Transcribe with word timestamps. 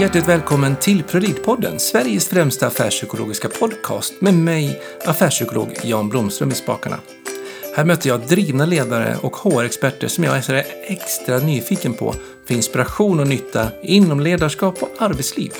Hjärtligt 0.00 0.28
välkommen 0.28 0.76
till 0.76 1.02
Prolidpodden, 1.02 1.78
Sveriges 1.78 2.28
främsta 2.28 2.66
affärspsykologiska 2.66 3.48
podcast 3.48 4.20
med 4.20 4.34
mig, 4.34 4.82
affärspsykolog 5.04 5.68
Jan 5.82 6.08
Blomström 6.08 6.50
i 6.50 6.54
spakarna. 6.54 6.98
Här 7.76 7.84
möter 7.84 8.08
jag 8.08 8.20
drivna 8.20 8.66
ledare 8.66 9.16
och 9.22 9.36
HR-experter 9.36 10.08
som 10.08 10.24
jag 10.24 10.36
är 10.36 10.66
extra 10.82 11.38
nyfiken 11.38 11.94
på 11.94 12.14
för 12.46 12.54
inspiration 12.54 13.20
och 13.20 13.26
nytta 13.26 13.68
inom 13.82 14.20
ledarskap 14.20 14.82
och 14.82 14.90
arbetsliv. 14.98 15.52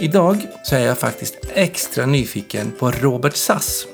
Idag 0.00 0.46
så 0.64 0.76
är 0.76 0.86
jag 0.86 0.98
faktiskt 0.98 1.36
extra 1.54 2.06
nyfiken 2.06 2.72
på 2.78 2.90
Robert 2.90 3.36
Sass. 3.36 3.86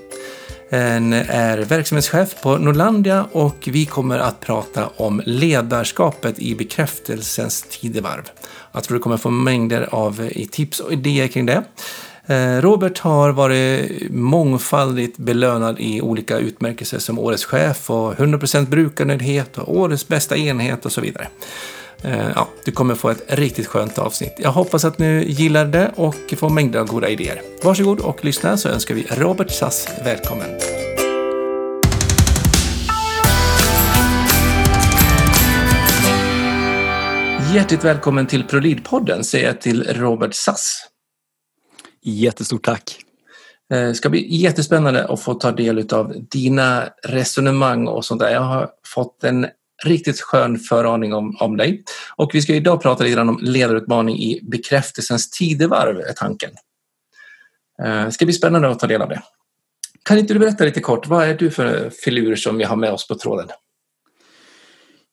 Han 0.71 1.13
är 1.13 1.59
verksamhetschef 1.59 2.43
på 2.43 2.59
Norlandia 2.59 3.27
och 3.33 3.69
vi 3.73 3.87
kommer 3.87 4.19
att 4.19 4.41
prata 4.41 4.91
om 4.97 5.23
ledarskapet 5.25 6.39
i 6.39 6.55
bekräftelsens 6.55 7.63
tidevarv. 7.63 8.31
Jag 8.77 8.85
tror 8.85 8.97
du 8.99 9.03
kommer 9.03 9.17
få 9.17 9.31
mängder 9.31 9.89
av 9.91 10.31
eh, 10.35 10.47
tips 10.47 10.81
och 10.81 10.93
idéer 10.93 11.29
kring 11.29 11.47
det. 11.47 11.63
Eh, 12.27 12.61
Robert 12.61 12.99
har 12.99 13.33
varit 13.33 13.91
mångfaldigt 14.11 15.19
belönad 15.19 15.77
i 15.81 16.01
olika 16.01 16.39
utmärkelser 16.39 16.99
som 16.99 17.19
Årets 17.19 17.45
chef 17.45 17.91
och 17.91 18.15
100% 18.15 18.67
brukarnöjdhet 18.67 19.59
och 19.59 19.77
Årets 19.77 20.09
bästa 20.09 20.37
enhet 20.37 20.87
och 20.87 20.93
så 20.93 21.01
vidare. 21.01 21.29
Eh, 22.03 22.29
ja, 22.35 22.49
du 22.65 22.73
kommer 22.73 22.95
få 22.95 23.09
ett 23.09 23.23
riktigt 23.29 23.67
skönt 23.67 23.99
avsnitt. 23.99 24.35
Jag 24.39 24.53
hoppas 24.53 24.85
att 24.85 24.99
ni 24.99 25.25
gillar 25.29 25.65
det 25.65 25.93
och 25.97 26.35
får 26.37 26.51
mängder 26.51 26.81
av 26.81 26.87
goda 26.87 27.09
idéer. 27.09 27.43
Varsågod 27.63 28.01
och 28.01 28.25
lyssna 28.25 28.57
så 28.57 28.69
önskar 28.69 28.95
vi 28.95 29.07
Robert 29.11 29.51
Sass 29.51 29.89
välkommen. 30.05 30.49
Hjärtligt 37.57 37.85
välkommen 37.85 38.27
till 38.27 38.45
ProLead-podden 38.45 39.23
säger 39.23 39.47
jag 39.47 39.61
till 39.61 39.85
Robert 39.85 40.35
Sass. 40.35 40.89
Jättestort 42.03 42.65
tack. 42.65 42.99
Det 43.69 43.83
eh, 43.83 43.93
ska 43.93 44.11
bli 44.11 44.37
jättespännande 44.37 45.05
att 45.09 45.23
få 45.23 45.35
ta 45.35 45.53
del 45.53 45.95
av 45.95 46.15
dina 46.31 46.89
resonemang 47.05 47.87
och 47.87 48.05
sånt 48.05 48.21
där. 48.21 48.31
Jag 48.31 48.41
har 48.41 48.71
fått 48.95 49.25
en 49.25 49.47
riktigt 49.85 50.21
skön 50.21 50.59
föraning 50.59 51.15
om, 51.15 51.37
om 51.41 51.57
dig. 51.57 51.85
Och 52.17 52.31
vi 52.35 52.43
ska 52.43 52.55
idag 52.55 52.83
prata 52.83 53.05
lite 53.05 53.21
om 53.21 53.39
ledarutmaning 53.43 54.19
i 54.19 54.41
bekräftelsens 54.43 55.31
tidevarv, 55.31 55.99
är 55.99 56.13
tanken. 56.13 56.51
Det 57.79 57.89
eh, 57.89 58.09
ska 58.11 58.25
bli 58.25 58.35
spännande 58.35 58.69
att 58.69 58.79
ta 58.79 58.87
del 58.87 59.03
av 59.03 59.09
det. 59.09 59.23
Kan 60.03 60.19
inte 60.19 60.35
du 60.35 60.41
berätta 60.41 60.65
lite 60.65 60.81
kort, 60.81 61.07
vad 61.07 61.29
är 61.29 61.35
du 61.35 61.51
för 61.51 61.91
filur 61.91 62.37
som 62.37 62.59
vi 62.59 62.65
har 62.65 62.77
med 62.77 62.93
oss 62.93 63.09
på 63.09 63.15
tråden? 63.15 63.49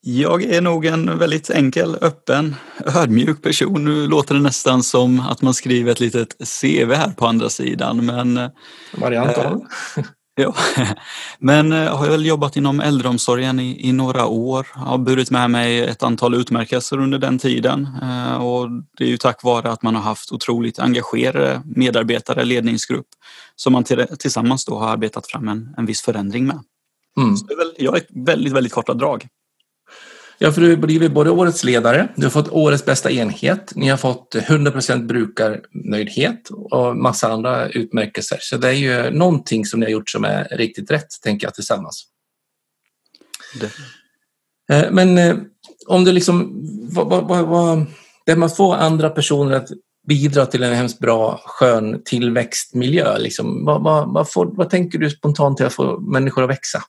Jag 0.05 0.43
är 0.43 0.61
nog 0.61 0.85
en 0.85 1.17
väldigt 1.17 1.49
enkel, 1.49 1.97
öppen, 2.01 2.55
ödmjuk 2.85 3.41
person. 3.41 3.85
Nu 3.85 4.07
låter 4.07 4.35
det 4.35 4.41
nästan 4.41 4.83
som 4.83 5.19
att 5.19 5.41
man 5.41 5.53
skriver 5.53 5.91
ett 5.91 5.99
litet 5.99 6.35
CV 6.61 6.93
här 6.93 7.11
på 7.11 7.27
andra 7.27 7.49
sidan. 7.49 8.05
Men, 8.05 8.49
Variant. 8.97 9.37
Eh, 9.37 9.55
ja. 10.35 10.55
Men 11.39 11.71
eh, 11.71 11.97
har 11.97 12.05
jag 12.05 12.11
väl 12.11 12.25
jobbat 12.25 12.57
inom 12.57 12.79
äldreomsorgen 12.79 13.59
i, 13.59 13.89
i, 13.89 13.91
några 13.91 14.25
år. 14.25 14.67
Har 14.73 14.97
burit 14.97 15.31
med 15.31 15.51
mig 15.51 15.79
ett 15.79 16.03
antal 16.03 16.33
utmärkelser 16.33 16.99
under 16.99 17.19
den 17.19 17.39
tiden. 17.39 17.87
Eh, 18.01 18.35
och 18.35 18.69
det 18.97 19.03
är 19.03 19.09
ju 19.09 19.17
tack 19.17 19.43
vare 19.43 19.71
att 19.71 19.83
man 19.83 19.95
har 19.95 20.01
haft 20.01 20.31
otroligt 20.31 20.79
engagerade 20.79 21.61
medarbetare, 21.65 22.43
ledningsgrupp 22.43 23.07
som 23.55 23.73
man 23.73 23.83
tillsammans 24.19 24.65
då 24.65 24.79
har 24.79 24.89
arbetat 24.89 25.27
fram 25.27 25.47
en, 25.47 25.73
en 25.77 25.85
viss 25.85 26.01
förändring 26.01 26.45
med. 26.45 26.59
Mm. 27.17 27.37
Så 27.37 27.45
det 27.45 27.53
är 27.53 27.57
väl, 27.57 27.73
jag 27.77 27.97
är 27.97 28.25
väldigt, 28.25 28.53
väldigt 28.53 28.73
korta 28.73 28.93
drag. 28.93 29.27
Ja, 30.37 30.51
för 30.51 30.61
du 30.61 30.69
har 30.69 30.75
blivit 30.75 31.11
både 31.11 31.31
årets 31.31 31.63
ledare, 31.63 32.07
du 32.15 32.23
har 32.23 32.31
fått 32.31 32.49
årets 32.49 32.85
bästa 32.85 33.11
enhet, 33.11 33.71
ni 33.75 33.89
har 33.89 33.97
fått 33.97 34.35
100% 34.35 35.05
brukarnöjdhet 35.05 36.49
och 36.49 36.97
massa 36.97 37.31
andra 37.31 37.69
utmärkelser. 37.69 38.37
Så 38.41 38.57
det 38.57 38.67
är 38.67 38.73
ju 38.73 39.11
någonting 39.11 39.65
som 39.65 39.79
ni 39.79 39.85
har 39.85 39.91
gjort 39.91 40.09
som 40.09 40.23
är 40.23 40.47
riktigt 40.51 40.91
rätt, 40.91 41.07
tänker 41.23 41.47
jag, 41.47 41.53
tillsammans. 41.53 42.07
Det. 43.59 43.71
Eh, 44.75 44.91
men 44.91 45.17
eh, 45.17 45.35
om 45.87 46.03
du 46.03 46.11
liksom, 46.11 46.51
vad, 46.91 47.27
vad, 47.27 47.47
vad, 47.47 47.85
det 48.25 48.35
man 48.35 48.49
får 48.49 48.75
andra 48.75 49.09
personer 49.09 49.55
att 49.55 49.69
bidra 50.07 50.45
till 50.45 50.63
en 50.63 50.73
hemskt 50.73 50.99
bra, 50.99 51.41
skön 51.45 52.01
tillväxtmiljö, 52.05 53.17
liksom, 53.17 53.65
vad, 53.65 53.83
vad, 53.83 54.13
vad, 54.13 54.31
får, 54.31 54.45
vad 54.45 54.69
tänker 54.69 54.99
du 54.99 55.09
spontant 55.09 55.57
till 55.57 55.65
att 55.65 55.73
få 55.73 55.99
människor 55.99 56.43
att 56.43 56.49
växa? 56.49 56.83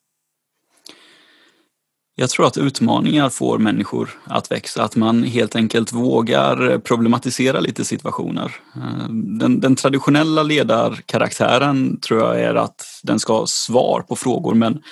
Jag 2.16 2.30
tror 2.30 2.46
att 2.46 2.56
utmaningar 2.56 3.28
får 3.28 3.58
människor 3.58 4.10
att 4.24 4.50
växa, 4.50 4.82
att 4.82 4.96
man 4.96 5.22
helt 5.22 5.56
enkelt 5.56 5.92
vågar 5.92 6.78
problematisera 6.78 7.60
lite 7.60 7.84
situationer. 7.84 8.56
Eh, 8.76 9.08
den, 9.38 9.60
den, 9.60 9.76
traditionella 9.76 10.42
ledarkaraktären 10.42 12.00
tror 12.00 12.20
jag 12.20 12.40
är 12.40 12.54
att 12.54 13.00
den 13.02 13.18
ska 13.18 13.38
ha 13.38 13.46
svar 13.46 14.04
på 14.08 14.16
frågor 14.16 14.54
men 14.54 14.82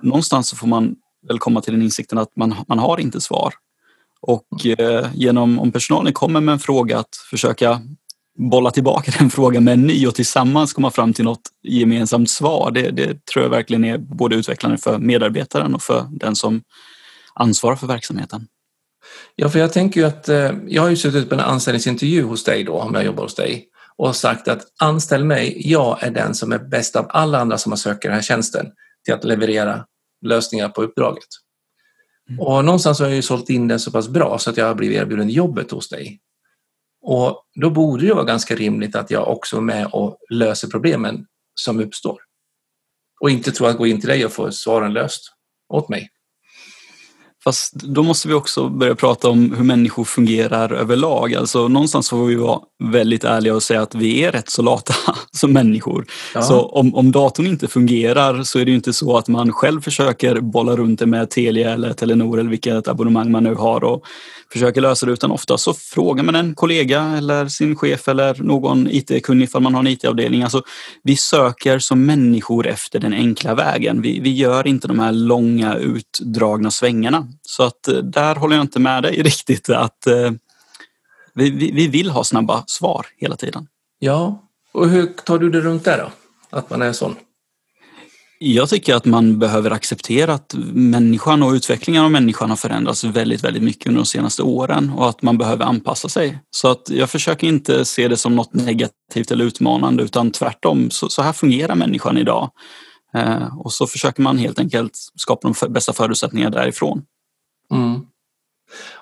någonstans 0.00 0.48
så 0.48 0.56
får 0.56 0.66
man 0.66 0.94
väl 1.28 1.38
komma 1.38 1.60
till 1.60 1.72
den 1.72 1.82
insikten 1.82 2.18
att 2.18 2.36
man, 2.36 2.54
man 2.68 2.78
har 2.78 3.00
inte 3.00 3.20
svar. 3.20 3.54
Och 4.20 4.66
eh, 4.66 5.06
genom, 5.14 5.58
om 5.58 5.72
personalen 5.72 6.12
kommer 6.12 6.40
med 6.40 6.52
en 6.52 6.58
fråga, 6.58 6.98
att 6.98 7.16
försöka 7.30 7.80
bolla 8.38 8.70
tillbaka 8.70 9.12
den 9.18 9.30
frågan 9.30 9.64
med 9.64 9.74
en 9.74 9.86
ny 9.86 10.06
och 10.06 10.14
tillsammans 10.14 10.72
komma 10.72 10.90
fram 10.90 11.12
till 11.12 11.24
något 11.24 11.50
gemensamt 11.62 12.30
svar. 12.30 12.70
Det, 12.70 12.90
det 12.90 13.26
tror 13.26 13.42
jag 13.42 13.50
verkligen 13.50 13.84
är 13.84 13.98
både 13.98 14.36
utvecklande 14.36 14.78
för 14.78 14.98
medarbetaren 14.98 15.74
och 15.74 15.82
för 15.82 16.06
den 16.10 16.36
som 16.36 16.62
ansvarar 17.34 17.76
för 17.76 17.86
verksamheten. 17.86 18.46
Ja, 19.36 19.48
för 19.48 19.58
jag 19.58 19.72
tänker 19.72 20.00
ju 20.00 20.06
att 20.06 20.28
eh, 20.28 20.52
jag 20.66 20.82
har 20.82 20.88
ju 20.88 20.96
suttit 20.96 21.28
på 21.28 21.34
en 21.34 21.40
anställningsintervju 21.40 22.22
hos 22.22 22.44
dig 22.44 22.64
då, 22.64 22.72
om 22.72 22.94
jag 22.94 23.04
jobbar 23.04 23.22
hos 23.22 23.34
dig, 23.34 23.68
och 23.96 24.16
sagt 24.16 24.48
att 24.48 24.62
anställ 24.78 25.24
mig, 25.24 25.70
jag 25.70 26.02
är 26.02 26.10
den 26.10 26.34
som 26.34 26.52
är 26.52 26.58
bäst 26.58 26.96
av 26.96 27.06
alla 27.08 27.38
andra 27.38 27.58
som 27.58 27.72
har 27.72 27.76
sökt 27.76 28.02
den 28.02 28.12
här 28.12 28.22
tjänsten 28.22 28.66
till 29.04 29.14
att 29.14 29.24
leverera 29.24 29.84
lösningar 30.26 30.68
på 30.68 30.82
uppdraget. 30.82 31.24
Mm. 32.28 32.40
Och 32.40 32.64
någonstans 32.64 32.98
har 32.98 33.06
jag 33.06 33.16
ju 33.16 33.22
sålt 33.22 33.50
in 33.50 33.68
den 33.68 33.80
så 33.80 33.90
pass 33.90 34.08
bra 34.08 34.38
så 34.38 34.50
att 34.50 34.56
jag 34.56 34.66
har 34.66 34.74
blivit 34.74 34.98
erbjuden 34.98 35.28
jobbet 35.28 35.70
hos 35.70 35.88
dig. 35.88 36.20
Och 37.02 37.44
då 37.60 37.70
borde 37.70 38.06
det 38.06 38.14
vara 38.14 38.24
ganska 38.24 38.54
rimligt 38.54 38.96
att 38.96 39.10
jag 39.10 39.28
också 39.28 39.56
är 39.56 39.60
med 39.60 39.86
och 39.86 40.18
löser 40.30 40.68
problemen 40.68 41.26
som 41.60 41.80
uppstår. 41.80 42.18
Och 43.20 43.30
inte 43.30 43.52
tro 43.52 43.66
att 43.66 43.78
gå 43.78 43.86
in 43.86 44.00
till 44.00 44.08
dig 44.08 44.24
och 44.24 44.32
få 44.32 44.52
svaren 44.52 44.92
löst 44.92 45.22
åt 45.68 45.88
mig. 45.88 46.08
Fast 47.44 47.72
då 47.74 48.02
måste 48.02 48.28
vi 48.28 48.34
också 48.34 48.68
börja 48.68 48.94
prata 48.94 49.28
om 49.28 49.54
hur 49.54 49.64
människor 49.64 50.04
fungerar 50.04 50.72
överlag. 50.72 51.34
Alltså 51.34 51.68
någonstans 51.68 52.10
får 52.10 52.26
vi 52.26 52.34
vara 52.34 52.60
väldigt 52.84 53.24
ärliga 53.24 53.54
och 53.54 53.62
säga 53.62 53.82
att 53.82 53.94
vi 53.94 54.24
är 54.24 54.32
rätt 54.32 54.50
så 54.50 54.62
lata 54.62 54.94
som 55.30 55.52
människor. 55.52 56.06
Ja. 56.34 56.42
Så 56.42 56.60
om, 56.60 56.94
om 56.94 57.12
datorn 57.12 57.46
inte 57.46 57.68
fungerar 57.68 58.42
så 58.42 58.58
är 58.58 58.64
det 58.64 58.70
ju 58.70 58.76
inte 58.76 58.92
så 58.92 59.16
att 59.16 59.28
man 59.28 59.52
själv 59.52 59.80
försöker 59.80 60.40
bolla 60.40 60.76
runt 60.76 60.98
det 60.98 61.06
med 61.06 61.30
Telia 61.30 61.72
eller 61.72 61.92
Telenor 61.92 62.40
eller 62.40 62.50
vilket 62.50 62.88
abonnemang 62.88 63.30
man 63.30 63.44
nu 63.44 63.54
har 63.54 63.84
och 63.84 64.04
försöker 64.52 64.80
lösa 64.80 65.06
det 65.06 65.12
utan 65.12 65.30
ofta 65.30 65.58
så 65.58 65.74
frågar 65.74 66.24
man 66.24 66.34
en 66.34 66.54
kollega 66.54 67.02
eller 67.02 67.48
sin 67.48 67.76
chef 67.76 68.08
eller 68.08 68.34
någon 68.34 68.88
IT-kunnig 68.90 69.50
för 69.50 69.60
man 69.60 69.74
har 69.74 69.80
en 69.80 69.86
IT-avdelning. 69.86 70.42
Alltså, 70.42 70.62
vi 71.02 71.16
söker 71.16 71.78
som 71.78 72.06
människor 72.06 72.66
efter 72.66 72.98
den 73.00 73.12
enkla 73.12 73.54
vägen. 73.54 74.02
Vi, 74.02 74.20
vi 74.20 74.30
gör 74.30 74.66
inte 74.66 74.88
de 74.88 74.98
här 74.98 75.12
långa 75.12 75.76
utdragna 75.76 76.70
svängarna. 76.70 77.26
Så 77.42 77.62
att 77.62 77.88
eh, 77.88 77.94
där 77.94 78.34
håller 78.34 78.56
jag 78.56 78.64
inte 78.64 78.80
med 78.80 79.02
dig 79.02 79.22
riktigt 79.22 79.68
att 79.68 80.06
eh, 80.06 80.30
vi, 81.34 81.50
vi, 81.50 81.72
vi 81.72 81.88
vill 81.88 82.10
ha 82.10 82.24
snabba 82.24 82.64
svar 82.66 83.06
hela 83.16 83.36
tiden. 83.36 83.66
Ja, 83.98 84.48
och 84.72 84.88
hur 84.88 85.06
tar 85.06 85.38
du 85.38 85.50
det 85.50 85.60
runt 85.60 85.84
där 85.84 85.98
då? 85.98 86.10
Att 86.58 86.70
man 86.70 86.82
är 86.82 86.92
sån? 86.92 87.16
Jag 88.44 88.68
tycker 88.68 88.94
att 88.94 89.04
man 89.04 89.38
behöver 89.38 89.70
acceptera 89.70 90.34
att 90.34 90.54
människan 90.72 91.42
och 91.42 91.52
utvecklingen 91.52 92.04
av 92.04 92.10
människan 92.10 92.50
har 92.50 92.56
förändrats 92.56 93.04
väldigt, 93.04 93.44
väldigt 93.44 93.62
mycket 93.62 93.86
under 93.86 94.00
de 94.00 94.06
senaste 94.06 94.42
åren 94.42 94.90
och 94.90 95.08
att 95.08 95.22
man 95.22 95.38
behöver 95.38 95.64
anpassa 95.64 96.08
sig. 96.08 96.38
Så 96.50 96.68
att 96.68 96.90
jag 96.90 97.10
försöker 97.10 97.46
inte 97.46 97.84
se 97.84 98.08
det 98.08 98.16
som 98.16 98.36
något 98.36 98.54
negativt 98.54 99.30
eller 99.30 99.44
utmanande 99.44 100.02
utan 100.02 100.30
tvärtom, 100.30 100.90
så, 100.90 101.08
så 101.08 101.22
här 101.22 101.32
fungerar 101.32 101.74
människan 101.74 102.18
idag. 102.18 102.50
Eh, 103.14 103.58
och 103.58 103.72
så 103.72 103.86
försöker 103.86 104.22
man 104.22 104.38
helt 104.38 104.58
enkelt 104.58 104.92
skapa 105.16 105.48
de 105.48 105.72
bästa 105.72 105.92
förutsättningarna 105.92 106.50
därifrån. 106.50 107.02
Mm. 107.72 108.00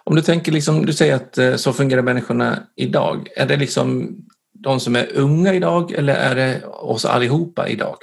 Om 0.05 0.17
du 0.17 0.23
tänker, 0.23 0.53
liksom, 0.53 0.87
du 0.87 0.93
säger 0.93 1.15
att 1.15 1.39
eh, 1.39 1.57
så 1.57 1.73
fungerar 1.73 2.03
människorna 2.03 2.59
idag. 2.77 3.29
Är 3.37 3.47
det 3.47 3.57
liksom 3.57 4.17
de 4.59 4.81
som 4.81 4.97
är 4.97 5.09
unga 5.15 5.55
idag 5.55 5.93
eller 5.93 6.15
är 6.15 6.35
det 6.35 6.65
oss 6.67 7.05
allihopa 7.05 7.69
idag? 7.69 7.97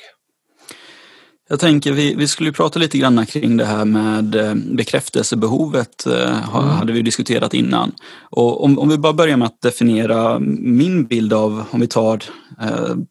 Jag 1.49 1.59
tänker 1.59 1.91
vi, 1.91 2.15
vi 2.15 2.27
skulle 2.27 2.51
prata 2.51 2.79
lite 2.79 2.97
grann 2.97 3.25
kring 3.25 3.57
det 3.57 3.65
här 3.65 3.85
med 3.85 4.35
eh, 4.35 4.53
bekräftelsebehovet, 4.55 6.05
eh, 6.05 6.55
mm. 6.55 6.69
hade 6.69 6.93
vi 6.93 7.01
diskuterat 7.01 7.53
innan. 7.53 7.91
Och 8.29 8.63
om, 8.63 8.79
om 8.79 8.89
vi 8.89 8.97
bara 8.97 9.13
börjar 9.13 9.37
med 9.37 9.45
att 9.45 9.61
definiera 9.61 10.39
min 10.59 11.05
bild 11.05 11.33
av, 11.33 11.63
om 11.71 11.79
vi 11.79 11.87
tar 11.87 12.23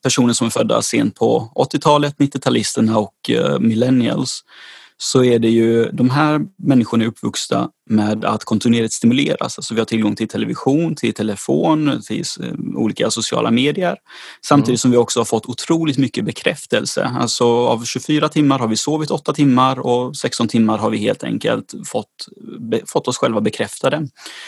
personer 0.03 0.32
som 0.32 0.47
är 0.47 0.50
födda 0.50 0.82
sent 0.82 1.14
på 1.14 1.53
80-talet, 1.55 2.17
90-talisterna 2.19 2.94
och 2.94 3.31
millennials, 3.61 4.43
så 4.98 5.25
är 5.25 5.38
det 5.38 5.48
ju 5.48 5.90
de 5.93 6.10
här 6.10 6.40
människorna 6.58 7.04
är 7.04 7.08
uppvuxna 7.08 7.70
med 7.90 8.25
att 8.25 8.44
kontinuerligt 8.44 8.93
stimuleras. 8.93 9.58
Alltså 9.58 9.75
vi 9.75 9.81
har 9.81 9.84
tillgång 9.84 10.16
till 10.16 10.28
television, 10.28 10.94
till 10.94 11.14
telefon, 11.14 12.02
till 12.06 12.25
eh, 12.40 12.52
olika 12.75 13.10
sociala 13.10 13.50
medier. 13.50 13.96
Samtidigt 14.46 14.81
som 14.81 14.90
vi 14.90 14.96
också 14.96 15.20
har 15.20 15.25
fått 15.25 15.46
otroligt 15.46 15.98
mycket 15.98 16.25
bekräftelse. 16.25 17.04
Alltså 17.20 17.44
av 17.44 17.84
24 17.84 18.28
timmar 18.28 18.58
har 18.58 18.69
vi 18.69 18.76
sovit 18.76 19.10
8 19.10 19.32
timmar 19.32 19.78
och 19.78 20.16
16 20.16 20.48
timmar 20.48 20.78
har 20.78 20.90
vi 20.90 20.98
helt 20.98 21.25
enkelt 21.25 21.75
fått, 21.87 22.28
be, 22.58 22.81
fått 22.87 23.08
oss 23.08 23.19
själva 23.19 23.40
bekräftade 23.40 23.96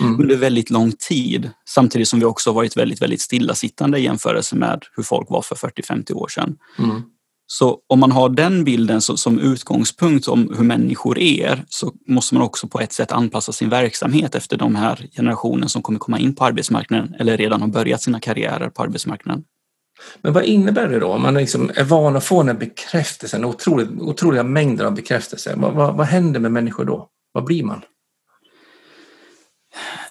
mm. 0.01 0.21
under 0.21 0.37
väldigt 0.37 0.71
lång 0.71 0.93
tid. 0.93 1.51
Samtidigt 1.69 2.09
som 2.09 2.19
vi 2.19 2.25
också 2.25 2.53
varit 2.53 2.77
väldigt, 2.77 3.03
väldigt 3.03 3.21
stillasittande 3.21 3.99
i 3.99 4.03
jämförelse 4.03 4.57
med 4.57 4.83
hur 4.97 5.03
folk 5.03 5.31
var 5.31 5.43
för 5.43 5.57
40-50 5.57 6.13
år 6.13 6.29
sedan. 6.29 6.57
Mm. 6.79 7.03
Så 7.51 7.79
om 7.87 8.01
man 8.01 8.13
har 8.13 8.29
den 8.29 8.65
bilden 8.65 9.01
som 9.01 9.39
utgångspunkt 9.39 10.29
om 10.29 10.55
hur 10.57 10.65
människor 10.65 11.19
är 11.19 11.65
så 11.69 11.93
måste 12.07 12.35
man 12.35 12.45
också 12.45 12.69
på 12.69 12.81
ett 12.81 12.93
sätt 12.93 13.13
anpassa 13.13 13.53
sin 13.53 13.71
verksamhet 13.71 14.35
efter 14.35 14.57
de 14.57 14.75
här 14.75 15.07
generationen 15.17 15.69
som 15.69 15.83
kommer 15.83 15.99
komma 15.99 16.19
in 16.19 16.35
på 16.35 16.45
arbetsmarknaden 16.45 17.15
eller 17.19 17.37
redan 17.37 17.61
har 17.61 17.69
börjat 17.69 18.03
sina 18.03 18.21
karriärer 18.21 18.71
på 18.71 18.83
arbetsmarknaden. 18.83 19.45
Men 20.23 20.33
vad 20.33 20.45
innebär 20.45 20.89
det 20.89 20.99
då? 20.99 21.07
Om 21.07 21.23
man 21.23 21.35
liksom 21.35 21.71
är 21.75 21.85
van 21.85 22.17
att 22.17 22.25
få 22.25 22.43
den 22.43 22.49
här 22.49 22.55
bekräftelsen, 22.55 23.45
otroligt, 23.45 23.91
otroliga 24.01 24.43
mängder 24.43 24.85
av 24.85 24.95
bekräftelse. 24.95 25.55
Vad, 25.57 25.75
vad, 25.75 25.97
vad 25.97 26.07
händer 26.07 26.41
med 26.41 26.53
människor 26.53 26.85
då? 26.85 27.09
Vad 27.33 27.45
blir 27.45 27.65
man? 27.65 27.83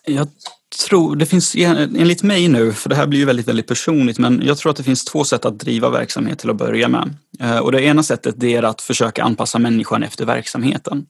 Jag 0.05 0.27
tror, 0.75 1.15
det 1.15 1.25
finns 1.25 1.55
enligt 1.55 2.23
mig 2.23 2.47
nu, 2.47 2.73
för 2.73 2.89
det 2.89 2.95
här 2.95 3.07
blir 3.07 3.19
ju 3.19 3.25
väldigt, 3.25 3.47
väldigt 3.47 3.67
personligt, 3.67 4.17
men 4.17 4.41
jag 4.45 4.57
tror 4.57 4.69
att 4.69 4.77
det 4.77 4.83
finns 4.83 5.05
två 5.05 5.23
sätt 5.23 5.45
att 5.45 5.59
driva 5.59 5.89
verksamhet 5.89 6.39
till 6.39 6.49
att 6.49 6.55
börja 6.55 6.87
med. 6.87 7.15
Eh, 7.39 7.57
och 7.57 7.71
det 7.71 7.81
ena 7.81 8.03
sättet 8.03 8.35
det 8.37 8.55
är 8.55 8.63
att 8.63 8.81
försöka 8.81 9.23
anpassa 9.23 9.59
människan 9.59 10.03
efter 10.03 10.25
verksamheten. 10.25 11.05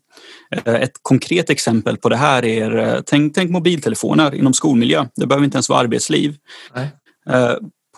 Eh, 0.52 0.74
ett 0.74 0.92
konkret 1.02 1.50
exempel 1.50 1.98
på 1.98 2.10
det 2.10 2.16
här 2.16 2.46
är, 2.46 2.78
eh, 2.78 3.02
tänk, 3.06 3.36
tänk 3.36 3.52
mobiltelefoner 3.52 4.36
inom 4.36 4.54
skolmiljö. 4.54 5.06
Det 5.16 5.28
behöver 5.28 5.46
inte 5.46 5.56
ens 5.56 5.70
vara 5.70 5.80
arbetsliv. 5.80 6.36
Nej. 6.76 6.92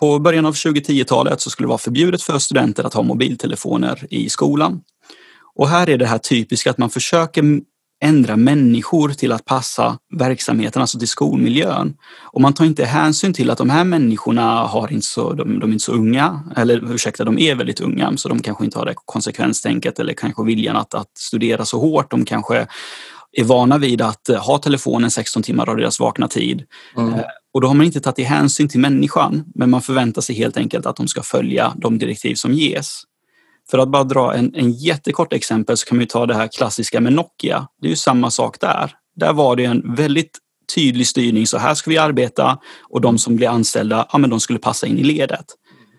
På 0.00 0.18
början 0.18 0.46
av 0.46 0.52
2010-talet 0.52 1.40
så 1.40 1.50
skulle 1.50 1.64
det 1.64 1.68
vara 1.68 1.78
förbjudet 1.78 2.22
för 2.22 2.38
studenter 2.38 2.84
att 2.84 2.94
ha 2.94 3.02
mobiltelefoner 3.02 4.06
i 4.10 4.28
skolan. 4.28 4.80
Och 5.54 5.68
här 5.68 5.90
är 5.90 5.98
det 5.98 6.06
här 6.06 6.18
typiska 6.18 6.70
att 6.70 6.78
man 6.78 6.90
försöker 6.90 7.60
ändra 8.00 8.36
människor 8.36 9.08
till 9.08 9.32
att 9.32 9.44
passa 9.44 9.98
verksamheten, 10.12 10.82
alltså 10.82 10.98
till 10.98 11.08
skolmiljön. 11.08 11.96
Och 12.20 12.40
man 12.40 12.52
tar 12.52 12.64
inte 12.64 12.84
hänsyn 12.84 13.32
till 13.32 13.50
att 13.50 13.58
de 13.58 13.70
här 13.70 13.84
människorna 13.84 14.66
har 14.66 14.92
inte 14.92 15.06
så, 15.06 15.32
de, 15.32 15.58
de 15.58 15.70
är 15.70 15.72
inte 15.72 15.84
så 15.84 15.92
unga, 15.92 16.40
eller 16.56 16.94
ursäkta, 16.94 17.24
de 17.24 17.38
är 17.38 17.54
väldigt 17.54 17.80
unga, 17.80 18.16
så 18.16 18.28
de 18.28 18.42
kanske 18.42 18.64
inte 18.64 18.78
har 18.78 18.86
det 18.86 18.94
konsekvenstänket 19.04 19.98
eller 19.98 20.12
kanske 20.12 20.44
viljan 20.44 20.76
att, 20.76 20.94
att 20.94 21.18
studera 21.18 21.64
så 21.64 21.80
hårt. 21.80 22.10
De 22.10 22.24
kanske 22.24 22.66
är 23.32 23.44
vana 23.44 23.78
vid 23.78 24.02
att 24.02 24.28
ha 24.28 24.58
telefonen 24.58 25.10
16 25.10 25.42
timmar 25.42 25.68
av 25.68 25.76
deras 25.76 26.00
vakna 26.00 26.28
tid. 26.28 26.62
Mm. 26.96 27.14
Eh, 27.14 27.24
och 27.54 27.60
då 27.60 27.66
har 27.66 27.74
man 27.74 27.86
inte 27.86 28.00
tagit 28.00 28.26
hänsyn 28.26 28.68
till 28.68 28.80
människan, 28.80 29.44
men 29.54 29.70
man 29.70 29.82
förväntar 29.82 30.22
sig 30.22 30.36
helt 30.36 30.56
enkelt 30.56 30.86
att 30.86 30.96
de 30.96 31.08
ska 31.08 31.22
följa 31.22 31.72
de 31.76 31.98
direktiv 31.98 32.34
som 32.34 32.52
ges. 32.52 33.02
För 33.70 33.78
att 33.78 33.88
bara 33.88 34.04
dra 34.04 34.34
en, 34.34 34.54
en 34.54 34.72
jättekort 34.72 35.32
exempel 35.32 35.76
så 35.76 35.86
kan 35.86 35.98
vi 35.98 36.06
ta 36.06 36.26
det 36.26 36.34
här 36.34 36.48
klassiska 36.48 37.00
med 37.00 37.12
Nokia. 37.12 37.68
Det 37.80 37.86
är 37.86 37.90
ju 37.90 37.96
samma 37.96 38.30
sak 38.30 38.60
där. 38.60 38.94
Där 39.16 39.32
var 39.32 39.56
det 39.56 39.64
en 39.64 39.94
väldigt 39.94 40.38
tydlig 40.74 41.06
styrning. 41.06 41.46
Så 41.46 41.58
här 41.58 41.74
ska 41.74 41.90
vi 41.90 41.98
arbeta 41.98 42.58
och 42.90 43.00
de 43.00 43.18
som 43.18 43.36
blir 43.36 43.48
anställda, 43.48 44.08
ja, 44.12 44.18
men 44.18 44.30
de 44.30 44.40
skulle 44.40 44.58
passa 44.58 44.86
in 44.86 44.98
i 44.98 45.02
ledet. 45.02 45.46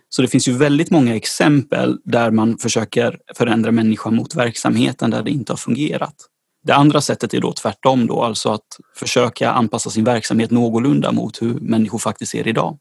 Så 0.10 0.22
det 0.22 0.28
finns 0.28 0.48
ju 0.48 0.54
väldigt 0.54 0.92
många 0.92 1.16
exempel 1.16 1.98
där 2.04 2.32
man 2.32 2.58
försöker 2.58 3.20
förändra 3.36 3.72
människan 3.72 4.16
mot 4.16 4.36
verksamheten 4.36 5.10
där 5.10 5.24
det 5.24 5.32
inte 5.32 5.52
har 5.52 5.58
fungerat. 5.58 6.16
Det 6.64 6.74
andra 6.74 7.02
sättet 7.02 7.34
är 7.34 7.42
då 7.42 7.54
tvärtom, 7.54 8.08
då, 8.08 8.24
alltså 8.24 8.50
att 8.50 8.68
försöka 8.96 9.52
anpassa 9.52 9.90
sin 9.90 10.04
verksamhet 10.04 10.52
någorlunda 10.52 11.12
mot 11.12 11.42
hur 11.42 11.54
människor 11.54 12.00
faktiskt 12.00 12.36
är 12.36 12.48
idag. 12.48 12.78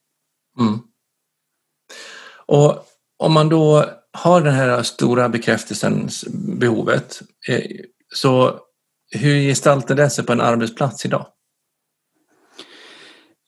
Mm. 0.59 0.79
Och 2.47 2.87
om 3.19 3.33
man 3.33 3.49
då 3.49 3.85
har 4.13 4.41
den 4.41 4.55
här 4.55 4.83
stora 4.83 5.29
bekräftelsens 5.29 6.25
behovet, 6.33 7.23
eh, 7.49 7.63
så 8.15 8.59
hur 9.11 9.41
gestaltar 9.41 9.95
det 9.95 10.11
sig 10.11 10.27
på 10.27 10.33
en 10.33 10.41
arbetsplats 10.41 11.05
idag? 11.05 11.27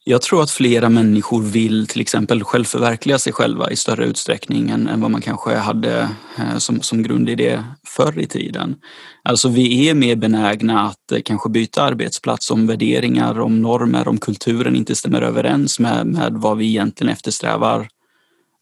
Jag 0.04 0.22
tror 0.22 0.42
att 0.42 0.50
flera 0.50 0.88
människor 0.88 1.42
vill 1.42 1.86
till 1.86 2.00
exempel 2.00 2.44
självförverkliga 2.44 3.18
sig 3.18 3.32
själva 3.32 3.70
i 3.70 3.76
större 3.76 4.04
utsträckning 4.04 4.70
än, 4.70 4.88
än 4.88 5.00
vad 5.00 5.10
man 5.10 5.20
kanske 5.20 5.54
hade 5.54 6.08
eh, 6.38 6.58
som, 6.58 6.82
som 6.82 7.02
grundidé 7.02 7.64
förr 7.86 8.18
i 8.18 8.26
tiden. 8.26 8.76
Alltså 9.22 9.48
vi 9.48 9.88
är 9.88 9.94
mer 9.94 10.16
benägna 10.16 10.80
att 10.80 11.12
eh, 11.12 11.20
kanske 11.24 11.50
byta 11.50 11.82
arbetsplats 11.82 12.50
om 12.50 12.66
värderingar, 12.66 13.40
om 13.40 13.62
normer, 13.62 14.08
om 14.08 14.18
kulturen 14.18 14.76
inte 14.76 14.94
stämmer 14.94 15.22
överens 15.22 15.78
med, 15.78 16.06
med 16.06 16.32
vad 16.32 16.58
vi 16.58 16.66
egentligen 16.66 17.12
eftersträvar 17.12 17.88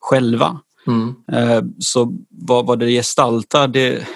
själva. 0.01 0.61
Mm. 0.91 1.15
Eh, 1.33 1.63
så 1.79 2.13
vad, 2.29 2.67
vad 2.67 2.79
det 2.79 2.91
gestaltar, 2.91 3.69
det, 3.69 4.07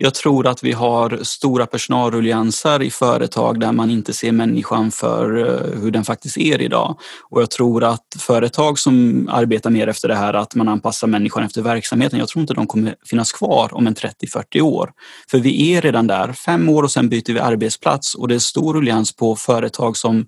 jag 0.00 0.14
tror 0.14 0.46
att 0.46 0.62
vi 0.62 0.72
har 0.72 1.18
stora 1.22 1.66
personalruljanser 1.66 2.82
i 2.82 2.90
företag 2.90 3.60
där 3.60 3.72
man 3.72 3.90
inte 3.90 4.12
ser 4.12 4.32
människan 4.32 4.90
för 4.90 5.36
eh, 5.36 5.80
hur 5.80 5.90
den 5.90 6.04
faktiskt 6.04 6.38
är 6.38 6.62
idag. 6.62 6.98
Och 7.30 7.42
jag 7.42 7.50
tror 7.50 7.84
att 7.84 8.16
företag 8.18 8.78
som 8.78 9.28
arbetar 9.32 9.70
mer 9.70 9.86
efter 9.86 10.08
det 10.08 10.14
här 10.14 10.34
att 10.34 10.54
man 10.54 10.68
anpassar 10.68 11.06
människan 11.06 11.44
efter 11.44 11.62
verksamheten, 11.62 12.18
jag 12.18 12.28
tror 12.28 12.40
inte 12.40 12.54
de 12.54 12.66
kommer 12.66 12.94
finnas 13.06 13.32
kvar 13.32 13.68
om 13.72 13.86
en 13.86 13.94
30-40 13.94 14.60
år. 14.60 14.90
För 15.30 15.38
vi 15.38 15.72
är 15.72 15.80
redan 15.80 16.06
där, 16.06 16.32
fem 16.32 16.68
år 16.68 16.82
och 16.82 16.90
sen 16.90 17.08
byter 17.08 17.32
vi 17.32 17.40
arbetsplats 17.40 18.14
och 18.14 18.28
det 18.28 18.34
är 18.34 18.38
stor 18.38 18.74
ruljans 18.74 19.16
på 19.16 19.36
företag 19.36 19.96
som 19.96 20.26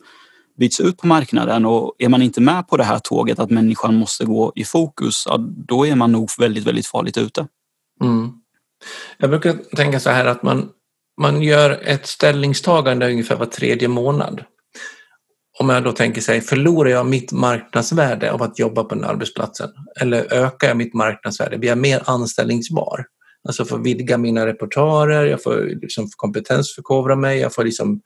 byts 0.61 0.81
ut 0.81 0.97
på 0.97 1.07
marknaden 1.07 1.67
och 1.67 1.95
är 1.99 2.09
man 2.09 2.23
inte 2.23 2.41
med 2.41 2.69
på 2.69 2.77
det 2.77 2.85
här 2.85 2.99
tåget 2.99 3.39
att 3.39 3.51
människan 3.51 3.95
måste 3.95 4.25
gå 4.25 4.53
i 4.55 4.65
fokus, 4.65 5.25
ja, 5.27 5.37
då 5.67 5.87
är 5.87 5.95
man 5.95 6.13
nog 6.13 6.31
väldigt, 6.39 6.67
väldigt 6.67 6.87
farligt 6.87 7.17
ute. 7.19 7.47
Mm. 8.03 8.33
Jag 9.19 9.31
brukar 9.31 9.53
tänka 9.77 10.01
så 10.01 10.11
här 10.11 10.27
att 10.27 10.43
man, 10.43 10.69
man 11.21 11.43
gör 11.43 11.81
ett 11.85 12.07
ställningstagande 12.07 13.11
ungefär 13.11 13.37
var 13.37 13.47
tredje 13.47 13.89
månad. 13.89 14.45
Om 15.59 15.69
jag 15.69 15.85
då 15.85 15.93
tänker 15.93 16.21
sig, 16.21 16.41
förlorar 16.41 16.91
jag 16.91 17.07
mitt 17.07 17.33
marknadsvärde 17.33 18.33
av 18.33 18.43
att 18.43 18.59
jobba 18.59 18.85
på 18.85 18.95
den 18.95 19.05
arbetsplatsen? 19.05 19.71
Eller 20.01 20.33
ökar 20.33 20.69
jag 20.69 20.77
mitt 20.77 20.95
marknadsvärde? 20.95 21.59
Blir 21.59 21.69
jag 21.69 21.79
mer 21.79 22.03
anställningsbar? 22.07 23.05
Alltså 23.49 23.65
får 23.65 23.79
vidga 23.79 24.19
mina 24.19 24.47
repertoarer, 24.47 25.25
jag 25.25 25.43
får 25.43 25.81
liksom 25.83 26.09
kompetensförkovra 26.17 27.17
mig, 27.17 27.39
jag 27.39 27.55
får 27.55 27.65
liksom 27.65 28.01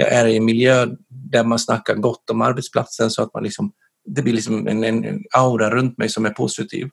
jag 0.00 0.12
är 0.12 0.26
i 0.26 0.36
en 0.36 0.44
miljö 0.44 0.86
där 1.08 1.44
man 1.44 1.58
snackar 1.58 1.94
gott 1.94 2.30
om 2.30 2.42
arbetsplatsen 2.42 3.10
så 3.10 3.22
att 3.22 3.34
man 3.34 3.42
liksom, 3.42 3.72
det 4.06 4.22
blir 4.22 4.32
liksom 4.32 4.68
en, 4.68 4.84
en 4.84 5.24
aura 5.34 5.70
runt 5.70 5.98
mig 5.98 6.08
som 6.08 6.26
är 6.26 6.30
positiv. 6.30 6.88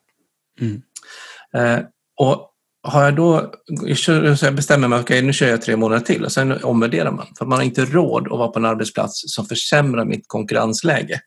Mm. 0.62 0.82
Eh, 1.54 1.86
och 2.20 2.52
har 2.84 3.04
jag 3.04 3.16
då, 3.16 3.54
jag 4.42 4.56
bestämmer 4.56 4.88
mig, 4.88 5.00
okej 5.00 5.18
okay, 5.18 5.28
nu 5.28 5.34
kör 5.34 5.48
jag 5.48 5.62
tre 5.62 5.76
månader 5.76 6.06
till 6.06 6.26
och 6.26 6.32
sen 6.32 6.64
omvärderar 6.64 7.12
man. 7.12 7.28
För 7.38 7.46
man 7.46 7.58
har 7.58 7.66
inte 7.66 7.86
råd 7.86 8.24
att 8.24 8.40
vara 8.40 8.48
på 8.48 8.60
en 8.60 8.66
arbetsplats 8.66 9.24
som 9.26 9.46
försämrar 9.46 10.06
mitt 10.06 10.28
konkurrensläge. 10.28 11.22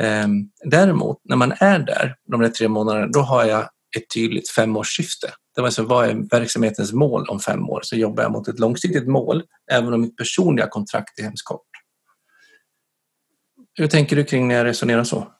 Eh, 0.00 0.26
däremot, 0.64 1.20
när 1.24 1.36
man 1.36 1.52
är 1.60 1.78
där 1.78 2.14
de 2.30 2.40
där 2.40 2.48
tre 2.48 2.68
månaderna, 2.68 3.06
då 3.06 3.20
har 3.20 3.44
jag 3.44 3.62
ett 3.96 4.10
tydligt 4.14 4.50
femårssyfte. 4.50 5.30
Det 5.56 5.62
var 5.62 5.68
alltså, 5.68 5.82
vad 5.82 6.08
är 6.08 6.14
verksamhetens 6.30 6.92
mål 6.92 7.26
om 7.28 7.40
fem 7.40 7.70
år? 7.70 7.80
Så 7.82 7.96
jobbar 7.96 8.22
jag 8.22 8.32
mot 8.32 8.48
ett 8.48 8.58
långsiktigt 8.58 9.08
mål, 9.08 9.42
även 9.72 9.94
om 9.94 10.00
mitt 10.00 10.16
personliga 10.16 10.68
kontrakt 10.68 11.18
är 11.18 11.22
hemskt 11.22 11.44
kort. 11.44 11.66
Hur 13.74 13.86
tänker 13.86 14.16
du 14.16 14.24
kring 14.24 14.48
när 14.48 14.54
jag 14.54 14.64
resonerar 14.64 15.04
så? 15.04 15.32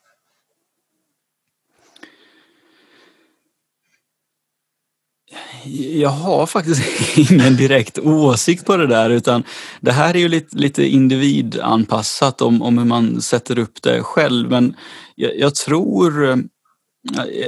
Jag 5.93 6.09
har 6.09 6.45
faktiskt 6.45 7.17
ingen 7.31 7.55
direkt 7.55 7.99
åsikt 7.99 8.65
på 8.65 8.77
det 8.77 8.87
där 8.87 9.09
utan 9.09 9.43
det 9.81 9.91
här 9.91 10.15
är 10.15 10.19
ju 10.19 10.27
lite, 10.27 10.57
lite 10.57 10.87
individanpassat 10.87 12.41
om, 12.41 12.61
om 12.61 12.77
hur 12.77 12.85
man 12.85 13.21
sätter 13.21 13.59
upp 13.59 13.81
det 13.81 14.03
själv. 14.03 14.49
Men 14.49 14.75
jag, 15.15 15.37
jag 15.39 15.55
tror 15.55 16.29
eh, 16.29 16.35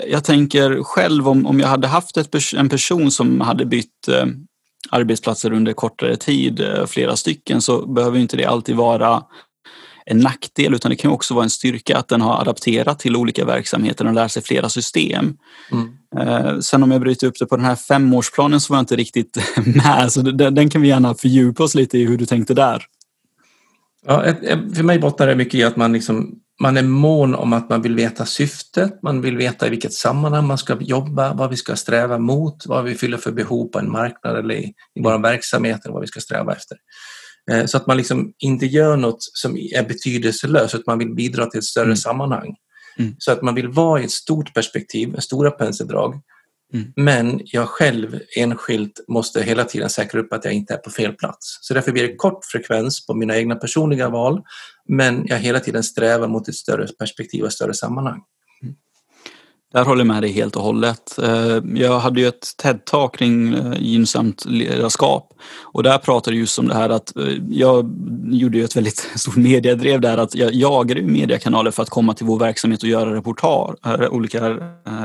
jag 0.08 0.24
tänker 0.24 0.84
själv 0.84 1.30
om, 1.30 1.46
om 1.46 1.60
jag 1.60 1.68
hade 1.68 1.88
haft 1.88 2.18
ett, 2.18 2.36
en 2.58 2.70
person 2.70 3.12
som 3.12 3.42
hade 3.42 3.66
bytt 3.66 4.08
eh, 4.08 4.26
arbetsplatser 4.90 5.54
under 5.54 5.74
kortare 5.74 6.16
tid, 6.16 6.60
eh, 6.60 6.86
flera 6.86 7.16
stycken, 7.16 7.62
så 7.62 7.86
behöver 7.86 8.20
inte 8.20 8.38
det 8.38 8.46
alltid 8.46 8.76
vara 8.76 9.24
en 10.06 10.20
nackdel 10.20 10.74
utan 10.74 10.90
det 10.90 10.96
kan 10.96 11.12
också 11.12 11.34
vara 11.34 11.44
en 11.44 11.50
styrka 11.50 11.98
att 11.98 12.08
den 12.08 12.22
har 12.22 12.42
adapterat 12.42 13.00
till 13.00 13.16
olika 13.16 13.46
verksamheter 13.46 14.08
och 14.08 14.14
lär 14.14 14.28
sig 14.28 14.44
flera 14.44 14.70
system. 14.70 15.38
Mm. 15.72 15.90
Eh, 16.18 16.60
sen 16.60 16.84
om 16.84 16.92
jag 16.92 17.02
bryter 17.02 17.28
upp 17.28 17.40
det 17.40 17.46
på 17.46 17.56
den 17.56 17.66
här 17.66 17.76
femårsplanen 17.76 18.62
så 18.62 18.74
var 18.74 18.78
jag 18.78 18.82
inte 18.82 18.96
riktigt 18.96 19.38
med 19.66 20.12
så 20.12 20.22
den, 20.22 20.56
den 20.56 20.70
kan 20.70 20.82
vi 20.82 20.88
gärna 20.88 21.16
fördjupa 21.16 21.64
oss 21.64 21.76
lite 21.76 21.98
i 21.98 22.06
hur 22.06 22.18
du 22.18 22.26
tänkte 22.26 22.54
där. 22.54 22.86
Ja, 24.06 24.24
för 24.76 24.84
mig 24.84 25.00
bottnar 25.00 25.28
det 25.28 25.36
mycket 25.36 25.56
i 25.56 25.64
att 25.64 25.76
man 25.76 25.94
liksom 25.94 26.40
man 26.60 26.78
är 26.78 26.84
mån 26.84 27.36
om 27.36 27.54
att 27.54 27.70
man 27.70 27.82
vill 27.82 27.96
veta 27.96 28.26
syftet, 28.26 29.04
man 29.04 29.22
vill 29.22 29.38
veta 29.38 29.68
i 29.68 29.70
vilket 29.70 29.94
sammanhang 29.94 30.48
man 30.48 30.58
ska 30.58 30.78
jobba, 30.82 31.34
vad 31.34 31.50
vi 31.50 31.58
ska 31.58 31.76
sträva 31.76 32.18
mot, 32.18 32.66
vad 32.66 32.84
vi 32.84 32.96
fyller 32.96 33.18
för 33.18 33.32
behov 33.32 33.68
på 33.68 33.80
en 33.80 33.92
marknad 33.92 34.38
eller 34.38 34.56
i, 34.56 34.74
i 34.96 35.02
våra 35.04 35.18
verksamheter, 35.18 35.90
vad 35.90 36.02
vi 36.02 36.08
ska 36.08 36.20
sträva 36.20 36.54
efter. 36.54 36.78
Eh, 37.52 37.66
så 37.66 37.78
att 37.78 37.88
man 37.88 37.98
liksom 37.98 38.34
inte 38.40 38.66
gör 38.66 38.98
något 38.98 39.18
som 39.20 39.58
är 39.58 39.88
betydelselöst, 39.88 40.76
utan 40.76 40.84
man 40.88 41.00
vill 41.00 41.16
bidra 41.16 41.46
till 41.46 41.58
ett 41.58 41.66
större 41.66 41.86
mm. 41.86 41.98
sammanhang. 41.98 42.56
Mm. 43.00 43.16
Så 43.18 43.32
att 43.32 43.42
man 43.42 43.56
vill 43.56 43.68
vara 43.68 44.02
i 44.02 44.04
ett 44.04 44.12
stort 44.12 44.54
perspektiv, 44.54 45.16
stora 45.20 45.52
penseldrag. 45.52 46.22
Mm. 46.74 46.94
Men 46.96 47.42
jag 47.44 47.68
själv 47.68 48.20
enskilt 48.38 49.06
måste 49.08 49.42
hela 49.42 49.64
tiden 49.64 49.90
säkra 49.90 50.22
upp 50.22 50.34
att 50.34 50.46
jag 50.46 50.54
inte 50.54 50.74
är 50.74 50.78
på 50.78 50.90
fel 50.90 51.14
plats. 51.14 51.58
Så 51.62 51.74
därför 51.74 51.92
blir 51.92 52.08
det 52.08 52.16
kort 52.16 52.46
frekvens 52.46 53.06
på 53.06 53.14
mina 53.14 53.38
egna 53.38 53.56
personliga 53.56 54.10
val, 54.10 54.42
men 54.88 55.28
jag 55.28 55.38
hela 55.38 55.60
tiden 55.60 55.84
strävar 55.84 56.28
mot 56.28 56.48
ett 56.48 56.56
större 56.56 56.88
perspektiv 56.88 57.42
och 57.42 57.48
ett 57.48 57.54
större 57.54 57.74
sammanhang. 57.74 58.22
Där 59.74 59.86
håller 59.86 60.00
jag 60.00 60.08
med 60.08 60.24
dig 60.24 60.32
helt 60.32 60.56
och 60.56 60.64
hållet. 60.64 61.20
Eh, 61.24 61.58
jag 61.76 62.00
hade 62.00 62.22
ju 62.22 62.28
ett 62.28 62.48
TED-talk 62.64 63.18
kring 63.18 63.54
eh, 63.54 63.74
gynnsamt 63.80 64.46
ledarskap 64.46 65.34
och 65.64 65.84
där 65.84 65.98
pratade 65.98 66.38
just 66.38 66.60
om 66.60 66.68
det 66.68 66.74
här 66.74 66.90
att 66.90 67.18
eh, 67.18 67.24
jag 67.50 67.96
gjorde 68.32 68.58
ju 68.58 68.64
ett 68.64 68.76
väldigt 68.76 68.98
stort 69.16 69.36
mediedrev 69.36 70.02
där 70.02 70.18
att 70.18 70.36
jag 70.36 70.54
jagade 70.54 71.02
mediekanaler 71.02 71.72
för 71.72 71.84
att 71.84 71.90
komma 71.90 72.14
till 72.14 72.26
vår 72.26 72.40
verksamhet 72.40 72.84
och 72.84 72.90
göra 72.90 73.16
reportage, 73.16 73.76
olika 74.12 74.50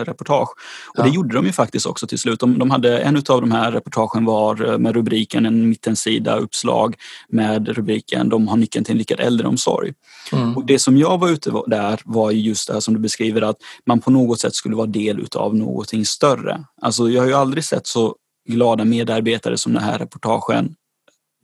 reportage. 0.04 0.49
Och 0.88 0.99
ja. 0.99 1.02
det 1.02 1.11
gjorde 1.11 1.35
de 1.35 1.47
ju 1.47 1.52
faktiskt 1.52 1.87
också 1.87 2.06
till 2.06 2.18
slut. 2.18 2.40
De, 2.40 2.59
de 2.59 2.71
hade 2.71 2.99
en 2.99 3.16
av 3.16 3.40
de 3.40 3.52
här 3.52 3.73
reportagen 3.73 4.25
var 4.25 4.78
med 4.78 4.94
rubriken 4.94 5.47
en 5.47 5.68
mittensida 5.68 6.37
uppslag 6.37 6.97
med 7.28 7.68
rubriken 7.68 8.28
De 8.28 8.49
har 8.49 8.56
nyckeln 8.56 8.85
till 8.85 8.92
en 8.92 8.99
lyckad 8.99 9.21
äldreomsorg. 9.21 9.92
Mm. 10.33 10.56
Och 10.56 10.66
det 10.66 10.78
som 10.78 10.97
jag 10.97 11.18
var 11.18 11.30
ute 11.30 11.52
där 11.66 12.00
var 12.04 12.30
just 12.30 12.68
det 12.68 12.80
som 12.80 12.94
du 12.94 13.00
beskriver 13.00 13.42
att 13.42 13.56
man 13.87 14.00
på 14.00 14.11
något 14.11 14.40
sätt 14.40 14.53
skulle 14.54 14.76
vara 14.76 14.87
del 14.87 15.20
utav 15.20 15.56
någonting 15.56 16.06
större. 16.06 16.64
Alltså 16.82 17.11
jag 17.11 17.23
har 17.23 17.28
ju 17.28 17.34
aldrig 17.34 17.64
sett 17.64 17.87
så 17.87 18.16
glada 18.49 18.84
medarbetare 18.84 19.58
som 19.58 19.73
den 19.73 19.82
här 19.82 19.99
reportagen 19.99 20.75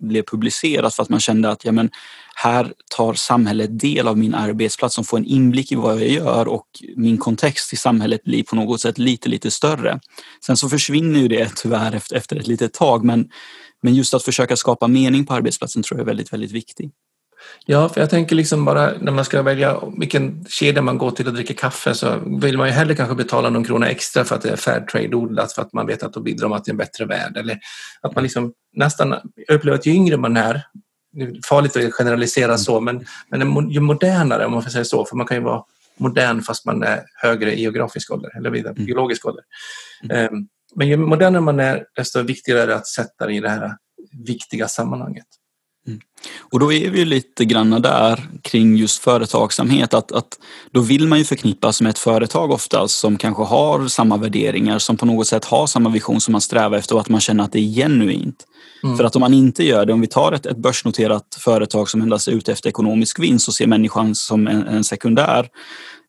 blev 0.01 0.23
publicerat 0.23 0.95
för 0.95 1.03
att 1.03 1.09
man 1.09 1.21
kände 1.21 1.51
att 1.51 1.65
ja, 1.65 1.73
men, 1.73 1.91
här 2.35 2.73
tar 2.97 3.15
samhället 3.15 3.79
del 3.81 4.09
av 4.09 4.19
min 4.19 4.35
arbetsplats 4.35 4.95
som 4.95 5.05
får 5.05 5.19
en 5.19 5.25
inblick 5.25 5.73
i 5.73 5.75
vad 5.75 5.95
jag 5.95 6.09
gör 6.09 6.49
och 6.49 6.67
min 6.97 7.19
kontext 7.19 7.73
i 7.73 7.77
samhället 7.77 8.25
blir 8.25 8.43
på 8.43 8.57
något 8.57 8.81
sätt 8.81 8.99
lite, 8.99 9.29
lite 9.29 9.51
större. 9.51 10.01
Sen 10.47 10.57
så 10.57 10.69
försvinner 10.69 11.21
ju 11.21 11.29
det 11.29 11.53
tyvärr 11.57 11.95
efter, 11.95 12.17
efter 12.17 12.37
ett 12.37 12.47
litet 12.47 12.73
tag 12.73 13.05
men, 13.05 13.29
men 13.83 13.95
just 13.95 14.15
att 14.15 14.23
försöka 14.23 14.57
skapa 14.57 14.89
mening 14.89 15.27
på 15.27 15.35
arbetsplatsen 15.35 15.83
tror 15.83 15.99
jag 15.99 16.05
är 16.05 16.07
väldigt, 16.07 16.33
väldigt 16.33 16.53
viktigt. 16.53 16.93
Ja, 17.67 17.89
för 17.89 18.01
jag 18.01 18.11
tänker 18.11 18.37
liksom 18.37 18.65
bara 18.65 18.93
när 19.01 19.13
man 19.13 19.25
ska 19.25 19.43
välja 19.43 19.81
vilken 19.99 20.45
kedja 20.49 20.83
man 20.83 20.99
går 20.99 21.11
till 21.11 21.27
och 21.27 21.35
dricker 21.35 21.55
kaffe 21.55 21.95
så 21.95 22.19
vill 22.41 22.59
man 22.59 22.67
ju 22.67 22.73
hellre 22.73 22.95
kanske 22.95 23.15
betala 23.15 23.51
någon 23.51 23.65
krona 23.65 23.89
extra 23.89 24.25
för 24.25 24.35
att 24.35 24.43
det 24.43 24.51
är 24.51 24.57
Fairtrade-odlat 24.57 25.53
för 25.53 25.63
att 25.63 25.73
man 25.73 25.87
vet 25.87 26.03
att 26.03 26.13
då 26.13 26.21
bidrar 26.21 26.49
man 26.49 26.63
till 26.63 26.71
en 26.71 26.77
bättre 26.77 27.05
värld. 27.05 27.37
Eller 27.37 27.59
att 28.01 28.15
man 28.15 28.25
liksom 28.25 28.53
nästan 28.73 29.15
upplever 29.49 29.79
att 29.79 29.87
ju 29.87 29.93
yngre 29.93 30.17
man 30.17 30.37
är, 30.37 30.63
det 31.13 31.23
är 31.23 31.41
farligt 31.49 31.77
att 31.77 31.93
generalisera 31.93 32.59
så, 32.59 32.81
men, 32.81 33.07
men 33.29 33.71
ju 33.71 33.81
modernare 33.81 34.47
om 34.47 34.53
man 34.53 34.63
får 34.63 34.71
säga 34.71 34.85
så, 34.85 35.05
för 35.05 35.17
man 35.17 35.27
kan 35.27 35.37
ju 35.37 35.43
vara 35.43 35.63
modern 35.97 36.43
fast 36.43 36.67
man 36.67 36.83
är 36.83 37.03
högre 37.23 37.55
i 37.55 37.61
geografisk 37.61 38.11
ålder 38.11 38.37
eller 38.37 38.51
vidare, 38.51 38.73
mm. 38.73 38.87
biologisk 38.87 39.27
ålder. 39.27 39.45
Mm. 40.11 40.35
Um, 40.35 40.49
men 40.75 40.89
ju 40.89 40.97
modernare 40.97 41.41
man 41.41 41.61
är, 41.61 41.85
desto 41.97 42.23
viktigare 42.23 42.63
är 42.63 42.67
det 42.67 42.77
att 42.77 42.87
sätta 42.87 43.27
det 43.27 43.33
i 43.33 43.41
det 43.41 43.49
här 43.49 43.77
viktiga 44.27 44.69
sammanhanget. 44.69 45.27
Mm. 45.87 46.01
Och 46.39 46.61
då 46.61 46.73
är 46.73 46.91
vi 46.91 47.05
lite 47.05 47.45
granna 47.45 47.79
där 47.79 48.29
kring 48.43 48.77
just 48.77 49.03
företagsamhet 49.03 49.95
att, 49.95 50.13
att 50.13 50.39
då 50.73 50.81
vill 50.81 51.09
man 51.09 51.19
ju 51.19 51.25
förknippas 51.25 51.81
med 51.81 51.91
ett 51.91 51.99
företag 51.99 52.51
oftast 52.51 52.99
som 52.99 53.17
kanske 53.17 53.43
har 53.43 53.89
samma 53.89 54.17
värderingar, 54.17 54.79
som 54.79 54.97
på 54.97 55.07
något 55.07 55.27
sätt 55.27 55.45
har 55.45 55.67
samma 55.67 55.91
vision 55.91 56.21
som 56.21 56.33
man 56.33 56.41
strävar 56.41 56.79
efter 56.79 56.95
och 56.95 57.01
att 57.01 57.09
man 57.09 57.21
känner 57.21 57.45
att 57.45 57.53
det 57.53 57.59
är 57.59 57.75
genuint. 57.75 58.47
Mm. 58.85 58.97
För 58.97 59.05
att 59.05 59.17
om 59.17 59.21
man 59.21 59.35
inte 59.35 59.65
gör 59.65 59.87
det, 59.87 59.93
om 59.93 60.01
vi 60.01 60.07
tar 60.07 60.33
ett, 60.33 60.47
ett 60.47 60.57
börsnoterat 60.57 61.39
företag 61.39 61.89
som 61.89 62.03
endast 62.03 62.29
är 62.29 62.33
ute 62.33 62.53
efter 62.53 62.69
ekonomisk 62.69 63.19
vinst 63.19 63.49
och 63.49 63.55
ser 63.55 63.67
människan 63.67 64.15
som 64.15 64.47
en, 64.47 64.67
en 64.67 64.85
sekundär 64.85 65.49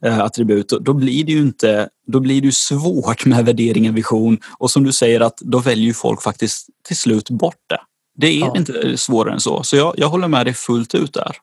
eh, 0.06 0.20
attribut, 0.20 0.70
då, 0.70 0.80
då, 0.80 0.94
blir 0.94 1.24
det 1.24 1.32
ju 1.32 1.42
inte, 1.42 1.90
då 2.08 2.20
blir 2.20 2.42
det 2.42 2.54
svårt 2.54 3.26
med 3.26 3.46
värdering 3.46 3.90
och 3.90 3.98
vision 3.98 4.38
och 4.60 4.72
som 4.72 4.84
du 4.84 4.92
säger 4.92 5.22
att 5.22 5.38
då 5.38 5.60
väljer 5.60 5.94
folk 5.94 6.22
faktiskt 6.22 6.68
till 6.88 6.98
slut 6.98 7.30
bort 7.30 7.56
det. 7.70 7.80
Det 8.22 8.28
är 8.28 8.40
ja. 8.40 8.54
inte 8.58 8.98
svårare 8.98 9.34
än 9.34 9.40
så. 9.40 9.64
Så 9.64 9.76
jag, 9.76 9.94
jag 9.98 10.10
håller 10.10 10.28
med 10.28 10.46
dig 10.46 10.54
fullt 10.54 10.96
ut 10.96 11.14
där. 11.14 11.36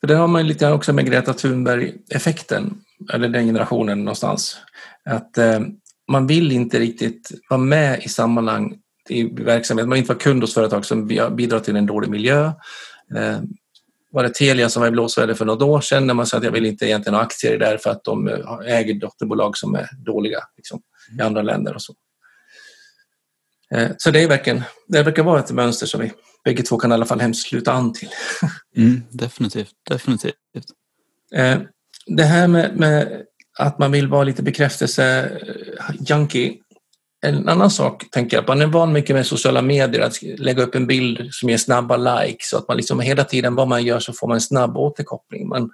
För 0.00 0.08
det 0.08 0.14
har 0.14 0.28
man 0.28 0.46
lite 0.46 0.72
också 0.72 0.92
med 0.92 1.06
Greta 1.06 1.32
Thunberg-effekten, 1.32 2.74
eller 3.12 3.28
den 3.28 3.46
generationen 3.46 3.98
någonstans. 3.98 4.56
Att 5.04 5.38
eh, 5.38 5.60
man 6.08 6.26
vill 6.26 6.52
inte 6.52 6.78
riktigt 6.78 7.30
vara 7.50 7.60
med 7.60 8.02
i 8.02 8.08
sammanhang 8.08 8.76
i 9.08 9.22
verksamhet. 9.22 9.86
Man 9.86 9.94
vill 9.94 9.98
inte 9.98 10.12
vara 10.12 10.18
kund 10.18 10.42
hos 10.42 10.54
företag 10.54 10.84
som 10.84 11.06
bidrar 11.06 11.60
till 11.60 11.76
en 11.76 11.86
dålig 11.86 12.10
miljö. 12.10 12.46
Eh, 13.16 13.40
var 14.10 14.22
det 14.22 14.34
Telia 14.34 14.68
som 14.68 14.80
var 14.80 14.88
i 14.88 14.90
blåsväder 14.90 15.34
för 15.34 15.44
något 15.44 15.62
år 15.62 15.80
sedan 15.80 16.06
när 16.06 16.14
man 16.14 16.26
sa 16.26 16.36
att 16.36 16.44
jag 16.44 16.50
vill 16.50 16.66
inte 16.66 16.86
egentligen 16.86 17.14
ha 17.14 17.22
aktier 17.22 17.58
där 17.58 17.78
för 17.78 17.90
att 17.90 18.04
de 18.04 18.28
äger 18.66 18.94
dotterbolag 18.94 19.56
som 19.56 19.74
är 19.74 19.88
dåliga 20.04 20.38
liksom, 20.56 20.80
i 21.18 21.22
andra 21.22 21.42
länder 21.42 21.74
och 21.74 21.82
så. 21.82 21.94
Eh, 23.70 23.90
så 23.98 24.10
det, 24.10 24.20
är 24.20 24.28
verkligen, 24.28 24.62
det 24.88 25.02
verkar 25.02 25.22
vara 25.22 25.40
ett 25.40 25.50
mönster 25.50 25.86
som 25.86 26.00
vi 26.00 26.12
bägge 26.44 26.62
två 26.62 26.76
kan 26.76 26.90
i 26.90 26.94
alla 26.94 27.06
fall 27.06 27.20
hemskt 27.20 27.48
sluta 27.48 27.72
an 27.72 27.92
till. 27.92 28.08
Mm, 28.76 29.02
definitivt, 29.10 29.72
definitivt. 29.90 30.34
Eh, 31.34 31.58
det 32.06 32.24
här 32.24 32.48
med, 32.48 32.76
med 32.76 33.22
att 33.58 33.78
man 33.78 33.92
vill 33.92 34.08
vara 34.08 34.24
lite 34.24 34.42
bekräftelse-junkie. 34.42 36.54
En 37.26 37.48
annan 37.48 37.70
sak 37.70 38.10
tänker 38.10 38.36
jag, 38.36 38.48
man 38.48 38.62
är 38.62 38.66
van 38.66 38.92
mycket 38.92 39.16
med 39.16 39.26
sociala 39.26 39.62
medier, 39.62 40.02
att 40.02 40.22
lägga 40.22 40.62
upp 40.62 40.74
en 40.74 40.86
bild 40.86 41.34
som 41.34 41.50
ger 41.50 41.56
snabba 41.56 41.96
likes 41.96 42.48
så 42.48 42.58
att 42.58 42.68
man 42.68 42.76
liksom 42.76 43.00
hela 43.00 43.24
tiden 43.24 43.54
vad 43.54 43.68
man 43.68 43.84
gör 43.84 44.00
så 44.00 44.12
får 44.12 44.28
man 44.28 44.34
en 44.34 44.40
snabb 44.40 44.76
återkoppling. 44.76 45.48
Man, 45.48 45.62
Eh, 45.62 45.68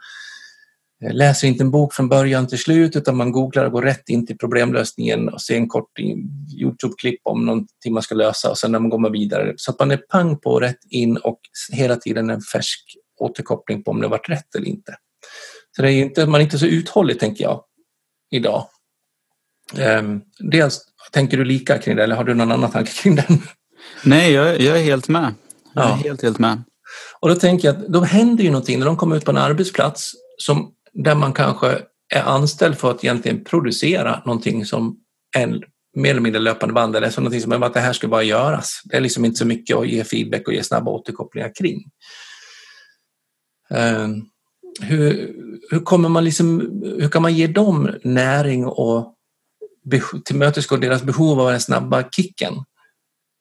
läser 1.01 1.49
inte 1.49 1.65
en 1.65 1.71
bok 1.71 1.95
från 1.95 2.09
början 2.09 2.47
till 2.47 2.59
slut 2.59 2.97
utan 2.97 3.17
man 3.17 3.33
googlar 3.33 3.65
och 3.65 3.73
går 3.73 3.83
rätt 3.83 4.09
in 4.09 4.27
till 4.27 4.39
problemlösningen 4.39 5.29
och 5.29 5.41
ser 5.41 5.57
en 5.57 5.69
kort 5.69 5.99
Youtube-klipp 6.59 7.21
om 7.25 7.47
någonting 7.47 7.93
man 7.93 8.03
ska 8.03 8.15
lösa 8.15 8.51
och 8.51 8.59
sen 8.59 8.89
går 8.89 8.99
man 8.99 9.13
vidare. 9.13 9.55
Så 9.57 9.71
att 9.71 9.79
man 9.79 9.91
är 9.91 9.97
pang 9.97 10.39
på 10.39 10.61
rätt 10.61 10.79
in 10.91 11.17
och 11.17 11.41
hela 11.73 11.97
tiden 11.97 12.31
en 12.31 12.41
färsk 12.41 12.81
återkoppling 13.21 13.85
på 13.85 13.91
om 13.91 14.01
det 14.01 14.09
varit 14.09 14.29
rätt 14.29 14.55
eller 14.55 14.69
inte. 14.69 14.97
Så 15.77 15.83
det 15.83 15.93
är 15.93 16.03
inte, 16.03 16.27
man 16.27 16.41
är 16.41 16.45
inte 16.45 16.59
så 16.59 16.67
uthållig 16.67 17.21
tänker 17.21 17.45
jag 17.45 17.65
idag. 18.31 18.67
Ehm, 19.79 20.21
dels, 20.39 20.81
tänker 21.13 21.37
du 21.37 21.45
lika 21.45 21.79
kring 21.79 21.97
det 21.97 22.05
eller 22.05 22.17
har 22.17 22.25
du 22.25 22.35
någon 22.35 22.53
annan 22.53 22.71
tanke 22.71 22.93
kring 22.93 23.17
den? 23.17 23.43
Nej, 24.05 24.33
jag, 24.33 24.61
jag 24.61 24.79
är 24.79 24.83
helt 24.83 25.09
med. 25.09 25.35
Jag 25.75 25.85
är 25.85 25.89
ja. 25.89 25.95
helt, 25.95 26.23
helt 26.23 26.39
med. 26.39 26.63
Och 27.21 27.29
då 27.29 27.35
tänker 27.35 27.69
jag 27.69 27.77
att 27.77 27.89
då 27.89 28.01
händer 28.01 28.45
ju 28.45 28.51
någonting 28.51 28.79
när 28.79 28.87
de 28.87 28.97
kommer 28.97 29.17
ut 29.17 29.25
på 29.25 29.31
en 29.31 29.37
arbetsplats 29.37 30.13
som 30.39 30.75
där 30.93 31.15
man 31.15 31.33
kanske 31.33 31.79
är 32.15 32.23
anställd 32.23 32.79
för 32.79 32.91
att 32.91 33.05
egentligen 33.05 33.45
producera 33.45 34.23
någonting 34.25 34.67
som 34.67 34.97
en 35.37 35.63
mer 35.97 36.11
eller 36.11 36.21
mindre 36.21 36.41
löpande 36.41 36.73
band 36.73 36.97
eller 36.97 37.11
så 37.11 37.21
någonting 37.21 37.41
som 37.41 37.63
att 37.63 37.75
det 37.75 37.81
här 37.81 37.93
ska 37.93 38.09
bara 38.09 38.23
göras. 38.23 38.81
Det 38.85 38.97
är 38.97 39.01
liksom 39.01 39.25
inte 39.25 39.39
så 39.39 39.47
mycket 39.47 39.77
att 39.77 39.89
ge 39.89 40.05
feedback 40.05 40.49
och 40.49 40.55
ge 40.55 40.63
snabba 40.63 40.91
återkopplingar 40.91 41.53
kring. 41.55 41.85
Eh, 43.71 44.09
hur, 44.81 45.35
hur, 45.71 45.81
kommer 45.81 46.09
man 46.09 46.25
liksom, 46.25 46.61
hur 46.83 47.09
kan 47.09 47.23
man 47.23 47.35
ge 47.35 47.47
dem 47.47 47.91
näring 48.05 48.67
och 48.67 49.15
tillmötesgå 50.25 50.77
deras 50.77 51.03
behov 51.03 51.41
av 51.41 51.51
den 51.51 51.61
snabba 51.61 52.03
kicken? 52.11 52.55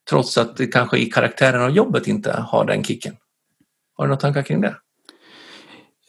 Trots 0.09 0.37
att 0.37 0.57
det 0.57 0.67
kanske 0.67 0.97
i 0.97 1.05
karaktären 1.05 1.61
av 1.61 1.69
jobbet 1.69 2.07
inte 2.07 2.31
har 2.31 2.65
den 2.65 2.83
kicken. 2.83 3.15
Har 3.97 4.05
du 4.05 4.07
några 4.07 4.19
tankar 4.19 4.43
kring 4.43 4.61
det? 4.61 4.75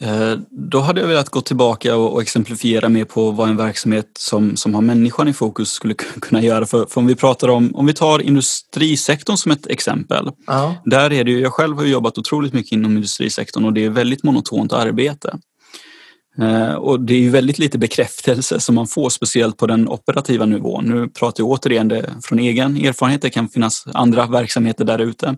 Eh, 0.00 0.38
då 0.50 0.80
hade 0.80 1.00
jag 1.00 1.08
velat 1.08 1.28
gå 1.28 1.40
tillbaka 1.40 1.96
och 1.96 2.22
exemplifiera 2.22 2.88
mer 2.88 3.04
på 3.04 3.30
vad 3.30 3.48
en 3.48 3.56
verksamhet 3.56 4.10
som, 4.18 4.56
som 4.56 4.74
har 4.74 4.82
människan 4.82 5.28
i 5.28 5.32
fokus 5.32 5.70
skulle 5.70 5.94
kunna 5.94 6.42
göra. 6.42 6.66
För, 6.66 6.86
för 6.86 7.00
om 7.00 7.06
vi 7.06 7.14
pratar 7.14 7.48
om, 7.48 7.76
om 7.76 7.86
vi 7.86 7.94
tar 7.94 8.22
industrisektorn 8.22 9.36
som 9.36 9.52
ett 9.52 9.66
exempel. 9.66 10.30
Ja. 10.46 10.76
Där 10.84 11.12
är 11.12 11.24
det 11.24 11.30
ju, 11.30 11.40
jag 11.40 11.52
själv 11.52 11.76
har 11.76 11.84
jobbat 11.84 12.18
otroligt 12.18 12.52
mycket 12.52 12.72
inom 12.72 12.96
industrisektorn 12.96 13.64
och 13.64 13.72
det 13.72 13.84
är 13.84 13.90
väldigt 13.90 14.22
monotont 14.22 14.72
arbete. 14.72 15.38
Eh, 16.38 16.74
och 16.74 17.00
det 17.00 17.14
är 17.14 17.20
ju 17.20 17.30
väldigt 17.30 17.58
lite 17.58 17.78
bekräftelse 17.78 18.60
som 18.60 18.74
man 18.74 18.86
får, 18.86 19.10
speciellt 19.10 19.56
på 19.56 19.66
den 19.66 19.88
operativa 19.88 20.46
nivån. 20.46 20.84
Nu 20.84 21.08
pratar 21.08 21.42
jag 21.42 21.50
återigen 21.50 21.88
det 21.88 22.10
från 22.22 22.38
egen 22.38 22.76
erfarenhet, 22.76 23.22
det 23.22 23.30
kan 23.30 23.48
finnas 23.48 23.84
andra 23.94 24.26
verksamheter 24.26 24.84
där 24.84 24.98
ute. 24.98 25.36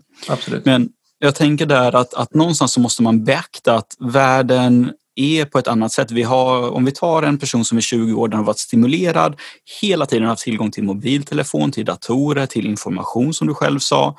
Men 0.63 0.89
jag 1.23 1.35
tänker 1.35 1.65
där 1.65 1.95
att, 1.95 2.13
att 2.13 2.33
någonstans 2.33 2.73
så 2.73 2.79
måste 2.79 3.03
man 3.03 3.23
beakta 3.23 3.75
att 3.75 3.95
världen 3.99 4.91
är 5.15 5.45
på 5.45 5.59
ett 5.59 5.67
annat 5.67 5.91
sätt. 5.91 6.11
Vi 6.11 6.23
har, 6.23 6.71
om 6.71 6.85
vi 6.85 6.91
tar 6.91 7.23
en 7.23 7.37
person 7.37 7.65
som 7.65 7.77
är 7.77 7.81
20 7.81 8.13
år, 8.13 8.27
den 8.27 8.37
har 8.37 8.45
varit 8.45 8.59
stimulerad, 8.59 9.35
hela 9.81 10.05
tiden 10.05 10.27
haft 10.27 10.43
tillgång 10.43 10.71
till 10.71 10.83
mobiltelefon, 10.83 11.71
till 11.71 11.85
datorer, 11.85 12.45
till 12.45 12.65
information 12.65 13.33
som 13.33 13.47
du 13.47 13.53
själv 13.53 13.79
sa 13.79 14.15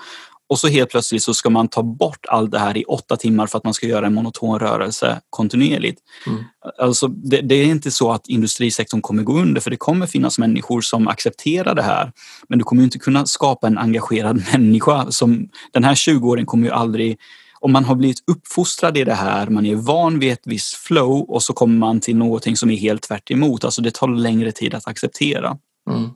och 0.49 0.59
så 0.59 0.69
helt 0.69 0.91
plötsligt 0.91 1.23
så 1.23 1.35
ska 1.35 1.51
man 1.51 1.69
ta 1.69 1.83
bort 1.83 2.27
allt 2.29 2.51
det 2.51 2.59
här 2.59 2.77
i 2.77 2.85
åtta 2.85 3.17
timmar 3.17 3.47
för 3.47 3.59
att 3.59 3.65
man 3.65 3.75
ska 3.75 3.87
göra 3.87 4.07
en 4.07 4.15
monoton 4.15 4.59
rörelse 4.59 5.21
kontinuerligt. 5.31 6.01
Mm. 6.27 6.45
Alltså, 6.79 7.09
det, 7.09 7.41
det, 7.41 7.55
är 7.55 7.65
inte 7.65 7.91
så 7.91 8.13
att 8.13 8.29
industrisektorn 8.29 9.01
kommer 9.01 9.23
gå 9.23 9.33
under 9.33 9.61
för 9.61 9.71
det 9.71 9.77
kommer 9.77 10.07
finnas 10.07 10.39
människor 10.39 10.81
som 10.81 11.09
accepterar 11.09 11.75
det 11.75 11.83
här. 11.83 12.13
Men 12.49 12.59
du 12.59 12.65
kommer 12.65 12.83
inte 12.83 12.99
kunna 12.99 13.27
skapa 13.27 13.67
en 13.67 13.79
engagerad 13.79 14.43
människa. 14.53 15.11
Som, 15.11 15.49
den 15.73 15.85
här 15.85 15.95
20-åringen 15.95 16.47
kommer 16.47 16.67
ju 16.67 16.73
aldrig 16.73 17.19
om 17.61 17.73
man 17.73 17.85
har 17.85 17.95
blivit 17.95 18.19
uppfostrad 18.27 18.97
i 18.97 19.05
det 19.05 19.15
här, 19.15 19.47
man 19.47 19.67
är 19.67 19.75
van 19.75 20.19
vid 20.19 20.33
ett 20.33 20.43
visst 20.45 20.75
flow 20.75 21.31
och 21.31 21.43
så 21.43 21.53
kommer 21.53 21.79
man 21.79 22.01
till 22.01 22.17
någonting 22.17 22.57
som 22.57 22.71
är 22.71 22.77
helt 22.77 23.03
tvärt 23.03 23.31
emot. 23.31 23.65
Alltså 23.65 23.83
det 23.83 23.95
tar 23.95 24.09
längre 24.09 24.53
tid 24.53 24.75
att 24.75 24.89
acceptera. 24.89 25.57
Mm. 25.91 26.11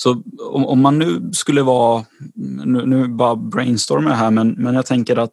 Så 0.00 0.22
om, 0.50 0.66
om, 0.66 0.80
man 0.80 0.98
nu 0.98 1.30
skulle 1.32 1.62
vara, 1.62 2.04
nu, 2.64 2.86
nu 2.86 3.08
bara 3.08 3.36
brainstormar 3.36 4.10
jag 4.10 4.18
här, 4.18 4.30
men, 4.30 4.50
men 4.50 4.74
jag 4.74 4.86
tänker 4.86 5.16
att 5.16 5.32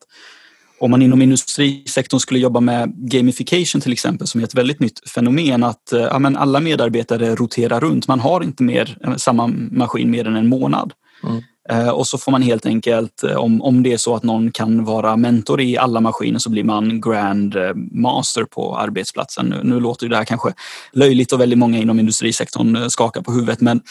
om 0.80 0.92
man 0.92 1.02
inom 1.02 1.22
industrisektorn 1.22 2.20
skulle 2.20 2.40
jobba 2.40 2.60
med 2.60 2.94
gamification 3.12 3.82
till 3.82 3.94
exempel 3.94 4.28
som 4.28 4.42
är 4.42 4.46
ett 4.46 4.56
väldigt 4.56 4.80
nytt 4.80 5.10
fenomen 5.10 5.64
att 5.64 5.94
eh, 5.94 6.02
ja, 6.02 6.20
men 6.20 6.38
alla 6.38 6.60
medarbetare 6.60 7.36
roterar 7.36 7.80
runt. 7.80 8.08
Man 8.08 8.20
har 8.20 8.44
inte 8.44 8.64
mer, 8.64 8.98
eh, 9.04 9.16
samma 9.16 9.48
maskin 9.72 10.12
mer 10.12 10.28
än 10.28 10.36
en 10.36 10.48
månad. 10.48 10.94
Mm. 11.24 11.44
Eh, 11.70 11.90
och 11.90 12.08
så 12.08 12.18
får 12.18 12.32
man 12.32 12.42
helt 12.42 12.66
enkelt, 12.66 13.24
om, 13.24 13.62
om 13.62 13.84
det 13.84 13.94
är 13.94 13.98
så 13.98 14.16
att 14.16 14.24
någon 14.24 14.52
kan 14.52 14.86
vara 14.86 15.18
mentor 15.18 15.62
i 15.62 15.78
alla 15.78 16.02
maskiner 16.02 16.40
så 16.40 16.50
blir 16.50 16.64
man 16.64 17.02
grand 17.02 17.56
master 17.92 18.44
på 18.44 18.78
arbetsplatsen. 18.78 19.46
Nu, 19.46 19.60
nu 19.64 19.80
låter 19.80 20.10
det 20.10 20.18
här 20.18 20.26
kanske 20.26 20.54
löjligt 20.92 21.34
och 21.34 21.42
väldigt 21.42 21.60
många 21.60 21.78
inom 21.78 22.00
industrisektorn 22.00 22.90
skakar 22.90 23.22
på 23.22 23.32
huvudet 23.32 23.62
men 23.62 23.82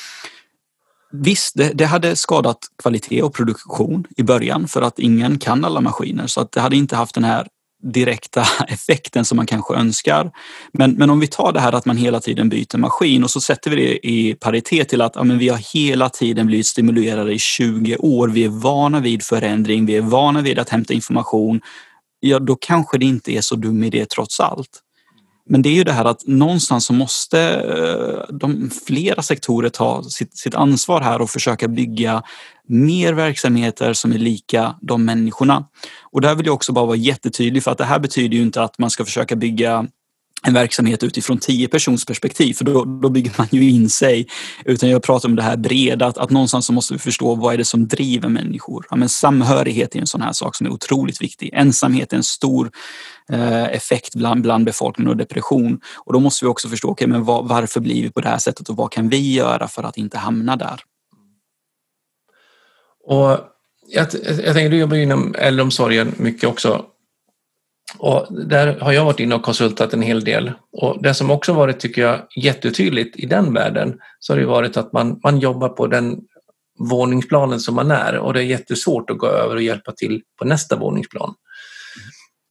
Visst, 1.22 1.52
det, 1.54 1.72
det, 1.74 1.84
hade 1.84 2.16
skadat 2.16 2.58
kvalitet 2.82 3.22
och 3.22 3.34
produktion 3.34 4.04
i 4.16 4.22
början 4.22 4.68
för 4.68 4.82
att 4.82 4.98
ingen 4.98 5.38
kan 5.38 5.64
alla 5.64 5.80
maskiner 5.80 6.26
så 6.26 6.40
att 6.40 6.52
det 6.52 6.60
hade 6.60 6.76
inte 6.76 6.96
haft 6.96 7.14
den 7.14 7.24
här 7.24 7.46
direkta 7.82 8.44
effekten 8.68 9.24
som 9.24 9.36
man 9.36 9.46
kanske 9.46 9.74
önskar. 9.74 10.30
Men, 10.72 10.92
men 10.92 11.10
om 11.10 11.20
vi 11.20 11.26
tar 11.26 11.52
det 11.52 11.60
här 11.60 11.72
att 11.72 11.84
man 11.84 11.96
hela 11.96 12.20
tiden 12.20 12.48
byter 12.48 12.76
maskin 12.76 13.24
och 13.24 13.30
så 13.30 13.40
sätter 13.40 13.70
vi 13.70 13.76
det 13.76 14.06
i 14.06 14.34
paritet 14.34 14.88
till 14.88 15.00
att 15.00 15.16
ja, 15.16 15.24
men 15.24 15.38
vi 15.38 15.48
har 15.48 15.74
hela 15.74 16.08
tiden 16.08 16.46
blivit 16.46 16.66
stimulerade 16.66 17.32
i 17.32 17.38
20 17.38 17.96
år. 17.96 18.28
Vi 18.28 18.44
är 18.44 18.48
vana 18.48 19.00
vid 19.00 19.22
förändring, 19.22 19.86
vi 19.86 19.96
är 19.96 20.02
vana 20.02 20.42
vid 20.42 20.58
att 20.58 20.68
hämta 20.68 20.94
information. 20.94 21.60
Ja, 22.20 22.38
då 22.38 22.56
kanske 22.56 22.98
det 22.98 23.06
inte 23.06 23.32
är 23.32 23.40
så 23.40 23.56
dum 23.56 23.84
idé 23.84 24.06
trots 24.06 24.40
allt. 24.40 24.80
Men 25.46 25.62
det 25.62 25.68
är 25.68 25.74
ju 25.74 25.84
det 25.84 25.92
här 25.92 26.04
att 26.04 26.26
någonstans 26.26 26.86
så 26.86 26.92
måste 26.92 27.40
eh, 27.40 28.34
de 28.36 28.70
flera 28.86 29.22
sektorer 29.22 29.68
ta 29.68 30.02
sitt, 30.02 30.36
sitt 30.36 30.54
ansvar 30.54 31.00
här 31.00 31.20
och 31.20 31.30
försöka 31.30 31.68
bygga 31.68 32.22
mer 32.68 33.12
verksamheter 33.12 33.92
som 33.92 34.12
är 34.12 34.18
lika 34.18 34.74
de 34.82 35.04
människorna. 35.04 35.64
Och 36.12 36.20
där 36.20 36.34
vill 36.34 36.46
jag 36.46 36.54
också 36.54 36.72
bara 36.72 36.86
vara 36.86 36.96
jättetydlig 36.96 37.62
för 37.62 37.70
att 37.70 37.78
det 37.78 37.84
här 37.84 37.98
betyder 37.98 38.36
ju 38.36 38.42
inte 38.42 38.62
att 38.62 38.78
man 38.78 38.90
ska 38.90 39.04
försöka 39.04 39.36
bygga 39.36 39.86
en 40.46 40.54
verksamhet 40.54 41.02
utifrån 41.02 41.38
tio 41.38 41.68
persons 41.68 42.04
perspektiv 42.04 42.54
för 42.54 42.64
då, 42.64 42.84
då 42.84 43.08
bygger 43.08 43.32
man 43.38 43.46
ju 43.50 43.70
in 43.70 43.90
sig. 43.90 44.26
Utan 44.64 44.88
jag 44.88 45.02
pratar 45.02 45.28
om 45.28 45.36
det 45.36 45.42
här 45.42 45.56
breda, 45.56 46.06
att, 46.06 46.18
att 46.18 46.30
någonstans 46.30 46.66
så 46.66 46.72
måste 46.72 46.94
vi 46.94 46.98
förstå 46.98 47.34
vad 47.34 47.54
är 47.54 47.58
det 47.58 47.64
som 47.64 47.88
driver 47.88 48.28
människor. 48.28 48.86
Ja, 48.90 48.96
men 48.96 49.08
samhörighet 49.08 49.94
är 49.94 50.00
en 50.00 50.06
sån 50.06 50.22
här 50.22 50.32
sak 50.32 50.56
som 50.56 50.66
är 50.66 50.70
otroligt 50.70 51.22
viktig. 51.22 51.50
Ensamhet 51.52 52.12
är 52.12 52.16
en 52.16 52.24
stor 52.24 52.70
eh, 53.32 53.64
effekt 53.64 54.14
bland, 54.14 54.42
bland 54.42 54.64
befolkningen 54.64 55.10
och 55.10 55.16
depression. 55.16 55.80
Och 55.96 56.12
då 56.12 56.20
måste 56.20 56.44
vi 56.44 56.48
också 56.48 56.68
förstå, 56.68 56.88
okay, 56.88 57.06
men 57.08 57.24
var, 57.24 57.42
varför 57.42 57.80
blir 57.80 58.02
vi 58.02 58.10
på 58.10 58.20
det 58.20 58.28
här 58.28 58.38
sättet 58.38 58.68
och 58.68 58.76
vad 58.76 58.92
kan 58.92 59.08
vi 59.08 59.34
göra 59.34 59.68
för 59.68 59.82
att 59.82 59.96
inte 59.96 60.18
hamna 60.18 60.56
där? 60.56 60.80
Och 63.06 63.38
jag, 63.86 64.06
jag 64.24 64.54
tänker, 64.54 64.70
du 64.70 64.76
jobbar 64.76 64.96
inom 64.96 65.34
äldreomsorgen 65.38 66.14
mycket 66.16 66.48
också. 66.48 66.84
Och 67.98 68.26
där 68.48 68.80
har 68.80 68.92
jag 68.92 69.04
varit 69.04 69.20
inne 69.20 69.34
och 69.34 69.42
konsultat 69.42 69.94
en 69.94 70.02
hel 70.02 70.24
del. 70.24 70.52
Och 70.72 71.02
det 71.02 71.14
som 71.14 71.30
också 71.30 71.52
varit, 71.52 71.80
tycker 71.80 72.02
jag, 72.02 72.20
jättetydligt 72.36 73.16
i 73.16 73.26
den 73.26 73.54
världen 73.54 73.98
så 74.18 74.32
har 74.32 74.40
det 74.40 74.46
varit 74.46 74.76
att 74.76 74.92
man, 74.92 75.20
man 75.22 75.38
jobbar 75.38 75.68
på 75.68 75.86
den 75.86 76.20
våningsplanen 76.78 77.60
som 77.60 77.74
man 77.74 77.90
är 77.90 78.18
och 78.18 78.34
det 78.34 78.40
är 78.40 78.44
jättesvårt 78.44 79.10
att 79.10 79.18
gå 79.18 79.26
över 79.26 79.56
och 79.56 79.62
hjälpa 79.62 79.92
till 79.92 80.22
på 80.38 80.44
nästa 80.44 80.76
våningsplan. 80.76 81.34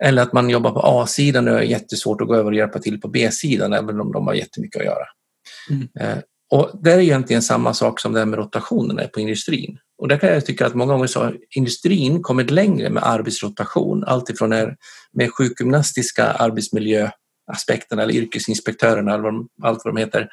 Eller 0.04 0.22
att 0.22 0.34
man 0.34 0.50
jobbar 0.50 0.72
på 0.72 0.80
A-sidan 0.80 1.48
och 1.48 1.54
det 1.54 1.60
är 1.60 1.64
jättesvårt 1.64 2.22
att 2.22 2.28
gå 2.28 2.36
över 2.36 2.52
och 2.52 2.58
hjälpa 2.58 2.80
till 2.80 3.02
på 3.02 3.08
B-sidan 3.08 3.74
även 3.74 4.02
om 4.02 4.12
de 4.12 4.28
har 4.28 4.34
jättemycket 4.34 4.80
att 4.82 4.86
göra. 4.86 5.06
Mm. 5.70 5.88
Och 6.54 6.72
det 6.84 6.92
är 6.92 7.00
egentligen 7.00 7.42
samma 7.42 7.74
sak 7.74 8.00
som 8.00 8.14
det 8.14 8.20
här 8.20 8.26
med 8.26 8.40
rotationerna 8.40 9.08
på 9.08 9.20
industrin. 9.20 9.78
Och 9.98 10.08
där 10.08 10.18
kan 10.18 10.30
jag 10.30 10.46
tycka 10.46 10.66
att 10.66 10.76
många 10.76 10.94
gånger 10.94 11.08
så 11.08 11.20
har 11.20 11.38
industrin 11.56 12.24
kommit 12.24 12.52
längre 12.52 12.90
med 12.90 13.04
arbetsrotation, 13.04 14.04
alltifrån 14.04 14.50
med 15.14 15.34
sjukgymnastiska 15.34 16.26
arbetsmiljöaspekterna 16.26 18.04
eller 18.04 18.14
yrkesinspektörerna 18.14 19.14
eller 19.14 19.32
allt 19.64 19.82
vad 19.86 19.96
de 19.96 19.98
heter, 19.98 20.30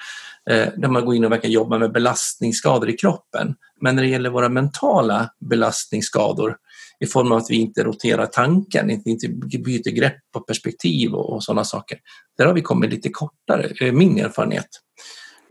eh, 0.50 0.68
där 0.76 0.88
man 0.88 1.04
går 1.04 1.14
in 1.14 1.24
och 1.24 1.32
verkar 1.32 1.48
jobba 1.48 1.78
med 1.78 1.92
belastningsskador 1.92 2.90
i 2.90 2.96
kroppen. 2.96 3.54
Men 3.80 3.96
när 3.96 4.02
det 4.02 4.08
gäller 4.08 4.30
våra 4.30 4.48
mentala 4.48 5.30
belastningsskador 5.50 6.56
i 7.04 7.06
form 7.06 7.32
av 7.32 7.38
att 7.38 7.50
vi 7.50 7.56
inte 7.56 7.84
roterar 7.84 8.26
tanken, 8.26 8.90
inte 8.90 9.28
byter 9.58 9.90
grepp 9.90 10.22
och 10.34 10.46
perspektiv 10.46 11.14
och, 11.14 11.32
och 11.32 11.44
sådana 11.44 11.64
saker. 11.64 11.98
Där 12.38 12.46
har 12.46 12.54
vi 12.54 12.62
kommit 12.62 12.90
lite 12.90 13.08
kortare, 13.08 13.70
eh, 13.80 13.92
min 13.92 14.18
erfarenhet. 14.18 14.68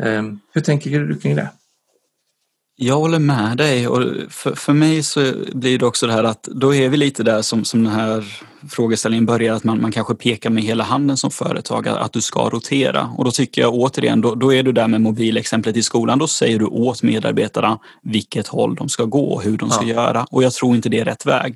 Ehm, 0.04 0.40
hur 0.54 0.62
tänker 0.62 1.00
du 1.00 1.20
kring 1.20 1.36
det? 1.36 1.50
Jag 2.82 2.96
håller 2.96 3.20
med 3.20 3.58
dig 3.58 3.88
och 3.88 4.04
för, 4.30 4.56
för 4.56 4.74
mig 4.74 5.04
så 5.04 5.34
blir 5.54 5.80
det 5.80 5.86
också 5.86 6.08
det 6.08 6.14
här 6.14 6.24
att 6.24 6.44
då 6.44 6.76
är 6.76 6.90
vi 6.90 6.98
lite 6.98 7.24
där 7.24 7.42
som, 7.42 7.66
som 7.66 7.84
den 7.84 7.94
här 7.94 8.26
frågeställningen 8.70 9.26
börjar 9.26 9.54
att 9.54 9.64
man, 9.64 9.82
man 9.82 9.92
kanske 9.92 10.16
pekar 10.16 10.50
med 10.50 10.64
hela 10.64 10.84
handen 10.84 11.18
som 11.18 11.32
företag 11.32 11.88
att 11.88 12.14
du 12.14 12.22
ska 12.22 12.50
rotera 12.50 13.10
och 13.18 13.26
då 13.26 13.32
tycker 13.32 13.62
jag 13.62 13.74
återigen 13.74 14.22
då, 14.22 14.36
då 14.36 14.54
är 14.54 14.64
du 14.64 14.72
där 14.72 14.88
med 14.88 15.02
mobilexemplet 15.02 15.78
i 15.78 15.84
skolan. 15.84 16.20
Då 16.20 16.28
säger 16.28 16.60
du 16.60 16.66
åt 16.66 17.04
medarbetarna 17.04 17.80
vilket 18.04 18.48
håll 18.48 18.76
de 18.76 18.90
ska 18.90 19.06
gå 19.06 19.34
och 19.34 19.44
hur 19.44 19.58
de 19.58 19.70
ska 19.70 19.86
ja. 19.86 19.94
göra 19.94 20.26
och 20.32 20.44
jag 20.44 20.54
tror 20.54 20.76
inte 20.76 20.90
det 20.90 21.00
är 21.00 21.06
rätt 21.06 21.26
väg. 21.26 21.56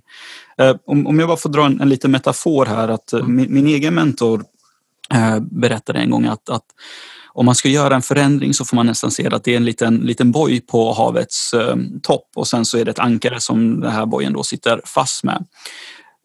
Eh, 0.58 0.75
om, 0.86 1.08
om 1.08 1.19
jag 1.19 1.27
bara 1.27 1.38
får 1.38 1.49
dra 1.49 1.65
en, 1.65 1.82
en 1.82 1.89
liten 1.89 2.12
metafor 2.12 2.65
här 2.65 2.88
att 2.88 3.13
mm. 3.13 3.36
min, 3.36 3.53
min, 3.53 3.67
egen 3.67 3.95
mentor 3.95 4.43
eh, 5.13 5.39
berättade 5.39 5.99
en 5.99 6.10
gång 6.10 6.25
att, 6.25 6.49
att 6.49 6.65
om 7.34 7.46
man 7.46 7.56
ska 7.56 7.69
göra 7.69 7.96
en 7.96 8.02
förändring 8.02 8.54
så 8.54 8.65
får 8.65 8.76
man 8.76 8.86
nästan 8.86 9.12
se 9.12 9.28
att 9.28 9.43
det 9.43 9.54
är 9.54 9.58
en 9.58 9.65
liten, 9.65 9.98
liten 9.98 10.32
boj 10.32 10.62
på 10.62 10.93
havets 10.93 11.54
eh, 11.54 11.76
topp 12.04 12.32
och 12.36 12.48
sen 12.48 12.65
så 12.65 12.78
är 12.78 12.86
det 12.86 12.91
ett 12.91 13.00
ankare 13.00 13.39
som 13.39 13.80
den 13.80 13.91
här 13.91 14.06
bojen 14.06 14.34
då 14.34 14.43
sitter 14.43 14.82
fast 14.86 15.24
med. 15.24 15.46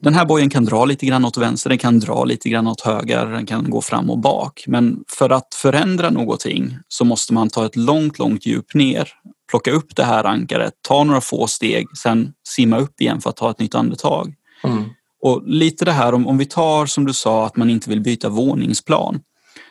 Den 0.03 0.15
här 0.15 0.25
bojen 0.25 0.51
kan 0.51 0.65
dra 0.65 0.85
lite 0.85 1.07
grann 1.07 1.25
åt 1.25 1.37
vänster, 1.37 1.69
den 1.71 1.79
kan 1.79 2.01
dra 2.01 2.25
lite 2.25 2.49
grann 2.49 2.67
åt 2.67 2.81
höger, 2.81 3.27
den 3.27 3.47
kan 3.47 3.71
gå 3.71 3.81
fram 3.81 4.11
och 4.11 4.19
bak. 4.19 4.65
Men 4.67 5.05
för 5.09 5.31
att 5.31 5.55
förändra 5.55 6.11
någonting 6.11 6.79
så 6.89 7.05
måste 7.05 7.35
man 7.35 7.51
ta 7.51 7.67
ett 7.67 7.77
långt, 7.77 8.19
långt 8.19 8.47
djup 8.47 8.75
ner, 8.75 9.09
plocka 9.51 9.71
upp 9.71 9.97
det 9.97 10.05
här 10.05 10.25
ankaret, 10.25 10.73
ta 10.89 11.05
några 11.05 11.21
få 11.21 11.47
steg, 11.47 11.87
sen 11.97 12.33
simma 12.49 12.79
upp 12.79 13.01
igen 13.01 13.21
för 13.21 13.31
att 13.31 13.37
ta 13.37 13.51
ett 13.51 13.59
nytt 13.59 13.75
andetag. 13.75 14.35
Mm. 14.65 14.85
Och 15.23 15.43
lite 15.47 15.85
det 15.85 15.93
här 15.93 16.15
om, 16.15 16.27
om 16.27 16.39
vi 16.39 16.47
tar 16.47 16.87
som 16.87 17.07
du 17.07 17.13
sa 17.13 17.47
att 17.47 17.57
man 17.57 17.71
inte 17.71 17.91
vill 17.91 18.01
byta 18.01 18.29
våningsplan. 18.29 19.21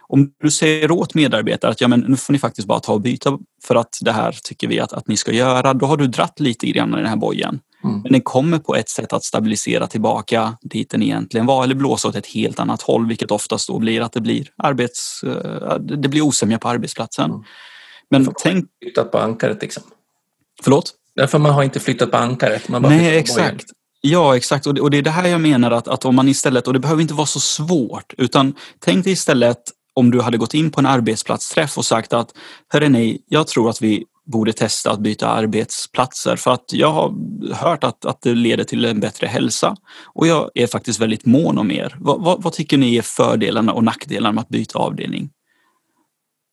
Om 0.09 0.31
du 0.43 0.51
säger 0.51 0.91
åt 0.91 1.13
medarbetare 1.13 1.71
att 1.71 1.81
ja, 1.81 1.87
men 1.87 1.99
nu 1.99 2.15
får 2.17 2.33
ni 2.33 2.39
faktiskt 2.39 2.67
bara 2.67 2.79
ta 2.79 2.93
och 2.93 3.01
byta 3.01 3.37
för 3.63 3.75
att 3.75 3.97
det 4.01 4.11
här 4.11 4.37
tycker 4.43 4.67
vi 4.67 4.79
att, 4.79 4.93
att 4.93 5.07
ni 5.07 5.17
ska 5.17 5.31
göra. 5.31 5.73
Då 5.73 5.85
har 5.85 5.97
du 5.97 6.07
dratt 6.07 6.39
lite 6.39 6.67
grann 6.67 6.93
i 6.93 6.97
den 6.97 7.05
här 7.05 7.15
bojen. 7.15 7.59
Mm. 7.83 8.01
Men 8.01 8.11
den 8.11 8.21
kommer 8.21 8.59
på 8.59 8.75
ett 8.75 8.89
sätt 8.89 9.13
att 9.13 9.23
stabilisera 9.23 9.87
tillbaka 9.87 10.57
dit 10.61 10.89
den 10.89 11.03
egentligen 11.03 11.45
var 11.45 11.63
eller 11.63 11.75
blåsa 11.75 12.07
åt 12.07 12.15
ett 12.15 12.27
helt 12.27 12.59
annat 12.59 12.81
håll, 12.81 13.07
vilket 13.07 13.31
oftast 13.31 13.67
då 13.67 13.79
blir 13.79 14.01
att 14.01 14.13
det 14.13 14.21
blir, 14.21 14.47
arbets, 14.57 15.23
eh, 15.23 15.75
det 15.79 16.09
blir 16.09 16.21
osämja 16.21 16.59
på 16.59 16.69
arbetsplatsen. 16.69 17.29
Mm. 17.31 17.43
Men 18.09 18.33
tänk... 18.43 18.65
Flyttat 18.83 19.11
på 19.11 19.17
ankaret 19.17 19.61
liksom. 19.61 19.83
Förlåt? 20.63 20.93
Därför 21.15 21.39
man 21.39 21.53
har 21.53 21.63
inte 21.63 21.79
flyttat 21.79 22.11
på 22.11 22.17
ankaret. 22.17 22.69
Man 22.69 22.81
bara 22.81 22.89
Nej, 22.89 23.17
exakt. 23.17 23.65
Ja, 24.01 24.37
exakt. 24.37 24.67
Och 24.67 24.91
det, 24.91 24.97
är 24.97 25.01
det 25.01 25.09
här 25.09 25.27
jag 25.27 25.41
menar 25.41 25.71
att, 25.71 25.87
att 25.87 26.05
om 26.05 26.15
man 26.15 26.27
istället, 26.27 26.67
och 26.67 26.73
det 26.73 26.79
behöver 26.79 27.01
inte 27.01 27.13
vara 27.13 27.27
så 27.27 27.39
svårt, 27.39 28.13
utan 28.17 28.55
tänk 28.79 29.03
dig 29.03 29.13
istället 29.13 29.57
om 29.97 30.11
du 30.11 30.21
hade 30.21 30.37
gått 30.37 30.53
in 30.53 30.71
på 30.71 30.79
en 30.79 30.85
arbetsplatsträff 30.85 31.77
och 31.77 31.85
sagt 31.85 32.13
att 32.13 32.33
hörrni, 32.73 33.21
jag 33.27 33.47
tror 33.47 33.69
att 33.69 33.81
vi 33.81 34.05
borde 34.25 34.53
testa 34.53 34.91
att 34.91 34.99
byta 34.99 35.27
arbetsplatser 35.27 36.35
för 36.35 36.51
att 36.51 36.73
jag 36.73 36.91
har 36.91 37.13
hört 37.53 37.83
att, 37.83 38.05
att 38.05 38.21
det 38.21 38.33
leder 38.33 38.63
till 38.63 38.85
en 38.85 38.99
bättre 38.99 39.27
hälsa 39.27 39.75
och 40.05 40.27
jag 40.27 40.49
är 40.53 40.67
faktiskt 40.67 40.99
väldigt 40.99 41.25
mån 41.25 41.57
om 41.57 41.71
er. 41.71 41.95
Vad, 41.99 42.21
vad, 42.21 42.43
vad 42.43 42.53
tycker 42.53 42.77
ni 42.77 42.95
är 42.95 43.01
fördelarna 43.01 43.73
och 43.73 43.83
nackdelarna 43.83 44.31
med 44.31 44.41
att 44.41 44.49
byta 44.49 44.79
avdelning? 44.79 45.29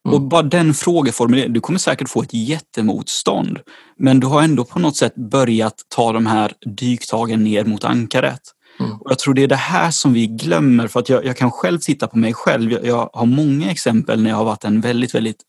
Mm. 0.07 0.15
Och 0.15 0.23
bara 0.23 0.43
den 0.43 0.75
frågeformuleringen, 0.75 1.53
du 1.53 1.61
kommer 1.61 1.79
säkert 1.79 2.09
få 2.09 2.23
ett 2.23 2.35
jättemotstånd. 2.35 3.59
Men 3.99 4.21
du 4.21 4.27
har 4.27 4.43
ändå 4.43 4.65
på 4.65 4.79
något 4.79 4.97
sätt 4.97 5.15
börjat 5.15 5.75
ta 5.89 6.13
de 6.13 6.27
här 6.27 6.53
dyktagen 6.67 7.45
ner 7.45 7.65
mot 7.65 7.85
ankaret. 7.85 8.43
Mm. 8.81 8.93
Och 8.93 9.11
jag 9.11 9.19
tror 9.19 9.35
det 9.35 9.43
är 9.43 9.49
det 9.49 9.57
här 9.57 9.91
som 9.91 10.13
vi 10.13 10.27
glömmer 10.27 10.89
för 10.89 11.01
att 11.01 11.09
jag, 11.09 11.25
jag 11.25 11.37
kan 11.37 11.51
själv 11.51 11.79
titta 11.79 12.07
på 12.07 12.19
mig 12.19 12.35
själv. 12.35 12.73
Jag, 12.73 12.87
jag, 12.87 13.11
har 13.13 13.27
många 13.27 13.71
exempel 13.71 14.23
när 14.23 14.31
jag 14.31 14.37
har 14.37 14.45
varit 14.45 14.65
en 14.65 14.81
väldigt, 14.81 15.15
väldigt 15.15 15.45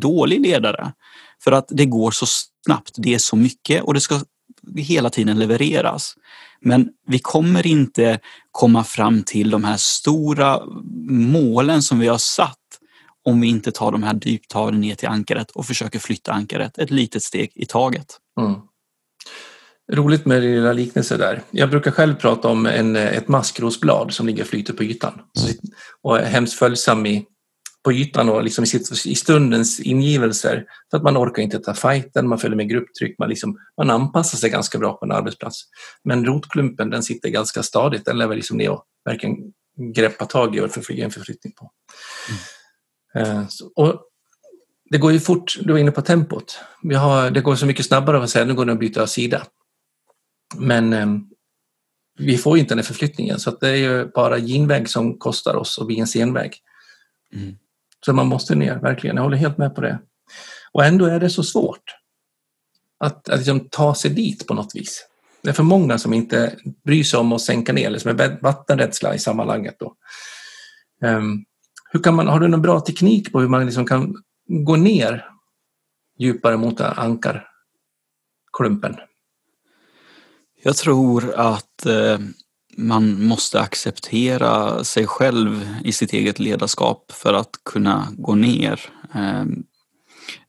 dålig 0.00 0.40
ledare. 0.40 0.92
För 1.44 1.52
att 1.52 1.66
det 1.68 1.84
går 1.84 2.10
så 2.10 2.26
snabbt, 2.66 2.94
det 2.96 3.14
är 3.14 3.18
så 3.18 3.36
mycket 3.36 3.82
och 3.82 3.94
det 3.94 4.00
ska 4.00 4.20
hela 4.76 5.10
tiden 5.10 5.38
levereras. 5.38 6.14
Men 6.60 6.88
vi 7.06 7.18
kommer 7.18 7.66
inte 7.66 8.18
komma 8.50 8.84
fram 8.84 9.22
till 9.22 9.50
de 9.50 9.64
här 9.64 9.76
stora 9.76 10.60
målen 11.10 11.82
som 11.82 11.98
vi 11.98 12.08
har 12.08 12.18
satt 12.18 12.58
om 13.24 13.40
vi 13.40 13.48
inte 13.48 13.72
tar 13.72 13.92
de 13.92 14.02
här 14.02 14.14
dyptagen 14.14 14.80
ner 14.80 14.94
till 14.94 15.08
ankaret 15.08 15.50
och 15.50 15.66
försöker 15.66 15.98
flytta 15.98 16.32
ankaret 16.32 16.78
ett 16.78 16.90
litet 16.90 17.22
steg 17.22 17.52
i 17.54 17.66
taget. 17.66 18.06
Mm. 18.40 18.54
Roligt 19.92 20.26
med 20.26 20.42
lilla 20.42 20.72
liknelse 20.72 21.16
där. 21.16 21.42
Jag 21.50 21.70
brukar 21.70 21.90
själv 21.90 22.14
prata 22.14 22.48
om 22.48 22.66
en, 22.66 22.96
ett 22.96 23.28
maskrosblad 23.28 24.12
som 24.12 24.26
ligger 24.26 24.42
och 24.42 24.48
flyter 24.48 24.72
på 24.72 24.84
ytan 24.84 25.20
och 26.02 26.18
är 26.18 26.24
hemskt 26.24 26.58
följsam 26.58 27.06
i, 27.06 27.26
på 27.84 27.92
ytan 27.92 28.28
och 28.28 28.44
liksom 28.44 28.64
i, 29.04 29.14
stundens 29.14 29.80
ingivelser. 29.80 30.64
För 30.90 30.96
att 30.96 31.02
man 31.02 31.16
orkar 31.16 31.42
inte 31.42 31.58
ta 31.58 31.74
fighten, 31.74 32.28
man 32.28 32.38
följer 32.38 32.56
med 32.56 32.68
grupptryck, 32.68 33.18
man, 33.18 33.28
liksom, 33.28 33.58
man 33.76 33.90
anpassar 33.90 34.38
sig 34.38 34.50
ganska 34.50 34.78
bra 34.78 34.92
på 34.92 35.04
en 35.04 35.12
arbetsplats. 35.12 35.62
Men 36.04 36.24
rotklumpen 36.24 36.90
den 36.90 37.02
sitter 37.02 37.28
ganska 37.28 37.62
stadigt, 37.62 38.04
den 38.04 38.18
lever 38.18 38.36
liksom 38.36 38.56
ner 38.56 38.70
och 38.70 38.84
verkligen 39.04 39.36
greppa 39.94 40.26
tag 40.26 40.56
i 40.56 40.60
och 40.60 40.70
få 40.70 40.92
en 40.92 41.10
förflyttning 41.10 41.52
på. 41.52 41.70
Mm. 43.14 43.38
Eh, 43.38 43.46
och 43.76 44.02
det 44.90 44.98
går 44.98 45.12
ju 45.12 45.20
fort, 45.20 45.58
du 45.60 45.72
var 45.72 45.80
inne 45.80 45.90
på 45.90 46.02
tempot. 46.02 46.58
Vi 46.82 46.94
har, 46.94 47.30
det 47.30 47.40
går 47.40 47.54
så 47.54 47.66
mycket 47.66 47.86
snabbare 47.86 48.22
att 48.22 48.30
säga 48.30 48.44
nu 48.44 48.54
går 48.54 48.64
det 48.64 48.72
att 48.72 48.78
byta 48.78 49.06
sida. 49.06 49.42
Men 50.58 50.92
eh, 50.92 51.06
vi 52.18 52.36
får 52.36 52.58
inte 52.58 52.74
den 52.74 52.84
förflyttningen 52.84 53.40
så 53.40 53.50
det 53.50 53.68
är 53.68 53.76
ju 53.76 54.06
bara 54.06 54.38
genväg 54.38 54.88
som 54.88 55.18
kostar 55.18 55.56
oss 55.56 55.78
och 55.78 55.86
blir 55.86 55.98
en 55.98 56.06
senväg. 56.06 56.56
Mm. 57.32 57.56
Så 58.06 58.12
man 58.12 58.26
måste 58.26 58.54
ner, 58.54 58.76
verkligen. 58.76 59.16
Jag 59.16 59.22
håller 59.22 59.36
helt 59.36 59.58
med 59.58 59.74
på 59.74 59.80
det. 59.80 59.98
Och 60.72 60.84
ändå 60.84 61.04
är 61.04 61.20
det 61.20 61.30
så 61.30 61.42
svårt 61.42 61.96
att, 62.98 63.28
att 63.28 63.38
liksom 63.38 63.68
ta 63.70 63.94
sig 63.94 64.10
dit 64.10 64.46
på 64.46 64.54
något 64.54 64.74
vis. 64.74 65.06
Det 65.42 65.48
är 65.48 65.54
för 65.54 65.62
många 65.62 65.98
som 65.98 66.12
inte 66.12 66.56
bryr 66.84 67.04
sig 67.04 67.20
om 67.20 67.32
att 67.32 67.40
sänka 67.40 67.72
ner, 67.72 67.86
eller 67.86 67.98
som 67.98 68.10
är 68.10 68.42
vattenrädsla 68.42 69.14
i 69.14 69.18
sammanhanget. 69.18 69.76
Då. 69.78 69.94
Um, 71.02 71.44
hur 71.90 72.02
kan 72.02 72.14
man, 72.14 72.26
har 72.26 72.40
du 72.40 72.48
någon 72.48 72.62
bra 72.62 72.80
teknik 72.80 73.32
på 73.32 73.40
hur 73.40 73.48
man 73.48 73.66
liksom 73.66 73.86
kan 73.86 74.14
gå 74.48 74.76
ner 74.76 75.28
djupare 76.18 76.56
mot 76.56 76.80
ankarklumpen? 76.80 78.96
Jag 80.66 80.76
tror 80.76 81.34
att 81.34 81.86
eh, 81.86 82.18
man 82.76 83.24
måste 83.24 83.60
acceptera 83.60 84.84
sig 84.84 85.06
själv 85.06 85.68
i 85.84 85.92
sitt 85.92 86.12
eget 86.12 86.38
ledarskap 86.38 87.12
för 87.12 87.34
att 87.34 87.50
kunna 87.64 88.08
gå 88.18 88.34
ner. 88.34 88.80
Ehm, 89.14 89.62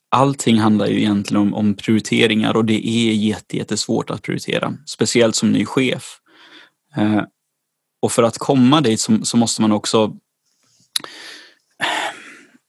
allting 0.09 0.59
handlar 0.59 0.87
ju 0.87 0.99
egentligen 0.99 1.41
om, 1.41 1.53
om 1.53 1.73
prioriteringar 1.73 2.57
och 2.57 2.65
det 2.65 2.87
är 2.87 3.13
jättesvårt 3.53 4.09
att 4.09 4.21
prioritera, 4.21 4.73
speciellt 4.85 5.35
som 5.35 5.51
ny 5.51 5.65
chef. 5.65 6.19
Ehm, 6.95 7.25
och 8.01 8.11
för 8.11 8.23
att 8.23 8.37
komma 8.37 8.81
dit 8.81 8.99
så, 8.99 9.19
så 9.23 9.37
måste 9.37 9.61
man 9.61 9.71
också 9.71 10.15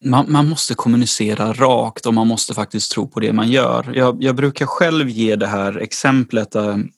man, 0.05 0.33
man, 0.33 0.49
måste 0.49 0.75
kommunicera 0.75 1.53
rakt 1.53 2.07
och 2.07 2.15
man 2.15 2.27
måste 2.27 2.55
faktiskt 2.55 2.93
tro 2.93 3.09
på 3.09 3.21
det 3.21 3.33
man 3.33 3.51
gör. 3.51 3.93
Jag, 3.95 4.23
jag 4.23 4.37
brukar 4.37 4.67
själv 4.67 5.09
ge 5.09 5.37
det 5.37 5.47
här 5.47 5.79
exemplet 5.79 6.55
ehm, 6.55 6.91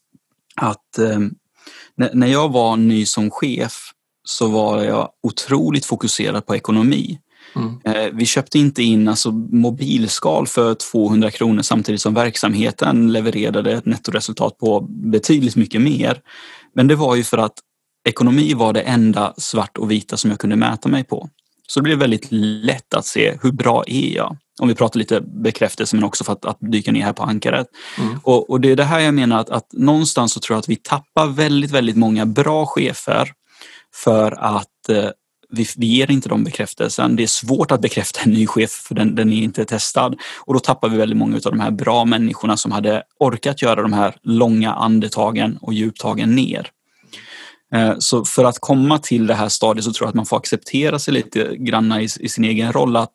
att 0.56 0.98
eh, 0.98 1.18
när 2.12 2.26
jag 2.26 2.52
var 2.52 2.76
ny 2.76 3.06
som 3.06 3.30
chef 3.30 3.90
så 4.24 4.48
var 4.48 4.82
jag 4.82 5.08
otroligt 5.22 5.84
fokuserad 5.84 6.46
på 6.46 6.56
ekonomi. 6.56 7.18
Mm. 7.56 7.80
Eh, 7.84 8.12
vi 8.12 8.26
köpte 8.26 8.58
inte 8.58 8.82
in 8.82 9.08
alltså, 9.08 9.30
mobilskal 9.32 10.46
för 10.46 10.74
200 10.74 11.30
kronor 11.30 11.62
samtidigt 11.62 12.00
som 12.00 12.14
verksamheten 12.14 13.12
levererade 13.12 13.72
ett 13.72 13.86
nettoresultat 13.86 14.58
på 14.58 14.80
betydligt 14.90 15.56
mycket 15.56 15.80
mer. 15.80 16.20
Men 16.74 16.88
det 16.88 16.94
var 16.94 17.16
ju 17.16 17.24
för 17.24 17.38
att 17.38 17.54
ekonomi 18.08 18.54
var 18.54 18.72
det 18.72 18.80
enda 18.80 19.34
svart 19.36 19.78
och 19.78 19.90
vita 19.90 20.16
som 20.16 20.30
jag 20.30 20.40
kunde 20.40 20.56
mäta 20.56 20.88
mig 20.88 21.04
på. 21.04 21.28
Så 21.66 21.80
det 21.80 21.84
blev 21.84 21.98
väldigt 21.98 22.26
lätt 22.30 22.94
att 22.94 23.06
se 23.06 23.38
hur 23.42 23.52
bra 23.52 23.84
är 23.86 24.16
jag? 24.16 24.36
Om 24.60 24.68
vi 24.68 24.74
pratar 24.74 24.98
lite 24.98 25.20
bekräftelse 25.20 25.96
men 25.96 26.04
också 26.04 26.24
för 26.24 26.32
att, 26.32 26.44
att 26.44 26.58
dyka 26.60 26.92
ner 26.92 27.02
här 27.02 27.12
på 27.12 27.22
ankaret. 27.22 27.66
Mm. 27.98 28.20
Och, 28.22 28.50
och, 28.50 28.60
det 28.60 28.70
är 28.70 28.76
det 28.76 28.84
här 28.84 29.00
jag 29.00 29.14
menar 29.14 29.40
att, 29.40 29.50
att 29.50 29.72
någonstans 29.72 30.32
så 30.32 30.40
tror 30.40 30.54
jag 30.54 30.58
att 30.58 30.68
vi 30.68 30.76
tappar 30.76 31.26
väldigt, 31.26 31.70
väldigt 31.70 31.96
många 31.96 32.26
bra 32.26 32.66
chefer 32.66 33.32
för 33.94 34.32
att 34.32 34.88
eh, 34.88 35.08
vi, 35.52 35.66
vi 35.76 35.86
ger 35.86 36.10
inte 36.10 36.28
dem 36.28 36.44
bekräftelsen. 36.44 37.16
Det 37.16 37.22
är 37.22 37.26
svårt 37.26 37.70
att 37.70 37.80
bekräfta 37.80 38.20
en 38.24 38.30
ny 38.30 38.46
chef 38.46 38.70
för 38.70 38.94
den, 38.94 39.14
den 39.14 39.32
är 39.32 39.42
inte 39.42 39.64
testad. 39.64 40.16
Och 40.38 40.54
då 40.54 40.60
tappar 40.60 40.88
vi 40.88 40.96
väldigt 40.96 41.18
många 41.18 41.36
av 41.36 41.42
de 41.42 41.60
här 41.60 41.70
bra 41.70 42.04
människorna 42.04 42.56
som 42.56 42.72
hade 42.72 43.02
orkat 43.18 43.62
göra 43.62 43.82
de 43.82 43.92
här 43.92 44.16
långa 44.22 44.72
andetagen 44.72 45.58
och 45.60 45.74
djuptagen 45.74 46.34
ner. 46.34 46.70
Eh, 47.74 47.94
så 47.98 48.24
för 48.24 48.44
att 48.44 48.58
komma 48.60 48.98
till 48.98 49.26
det 49.26 49.34
här 49.34 49.48
stadiet 49.48 49.84
så 49.84 49.92
tror 49.92 50.06
jag 50.06 50.08
att 50.08 50.14
man 50.14 50.26
får 50.26 50.36
acceptera 50.36 50.98
sig 50.98 51.14
lite 51.14 51.56
granna 51.56 52.02
i, 52.02 52.08
i 52.20 52.28
sin 52.28 52.44
egen 52.44 52.72
roll 52.72 52.96
att 52.96 53.12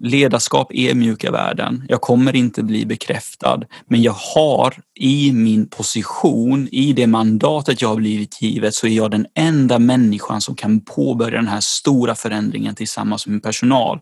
ledarskap 0.00 0.72
är 0.74 0.94
mjuka 0.94 1.30
värden. 1.30 1.84
Jag 1.88 2.00
kommer 2.00 2.36
inte 2.36 2.62
bli 2.62 2.86
bekräftad, 2.86 3.62
men 3.88 4.02
jag 4.02 4.16
har 4.34 4.74
i 5.00 5.32
min 5.32 5.68
position, 5.68 6.68
i 6.72 6.92
det 6.92 7.06
mandatet 7.06 7.82
jag 7.82 7.88
har 7.88 7.96
blivit 7.96 8.42
givet, 8.42 8.74
så 8.74 8.86
är 8.86 8.90
jag 8.90 9.10
den 9.10 9.26
enda 9.34 9.78
människan 9.78 10.40
som 10.40 10.54
kan 10.54 10.80
påbörja 10.80 11.36
den 11.36 11.48
här 11.48 11.60
stora 11.60 12.14
förändringen 12.14 12.74
tillsammans 12.74 13.26
med 13.26 13.32
min 13.32 13.40
personal. 13.40 14.00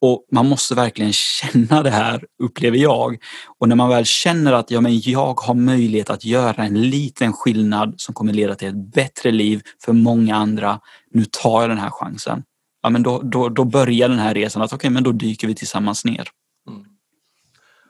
Och 0.00 0.26
man 0.32 0.48
måste 0.48 0.74
verkligen 0.74 1.12
känna 1.12 1.82
det 1.82 1.90
här, 1.90 2.24
upplever 2.42 2.78
jag. 2.78 3.16
Och 3.60 3.68
när 3.68 3.76
man 3.76 3.88
väl 3.88 4.04
känner 4.04 4.52
att 4.52 4.70
ja, 4.70 4.80
men 4.80 5.00
jag 5.00 5.40
har 5.40 5.54
möjlighet 5.54 6.10
att 6.10 6.24
göra 6.24 6.64
en 6.64 6.90
liten 6.90 7.32
skillnad 7.32 7.94
som 7.96 8.14
kommer 8.14 8.32
leda 8.32 8.54
till 8.54 8.68
ett 8.68 8.92
bättre 8.94 9.30
liv 9.30 9.62
för 9.84 9.92
många 9.92 10.36
andra. 10.36 10.80
Nu 11.10 11.24
tar 11.24 11.60
jag 11.60 11.70
den 11.70 11.78
här 11.78 11.90
chansen. 11.90 12.42
Ja, 12.84 12.90
men 12.90 13.02
då, 13.02 13.20
då, 13.24 13.48
då 13.48 13.64
börjar 13.64 14.08
den 14.08 14.18
här 14.18 14.34
resan 14.34 14.62
att 14.62 14.68
okej, 14.72 14.76
okay, 14.76 14.90
men 14.90 15.02
då 15.02 15.12
dyker 15.12 15.46
vi 15.46 15.54
tillsammans 15.54 16.04
ner. 16.04 16.28
Mm. 16.68 16.84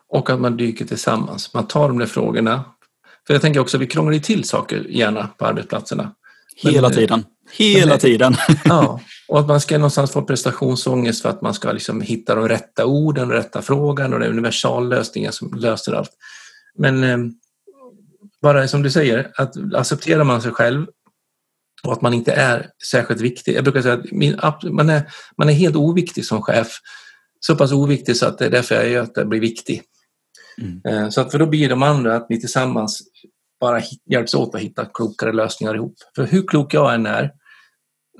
Och 0.09 0.31
att 0.31 0.41
man 0.41 0.57
dyker 0.57 0.85
tillsammans. 0.85 1.55
Man 1.55 1.67
tar 1.67 1.89
de 1.89 1.99
där 1.99 2.07
frågorna. 2.07 2.65
För 3.27 3.35
jag 3.35 3.43
tänker 3.43 3.61
också 3.61 3.79
vi 3.79 3.87
krånglar 3.87 4.19
till 4.19 4.45
saker 4.45 4.87
gärna 4.89 5.27
på 5.27 5.47
arbetsplatserna. 5.47 6.15
Hela 6.57 6.89
men, 6.89 6.97
tiden. 6.97 7.25
Hela 7.53 7.87
men, 7.87 7.99
tiden. 7.99 8.37
ja, 8.65 9.01
och 9.29 9.41
att 9.41 9.47
man 9.47 9.61
ska 9.61 9.79
någonstans 9.79 10.13
få 10.13 10.23
prestationsångest 10.23 11.23
för 11.23 11.29
att 11.29 11.43
man 11.43 11.55
ska 11.55 11.73
liksom 11.73 12.01
hitta 12.01 12.35
de 12.35 12.49
rätta 12.49 12.87
orden, 12.87 13.29
den 13.29 13.37
rätta 13.37 13.63
frågan 13.63 14.15
och 14.15 14.21
den 14.21 14.31
universallösningen 14.31 15.33
som 15.33 15.55
löser 15.55 15.93
allt. 15.93 16.11
Men 16.79 17.05
eh, 17.05 17.19
bara 18.43 18.69
som 18.69 18.83
du 18.83 18.91
säger, 18.91 19.31
att 19.37 19.75
accepterar 19.75 20.25
man 20.25 20.43
sig 20.43 20.53
själv 20.53 20.87
och 21.85 21.92
att 21.92 22.03
man 22.03 22.14
inte 22.14 22.33
är 22.33 22.70
särskilt 22.90 23.20
viktig. 23.20 23.55
Jag 23.55 23.64
brukar 23.64 23.83
säga 23.83 23.94
att 23.94 24.12
min, 24.12 24.40
man, 24.70 24.90
är, 24.90 25.12
man 25.37 25.49
är 25.49 25.53
helt 25.53 25.77
oviktig 25.77 26.25
som 26.25 26.42
chef. 26.42 26.79
Så 27.40 27.57
pass 27.57 27.73
oviktig 27.73 28.16
så 28.16 28.27
att 28.27 28.38
det 28.38 28.47
är 28.47 28.51
därför 28.51 28.75
jag 28.75 28.88
gör 28.88 29.03
att 29.03 29.14
det 29.14 29.25
blir 29.25 29.40
viktig. 29.40 29.83
Mm. 30.59 30.81
Eh, 30.87 31.09
så 31.09 31.20
att 31.20 31.31
för 31.31 31.38
då 31.38 31.47
blir 31.47 31.68
de 31.68 31.83
andra 31.83 32.16
att 32.16 32.29
ni 32.29 32.40
tillsammans 32.40 33.03
bara 33.61 33.83
hjälps 34.11 34.35
åt 34.35 34.55
att 34.55 34.61
hitta 34.61 34.85
klokare 34.85 35.33
lösningar 35.33 35.75
ihop. 35.75 35.94
För 36.16 36.27
hur 36.27 36.47
klok 36.47 36.75
jag 36.75 36.94
än 36.94 37.07
är 37.07 37.33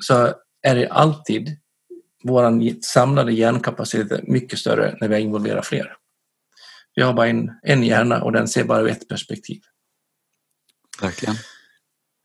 så 0.01 0.33
är 0.63 0.75
det 0.75 0.89
alltid 0.89 1.57
vår 2.25 2.83
samlade 2.83 3.33
hjärnkapacitet 3.33 4.29
mycket 4.29 4.59
större 4.59 4.97
när 5.01 5.09
vi 5.09 5.19
involverar 5.19 5.63
fler. 5.63 5.97
Vi 6.95 7.03
har 7.03 7.13
bara 7.13 7.29
en, 7.29 7.51
en 7.63 7.83
hjärna 7.83 8.23
och 8.23 8.33
den 8.33 8.49
ser 8.49 8.65
bara 8.65 8.81
ur 8.81 8.89
ett 8.89 9.09
perspektiv. 9.09 9.61
Verkligen. 11.01 11.37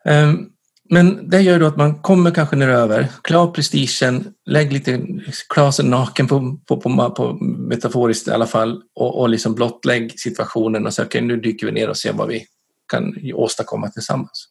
Um, 0.06 0.52
men 0.89 1.30
det 1.30 1.41
gör 1.41 1.60
då 1.60 1.65
att 1.65 1.78
man 1.78 1.95
kommer 2.02 2.32
kanske 2.32 2.56
ner 2.56 2.69
över, 2.69 3.08
klar 3.21 3.47
prestigen, 3.52 4.34
lägg 4.45 4.73
lite, 4.73 5.02
Klasen 5.49 5.89
naken 5.89 6.28
på, 6.28 6.60
på, 6.67 6.82
på, 6.82 7.10
på, 7.10 7.34
metaforiskt 7.43 8.28
i 8.28 8.32
alla 8.32 8.47
fall 8.47 8.82
och, 8.95 9.19
och 9.19 9.30
liksom 9.30 9.56
blottlägg 9.56 10.19
situationen 10.19 10.86
och 10.86 10.93
säga 10.93 11.06
okej 11.06 11.19
okay, 11.19 11.28
nu 11.28 11.41
dyker 11.41 11.65
vi 11.65 11.71
ner 11.71 11.89
och 11.89 11.97
ser 11.97 12.13
vad 12.13 12.28
vi 12.28 12.45
kan 12.91 13.15
åstadkomma 13.34 13.89
tillsammans. 13.89 14.47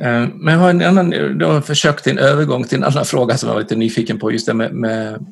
Eh, 0.00 0.28
men 0.34 0.54
jag 0.54 0.60
har 0.60 0.70
en 0.70 0.82
annan, 0.82 1.38
då 1.38 1.60
försökt 1.60 2.06
en 2.06 2.18
övergång 2.18 2.64
till 2.64 2.78
en 2.78 2.84
annan 2.84 3.04
fråga 3.14 3.36
som 3.36 3.48
jag 3.48 3.54
var 3.54 3.62
lite 3.62 3.76
nyfiken 3.76 4.18
på, 4.18 4.32
just 4.32 4.46
det 4.46 4.54
med, 4.54 4.74
med 4.74 5.26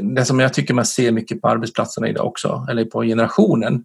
det 0.00 0.24
som 0.24 0.40
jag 0.40 0.54
tycker 0.54 0.74
man 0.74 0.84
ser 0.84 1.12
mycket 1.12 1.40
på 1.40 1.48
arbetsplatserna 1.48 2.08
idag 2.08 2.26
också, 2.26 2.66
eller 2.70 2.84
på 2.84 3.02
generationen, 3.02 3.84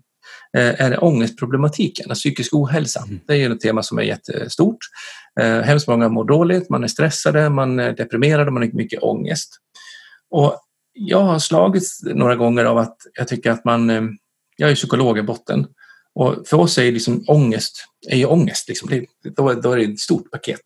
är 0.53 0.89
det 0.89 0.97
ångestproblematiken, 0.97 2.13
psykisk 2.13 2.53
ohälsa. 2.53 3.03
Mm. 3.07 3.19
Det 3.27 3.33
är 3.33 3.37
ju 3.37 3.53
ett 3.53 3.59
tema 3.59 3.83
som 3.83 3.97
är 3.97 4.03
jättestort. 4.03 4.77
Eh, 5.39 5.61
hemskt 5.61 5.87
många 5.87 6.09
mår 6.09 6.25
dåligt, 6.25 6.69
man 6.69 6.83
är 6.83 6.87
stressade, 6.87 7.49
man 7.49 7.79
är 7.79 7.91
deprimerade, 7.91 8.51
man 8.51 8.63
har 8.63 8.69
mycket 8.73 9.03
ångest. 9.03 9.49
Och 10.29 10.59
jag 10.93 11.21
har 11.21 11.39
slagits 11.39 12.03
några 12.03 12.35
gånger 12.35 12.65
av 12.65 12.77
att 12.77 12.97
jag 13.13 13.27
tycker 13.27 13.51
att 13.51 13.65
man, 13.65 13.89
jag 14.57 14.71
är 14.71 14.75
psykolog 14.75 15.17
i 15.17 15.21
botten, 15.21 15.67
och 16.15 16.47
för 16.47 16.57
oss 16.57 16.77
är 16.77 16.91
liksom 16.91 17.23
ångest 17.27 17.83
är 18.09 18.17
ju 18.17 18.25
ångest, 18.25 18.67
liksom. 18.67 18.89
det, 18.89 19.05
då, 19.35 19.53
då, 19.53 19.71
är 19.71 19.77
det 19.77 19.83
ett 19.83 19.99
stort 19.99 20.31
paket. 20.31 20.61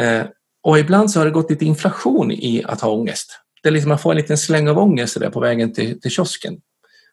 Eh, 0.00 0.24
och 0.62 0.78
ibland 0.78 1.10
så 1.10 1.20
har 1.20 1.24
det 1.24 1.32
gått 1.32 1.50
lite 1.50 1.64
inflation 1.64 2.30
i 2.30 2.62
att 2.64 2.80
ha 2.80 2.90
ångest. 2.90 3.38
Det 3.62 3.68
är 3.68 3.72
liksom, 3.72 3.88
man 3.88 3.98
får 3.98 4.10
en 4.10 4.16
liten 4.16 4.38
släng 4.38 4.68
av 4.68 4.78
ångest 4.78 5.20
där 5.20 5.30
på 5.30 5.40
vägen 5.40 5.72
till, 5.72 6.00
till 6.00 6.10
kiosken. 6.10 6.54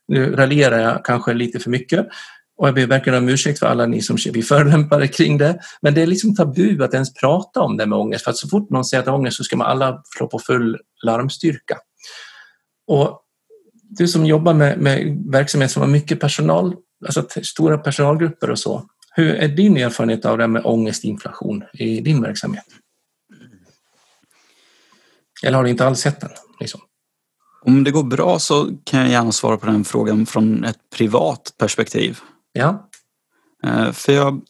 Nu 0.09 0.35
raljerar 0.35 0.79
jag 0.79 1.05
kanske 1.05 1.33
lite 1.33 1.59
för 1.59 1.69
mycket, 1.69 2.07
Och 2.57 2.67
jag 2.67 2.75
ber 2.75 2.87
verkligen 2.87 3.23
om 3.23 3.29
ursäkt 3.29 3.59
för 3.59 3.65
alla 3.65 3.85
ni 3.85 4.01
som 4.01 4.17
blir 4.31 4.43
förolämpade 4.43 5.07
kring 5.07 5.37
det. 5.37 5.59
Men 5.81 5.93
det 5.93 6.01
är 6.01 6.07
liksom 6.07 6.35
tabu 6.35 6.83
att 6.83 6.93
ens 6.93 7.13
prata 7.13 7.61
om 7.61 7.77
det 7.77 7.85
med 7.85 7.97
ångest. 7.97 8.23
För 8.23 8.31
att 8.31 8.37
så 8.37 8.47
fort 8.47 8.69
någon 8.69 8.85
säger 8.85 9.03
att 9.03 9.09
ångest 9.09 9.37
så 9.37 9.43
ska 9.43 9.57
man 9.57 9.67
alla 9.67 10.01
slå 10.17 10.27
på 10.27 10.39
full 10.39 10.77
larmstyrka. 11.03 11.77
Och 12.87 13.21
du 13.89 14.07
som 14.07 14.25
jobbar 14.25 14.53
med, 14.53 14.77
med 14.77 15.23
verksamhet 15.31 15.71
som 15.71 15.81
har 15.81 15.89
mycket 15.89 16.19
personal, 16.19 16.75
alltså 17.05 17.27
stora 17.43 17.77
personalgrupper 17.77 18.49
och 18.49 18.59
så. 18.59 18.89
Hur 19.15 19.35
är 19.35 19.47
din 19.47 19.77
erfarenhet 19.77 20.25
av 20.25 20.37
det 20.37 20.43
här 20.43 20.47
med 20.47 20.65
ångestinflation 20.65 21.63
i 21.73 22.01
din 22.01 22.21
verksamhet? 22.21 22.65
Eller 25.43 25.57
har 25.57 25.63
du 25.63 25.69
inte 25.69 25.85
alls 25.85 25.99
sett 25.99 26.21
den? 26.21 26.29
Liksom? 26.59 26.81
Om 27.61 27.83
det 27.83 27.91
går 27.91 28.03
bra 28.03 28.39
så 28.39 28.69
kan 28.83 28.99
jag 28.99 29.09
gärna 29.09 29.31
svara 29.31 29.57
på 29.57 29.65
den 29.65 29.85
frågan 29.85 30.25
från 30.25 30.63
ett 30.63 30.77
privat 30.95 31.53
perspektiv. 31.57 32.19
Ja. 32.53 32.89
Eh, 33.63 33.91
för 33.91 34.13
jag, 34.13 34.41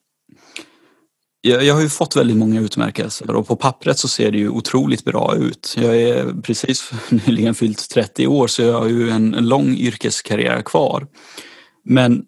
jag, 1.42 1.74
har 1.74 1.82
ju 1.82 1.90
fått 1.90 2.16
väldigt 2.16 2.38
många 2.38 2.62
utmärkelser 2.62 3.36
och 3.36 3.48
på 3.48 3.56
pappret 3.56 3.98
så 3.98 4.08
ser 4.08 4.32
det 4.32 4.38
ju 4.38 4.50
otroligt 4.50 5.06
bra 5.06 5.36
ut. 5.36 5.76
Jag 5.78 5.98
är 6.02 6.42
precis 6.42 6.92
nyligen 7.10 7.56
fyllt 7.56 7.90
30 7.90 8.28
år 8.28 8.48
så 8.48 8.62
jag 8.62 8.80
har 8.80 8.88
ju 8.88 9.10
en, 9.10 9.34
en 9.34 9.48
lång 9.48 9.76
yrkeskarriär 9.76 10.62
kvar. 10.62 11.08
Men 11.86 12.24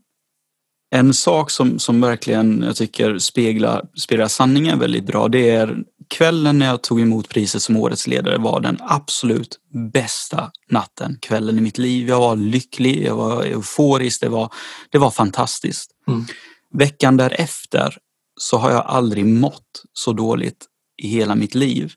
en 0.91 1.13
sak 1.13 1.51
som, 1.51 1.79
som 1.79 2.01
verkligen 2.01 2.61
jag 2.61 2.75
tycker 2.75 3.17
speglar, 3.17 3.85
speglar 3.95 4.27
sanningen 4.27 4.79
väldigt 4.79 5.05
bra 5.05 5.27
det 5.27 5.49
är 5.49 5.77
kvällen 6.07 6.59
när 6.59 6.65
jag 6.65 6.83
tog 6.83 7.01
emot 7.01 7.29
priset 7.29 7.61
som 7.61 7.77
årets 7.77 8.07
ledare 8.07 8.37
var 8.37 8.59
den 8.59 8.77
absolut 8.81 9.59
bästa 9.93 10.51
natten, 10.69 11.17
kvällen 11.21 11.57
i 11.57 11.61
mitt 11.61 11.77
liv. 11.77 12.09
Jag 12.09 12.19
var 12.19 12.35
lycklig, 12.35 13.05
jag 13.05 13.15
var 13.15 13.43
euforisk, 13.43 14.21
det 14.21 14.29
var, 14.29 14.53
det 14.89 14.97
var 14.97 15.11
fantastiskt. 15.11 15.91
Mm. 16.07 16.25
Veckan 16.73 17.17
därefter 17.17 17.97
så 18.39 18.57
har 18.57 18.71
jag 18.71 18.85
aldrig 18.85 19.25
mått 19.25 19.83
så 19.93 20.13
dåligt 20.13 20.65
i 21.03 21.07
hela 21.07 21.35
mitt 21.35 21.55
liv. 21.55 21.93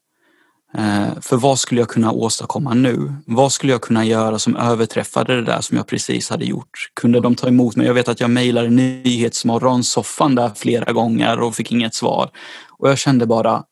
Eh, 0.79 1.21
för 1.21 1.37
vad 1.37 1.59
skulle 1.59 1.81
jag 1.81 1.89
kunna 1.89 2.13
åstadkomma 2.13 2.75
nu? 2.75 3.15
Vad 3.27 3.53
skulle 3.53 3.73
jag 3.73 3.83
kunna 3.83 4.05
göra 4.05 4.39
som 4.39 4.57
överträffade 4.57 5.37
det 5.37 5.43
där 5.43 5.61
som 5.61 5.77
jag 5.77 5.87
precis 5.87 6.31
hade 6.31 6.45
gjort? 6.45 6.91
Kunde 6.95 7.21
de 7.21 7.35
ta 7.35 7.49
emot 7.49 7.77
mig? 7.77 7.87
Jag 7.87 7.95
vet 7.95 8.09
att 8.09 8.21
jag 8.21 8.31
mejlade 8.31 8.69
Nyhetsmorgon-soffan 8.69 10.35
där 10.35 10.51
flera 10.57 10.93
gånger 10.93 11.41
och 11.41 11.55
fick 11.55 11.73
inget 11.73 11.95
svar. 11.95 12.31
Och 12.71 12.91
jag 12.91 12.99
kände 12.99 13.27
bara, 13.27 13.65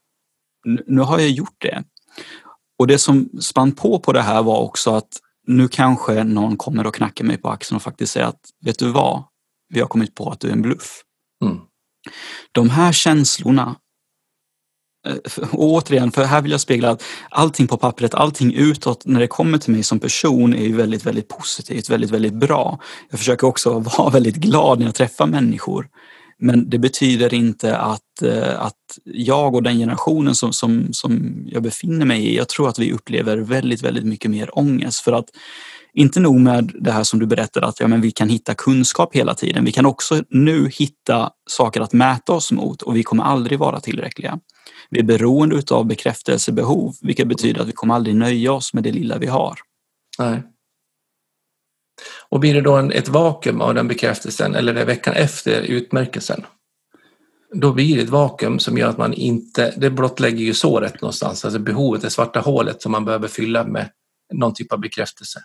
nu 0.86 1.00
har 1.00 1.18
jag 1.18 1.30
gjort 1.30 1.56
det. 1.58 1.84
Och 2.78 2.86
det 2.86 2.98
som 2.98 3.28
spann 3.40 3.72
på 3.72 3.98
på 3.98 4.12
det 4.12 4.22
här 4.22 4.42
var 4.42 4.60
också 4.60 4.94
att 4.94 5.08
nu 5.46 5.68
kanske 5.68 6.24
någon 6.24 6.56
kommer 6.56 6.86
och 6.86 6.94
knackar 6.94 7.24
mig 7.24 7.36
på 7.36 7.48
axeln 7.48 7.76
och 7.76 7.82
faktiskt 7.82 8.12
säger 8.12 8.26
att, 8.26 8.40
vet 8.64 8.78
du 8.78 8.90
vad? 8.90 9.24
Vi 9.68 9.80
har 9.80 9.86
kommit 9.86 10.14
på 10.14 10.30
att 10.30 10.40
du 10.40 10.48
är 10.48 10.52
en 10.52 10.62
bluff. 10.62 11.02
Mm. 11.44 11.58
De 12.52 12.70
här 12.70 12.92
känslorna 12.92 13.76
Eh, 15.06 15.48
och 15.52 15.64
återigen, 15.64 16.12
för 16.12 16.24
här 16.24 16.42
vill 16.42 16.50
jag 16.50 16.60
spegla 16.60 16.90
att 16.90 17.02
allting 17.30 17.66
på 17.66 17.76
pappret, 17.76 18.14
allting 18.14 18.54
utåt 18.54 19.06
när 19.06 19.20
det 19.20 19.26
kommer 19.26 19.58
till 19.58 19.72
mig 19.72 19.82
som 19.82 20.00
person 20.00 20.54
är 20.54 20.62
ju 20.62 20.76
väldigt, 20.76 21.06
väldigt 21.06 21.28
positivt, 21.28 21.90
väldigt, 21.90 22.10
väldigt 22.10 22.34
bra. 22.34 22.78
Jag 23.10 23.18
försöker 23.18 23.46
också 23.46 23.78
vara 23.98 24.10
väldigt 24.10 24.36
glad 24.36 24.78
när 24.78 24.86
jag 24.86 24.94
träffar 24.94 25.26
människor. 25.26 25.88
Men 26.38 26.70
det 26.70 26.78
betyder 26.78 27.34
inte 27.34 27.76
att, 27.76 28.22
eh, 28.22 28.60
att 28.60 28.98
jag 29.04 29.54
och 29.54 29.62
den 29.62 29.78
generationen 29.78 30.34
som, 30.34 30.52
som, 30.52 30.88
som 30.92 31.42
jag 31.46 31.62
befinner 31.62 32.06
mig 32.06 32.26
i, 32.26 32.36
jag 32.36 32.48
tror 32.48 32.68
att 32.68 32.78
vi 32.78 32.92
upplever 32.92 33.36
väldigt, 33.36 33.82
väldigt 33.82 34.04
mycket 34.04 34.30
mer 34.30 34.58
ångest. 34.58 35.00
För 35.00 35.12
att 35.12 35.26
inte 35.94 36.20
nog 36.20 36.40
med 36.40 36.72
det 36.80 36.92
här 36.92 37.04
som 37.04 37.18
du 37.18 37.26
berättade 37.26 37.66
att 37.66 37.80
ja, 37.80 37.88
men 37.88 38.00
vi 38.00 38.10
kan 38.10 38.28
hitta 38.28 38.54
kunskap 38.54 39.14
hela 39.16 39.34
tiden. 39.34 39.64
Vi 39.64 39.72
kan 39.72 39.86
också 39.86 40.24
nu 40.28 40.68
hitta 40.68 41.30
saker 41.50 41.80
att 41.80 41.92
mäta 41.92 42.32
oss 42.32 42.52
mot 42.52 42.82
och 42.82 42.96
vi 42.96 43.02
kommer 43.02 43.24
aldrig 43.24 43.58
vara 43.58 43.80
tillräckliga. 43.80 44.38
Vi 44.90 44.98
är 44.98 45.04
beroende 45.04 45.62
av 45.70 45.86
bekräftelsebehov, 45.86 46.94
vilket 47.02 47.28
betyder 47.28 47.60
att 47.60 47.68
vi 47.68 47.72
kommer 47.72 47.94
aldrig 47.94 48.16
nöja 48.16 48.52
oss 48.52 48.74
med 48.74 48.84
det 48.84 48.92
lilla 48.92 49.18
vi 49.18 49.26
har. 49.26 49.58
Nej. 50.18 50.42
Och 52.28 52.40
blir 52.40 52.54
det 52.54 52.60
då 52.60 52.76
en, 52.76 52.92
ett 52.92 53.08
vakuum 53.08 53.60
av 53.60 53.74
den 53.74 53.88
bekräftelsen 53.88 54.54
eller 54.54 54.74
det 54.74 54.84
veckan 54.84 55.14
efter 55.14 55.62
utmärkelsen? 55.62 56.44
Då 57.54 57.72
blir 57.72 57.96
det 57.96 58.02
ett 58.02 58.08
vakuum 58.08 58.58
som 58.58 58.78
gör 58.78 58.88
att 58.88 58.98
man 58.98 59.12
inte, 59.12 59.74
det 59.76 59.90
blottlägger 59.90 60.44
ju 60.44 60.54
såret 60.54 61.02
någonstans, 61.02 61.44
alltså 61.44 61.60
behovet, 61.60 62.02
det 62.02 62.10
svarta 62.10 62.40
hålet 62.40 62.82
som 62.82 62.92
man 62.92 63.04
behöver 63.04 63.28
fylla 63.28 63.64
med 63.64 63.90
någon 64.34 64.54
typ 64.54 64.72
av 64.72 64.80
bekräftelse. 64.80 65.40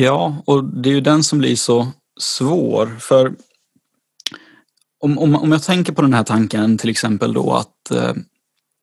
Ja, 0.00 0.42
och 0.46 0.64
det 0.64 0.88
är 0.88 0.94
ju 0.94 1.00
den 1.00 1.24
som 1.24 1.38
blir 1.38 1.56
så 1.56 1.88
svår. 2.20 2.96
För 3.00 3.34
om, 5.00 5.18
om, 5.18 5.34
om 5.34 5.52
jag 5.52 5.62
tänker 5.62 5.92
på 5.92 6.02
den 6.02 6.14
här 6.14 6.24
tanken 6.24 6.78
till 6.78 6.90
exempel 6.90 7.32
då 7.32 7.52
att, 7.52 7.90
eh, 7.90 8.14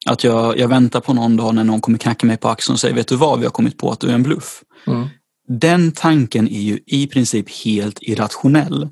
att 0.05 0.23
jag, 0.23 0.59
jag 0.59 0.67
väntar 0.67 0.99
på 0.99 1.13
någon 1.13 1.37
dag 1.37 1.55
när 1.55 1.63
någon 1.63 1.81
kommer 1.81 1.97
knacka 1.97 2.27
mig 2.27 2.37
på 2.37 2.49
axeln 2.49 2.73
och 2.73 2.79
säger 2.79 2.95
vet 2.95 3.07
du 3.07 3.15
vad, 3.15 3.39
vi 3.39 3.45
har 3.45 3.51
kommit 3.51 3.77
på 3.77 3.91
att 3.91 3.99
du 3.99 4.07
är 4.07 4.13
en 4.13 4.23
bluff. 4.23 4.63
Mm. 4.87 5.07
Den 5.47 5.91
tanken 5.91 6.47
är 6.47 6.61
ju 6.61 6.79
i 6.85 7.07
princip 7.07 7.65
helt 7.65 7.97
irrationell. 8.01 8.89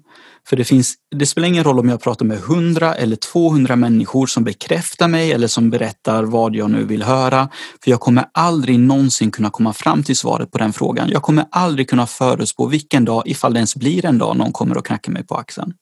För 0.47 0.56
det, 0.56 0.63
finns, 0.63 0.95
det 1.15 1.25
spelar 1.25 1.47
ingen 1.47 1.63
roll 1.63 1.79
om 1.79 1.89
jag 1.89 2.01
pratar 2.01 2.25
med 2.25 2.38
100 2.38 2.95
eller 2.95 3.15
200 3.15 3.75
människor 3.75 4.27
som 4.27 4.43
bekräftar 4.43 5.08
mig 5.08 5.32
eller 5.32 5.47
som 5.47 5.69
berättar 5.69 6.23
vad 6.23 6.56
jag 6.56 6.71
nu 6.71 6.84
vill 6.84 7.03
höra. 7.03 7.49
För 7.84 7.91
jag 7.91 7.99
kommer 7.99 8.25
aldrig 8.34 8.79
någonsin 8.79 9.32
kunna 9.32 9.49
komma 9.49 9.73
fram 9.73 10.03
till 10.03 10.17
svaret 10.17 10.51
på 10.51 10.58
den 10.58 10.73
frågan. 10.73 11.10
Jag 11.10 11.21
kommer 11.21 11.45
aldrig 11.51 11.89
kunna 11.89 12.08
förutspå 12.08 12.65
vilken 12.65 13.06
dag, 13.06 13.23
ifall 13.25 13.53
det 13.53 13.58
ens 13.58 13.75
blir 13.75 14.06
en 14.06 14.17
dag, 14.17 14.38
någon 14.38 14.51
kommer 14.51 14.77
och 14.77 14.86
knackar 14.86 15.12
mig 15.12 15.23
på 15.27 15.36
axeln 15.36 15.73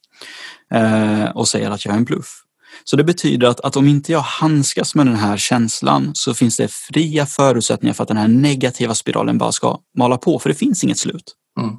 eh, 0.74 1.24
och 1.24 1.48
säger 1.48 1.72
att 1.72 1.86
jag 1.86 1.94
är 1.94 1.98
en 1.98 2.06
bluff. 2.06 2.44
Så 2.84 2.96
det 2.96 3.04
betyder 3.04 3.48
att, 3.48 3.60
att 3.60 3.76
om 3.76 3.88
inte 3.88 4.12
jag 4.12 4.20
handskas 4.20 4.96
med 4.96 5.06
den 5.06 5.16
här 5.16 5.38
känslan 5.38 6.12
så 6.14 6.34
finns 6.34 6.58
det 6.58 6.72
fria 6.72 7.26
förutsättningar 7.26 7.94
för 7.94 8.04
att 8.04 8.08
den 8.08 8.18
här 8.18 8.28
negativa 8.28 8.96
spiralen 8.96 9.38
bara 9.38 9.52
ska 9.52 9.80
mala 9.98 10.18
på, 10.18 10.40
för 10.40 10.50
det 10.50 10.56
finns 10.56 10.84
inget 10.84 10.98
slut. 10.98 11.36
Mm. 11.60 11.76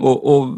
Och, 0.00 0.36
och, 0.36 0.56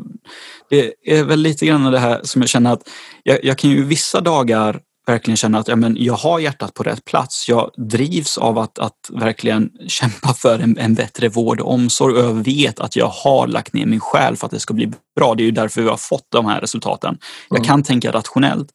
Det 0.70 0.92
är 1.04 1.24
väl 1.24 1.40
lite 1.40 1.66
grann 1.66 1.92
det 1.92 1.98
här 1.98 2.20
som 2.24 2.42
jag 2.42 2.48
känner 2.48 2.72
att 2.72 2.88
jag, 3.22 3.44
jag 3.44 3.58
kan 3.58 3.70
ju 3.70 3.84
vissa 3.84 4.20
dagar 4.20 4.80
verkligen 5.06 5.36
känna 5.36 5.58
att 5.58 5.68
ja, 5.68 5.76
men 5.76 5.96
jag 5.98 6.14
har 6.14 6.38
hjärtat 6.38 6.74
på 6.74 6.82
rätt 6.82 7.04
plats. 7.04 7.48
Jag 7.48 7.70
drivs 7.76 8.38
av 8.38 8.58
att, 8.58 8.78
att 8.78 9.10
verkligen 9.12 9.70
kämpa 9.88 10.34
för 10.34 10.58
en, 10.58 10.78
en 10.78 10.94
bättre 10.94 11.28
vård 11.28 11.60
och 11.60 11.72
omsorg 11.72 12.14
och 12.14 12.24
jag 12.24 12.44
vet 12.44 12.80
att 12.80 12.96
jag 12.96 13.08
har 13.08 13.46
lagt 13.46 13.72
ner 13.72 13.86
min 13.86 14.00
själ 14.00 14.36
för 14.36 14.46
att 14.46 14.52
det 14.52 14.60
ska 14.60 14.74
bli 14.74 14.92
bra. 15.16 15.34
Det 15.34 15.42
är 15.42 15.44
ju 15.44 15.50
därför 15.50 15.82
vi 15.82 15.88
har 15.88 15.96
fått 15.96 16.26
de 16.28 16.46
här 16.46 16.60
resultaten. 16.60 17.18
Jag 17.48 17.58
mm. 17.58 17.66
kan 17.66 17.82
tänka 17.82 18.12
rationellt. 18.12 18.68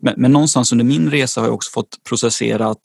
Men, 0.00 0.14
men 0.16 0.32
någonstans 0.32 0.72
under 0.72 0.84
min 0.84 1.10
resa 1.10 1.40
har 1.40 1.46
jag 1.46 1.54
också 1.54 1.70
fått 1.70 2.04
processera 2.08 2.66
att 2.66 2.80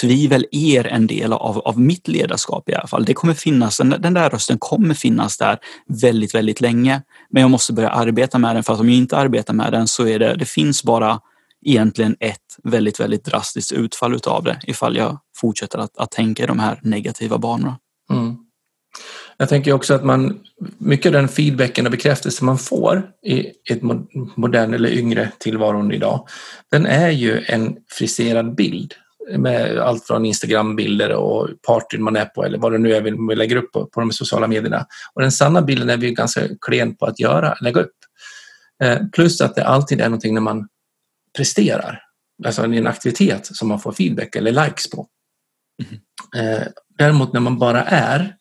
tvivel 0.00 0.46
är 0.50 0.86
en 0.86 1.06
del 1.06 1.32
av, 1.32 1.58
av 1.58 1.80
mitt 1.80 2.08
ledarskap 2.08 2.68
i 2.68 2.74
alla 2.74 2.86
fall. 2.86 3.04
Det 3.04 3.14
kommer 3.14 3.34
finnas, 3.34 3.76
den, 3.76 3.94
den 3.98 4.14
där 4.14 4.30
rösten 4.30 4.58
kommer 4.58 4.94
finnas 4.94 5.38
där 5.38 5.58
väldigt, 6.02 6.34
väldigt 6.34 6.60
länge. 6.60 7.02
Men 7.30 7.40
jag 7.40 7.50
måste 7.50 7.72
börja 7.72 7.90
arbeta 7.90 8.38
med 8.38 8.56
den 8.56 8.64
för 8.64 8.72
att 8.72 8.80
om 8.80 8.88
jag 8.88 8.98
inte 8.98 9.16
arbetar 9.16 9.54
med 9.54 9.72
den 9.72 9.88
så 9.88 10.06
är 10.06 10.18
det, 10.18 10.34
det 10.34 10.44
finns 10.44 10.84
bara 10.84 11.20
egentligen 11.66 12.16
ett 12.20 12.56
väldigt, 12.64 13.00
väldigt 13.00 13.24
drastiskt 13.24 13.72
utfall 13.72 14.14
utav 14.14 14.44
det 14.44 14.60
ifall 14.66 14.96
jag 14.96 15.18
fortsätter 15.36 15.78
att, 15.78 15.98
att 15.98 16.10
tänka 16.10 16.42
i 16.42 16.46
de 16.46 16.58
här 16.58 16.80
negativa 16.82 17.38
banorna. 17.38 17.78
Mm. 18.10 18.36
Jag 19.36 19.48
tänker 19.48 19.72
också 19.72 19.94
att 19.94 20.04
man, 20.04 20.40
mycket 20.78 21.06
av 21.06 21.12
den 21.12 21.28
feedbacken 21.28 21.86
och 21.86 21.92
bekräftelsen 21.92 22.46
man 22.46 22.58
får 22.58 23.10
i 23.26 23.46
ett 23.70 23.82
modern 24.36 24.74
eller 24.74 24.88
yngre 24.88 25.32
tillvaron 25.38 25.92
idag, 25.92 26.28
den 26.70 26.86
är 26.86 27.10
ju 27.10 27.44
en 27.44 27.76
friserad 27.90 28.54
bild 28.54 28.94
med 29.36 29.78
allt 29.78 30.06
från 30.06 30.26
Instagram-bilder 30.26 31.12
och 31.12 31.48
partyn 31.66 32.02
man 32.02 32.16
är 32.16 32.24
på 32.24 32.44
eller 32.44 32.58
vad 32.58 32.72
det 32.72 32.78
nu 32.78 32.92
är 32.92 33.00
vi 33.28 33.36
lägger 33.36 33.56
upp 33.56 33.72
på, 33.72 33.86
på 33.86 34.00
de 34.00 34.12
sociala 34.12 34.46
medierna. 34.46 34.86
Och 35.14 35.22
den 35.22 35.32
sanna 35.32 35.62
bilden 35.62 35.90
är 35.90 35.96
vi 35.96 36.10
ganska 36.10 36.40
klen 36.60 36.96
på 36.96 37.06
att 37.06 37.20
göra, 37.20 37.54
lägga 37.60 37.80
upp. 37.80 37.94
Eh, 38.82 38.98
plus 39.12 39.40
att 39.40 39.54
det 39.54 39.66
alltid 39.66 40.00
är 40.00 40.04
någonting 40.04 40.34
när 40.34 40.40
man 40.40 40.68
presterar, 41.36 42.02
alltså 42.46 42.62
en 42.62 42.86
aktivitet 42.86 43.46
som 43.46 43.68
man 43.68 43.80
får 43.80 43.92
feedback 43.92 44.36
eller 44.36 44.64
likes 44.64 44.90
på. 44.90 45.06
Mm. 45.82 46.54
Eh, 46.56 46.66
däremot 46.98 47.32
när 47.32 47.40
man 47.40 47.58
bara 47.58 47.84
är 47.84 48.36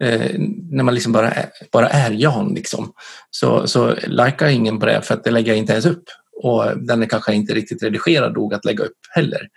Eh, 0.00 0.38
när 0.70 0.84
man 0.84 0.94
liksom 0.94 1.12
bara 1.12 1.30
är, 1.30 1.50
bara 1.72 1.88
är 1.88 2.10
Jan 2.10 2.54
liksom, 2.54 2.92
så, 3.30 3.66
så 3.66 3.94
likar 4.06 4.46
ingen 4.46 4.78
på 4.78 4.86
det 4.86 5.02
för 5.02 5.14
att 5.14 5.24
det 5.24 5.30
lägger 5.30 5.52
jag 5.52 5.58
inte 5.58 5.72
ens 5.72 5.86
upp. 5.86 6.04
Och 6.42 6.78
den 6.80 7.02
är 7.02 7.06
kanske 7.06 7.34
inte 7.34 7.54
riktigt 7.54 7.82
redigerad 7.82 8.34
nog 8.34 8.54
att 8.54 8.64
lägga 8.64 8.84
upp 8.84 8.98
heller. 9.10 9.48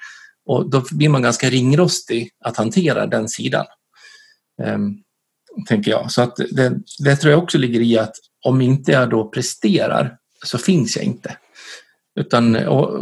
Och 0.50 0.70
då 0.70 0.84
blir 0.92 1.10
man 1.10 1.22
ganska 1.22 1.50
ringrostig 1.50 2.30
att 2.46 2.58
hantera 2.58 3.08
den 3.08 3.30
sidan. 3.30 3.66
Um, 4.64 4.98
tänker 5.68 5.92
jag. 5.92 6.12
Så 6.12 6.22
att 6.22 6.36
det, 6.36 6.80
det 7.00 7.16
tror 7.16 7.32
jag 7.32 7.44
också 7.44 7.58
ligger 7.58 7.80
i 7.80 7.98
att 8.00 8.16
om 8.46 8.62
inte 8.62 8.92
jag 8.92 9.10
då 9.10 9.30
presterar 9.30 10.18
så 10.46 10.58
finns 10.58 10.96
jag 10.96 11.06
inte. 11.06 11.38
Utan, 12.20 12.56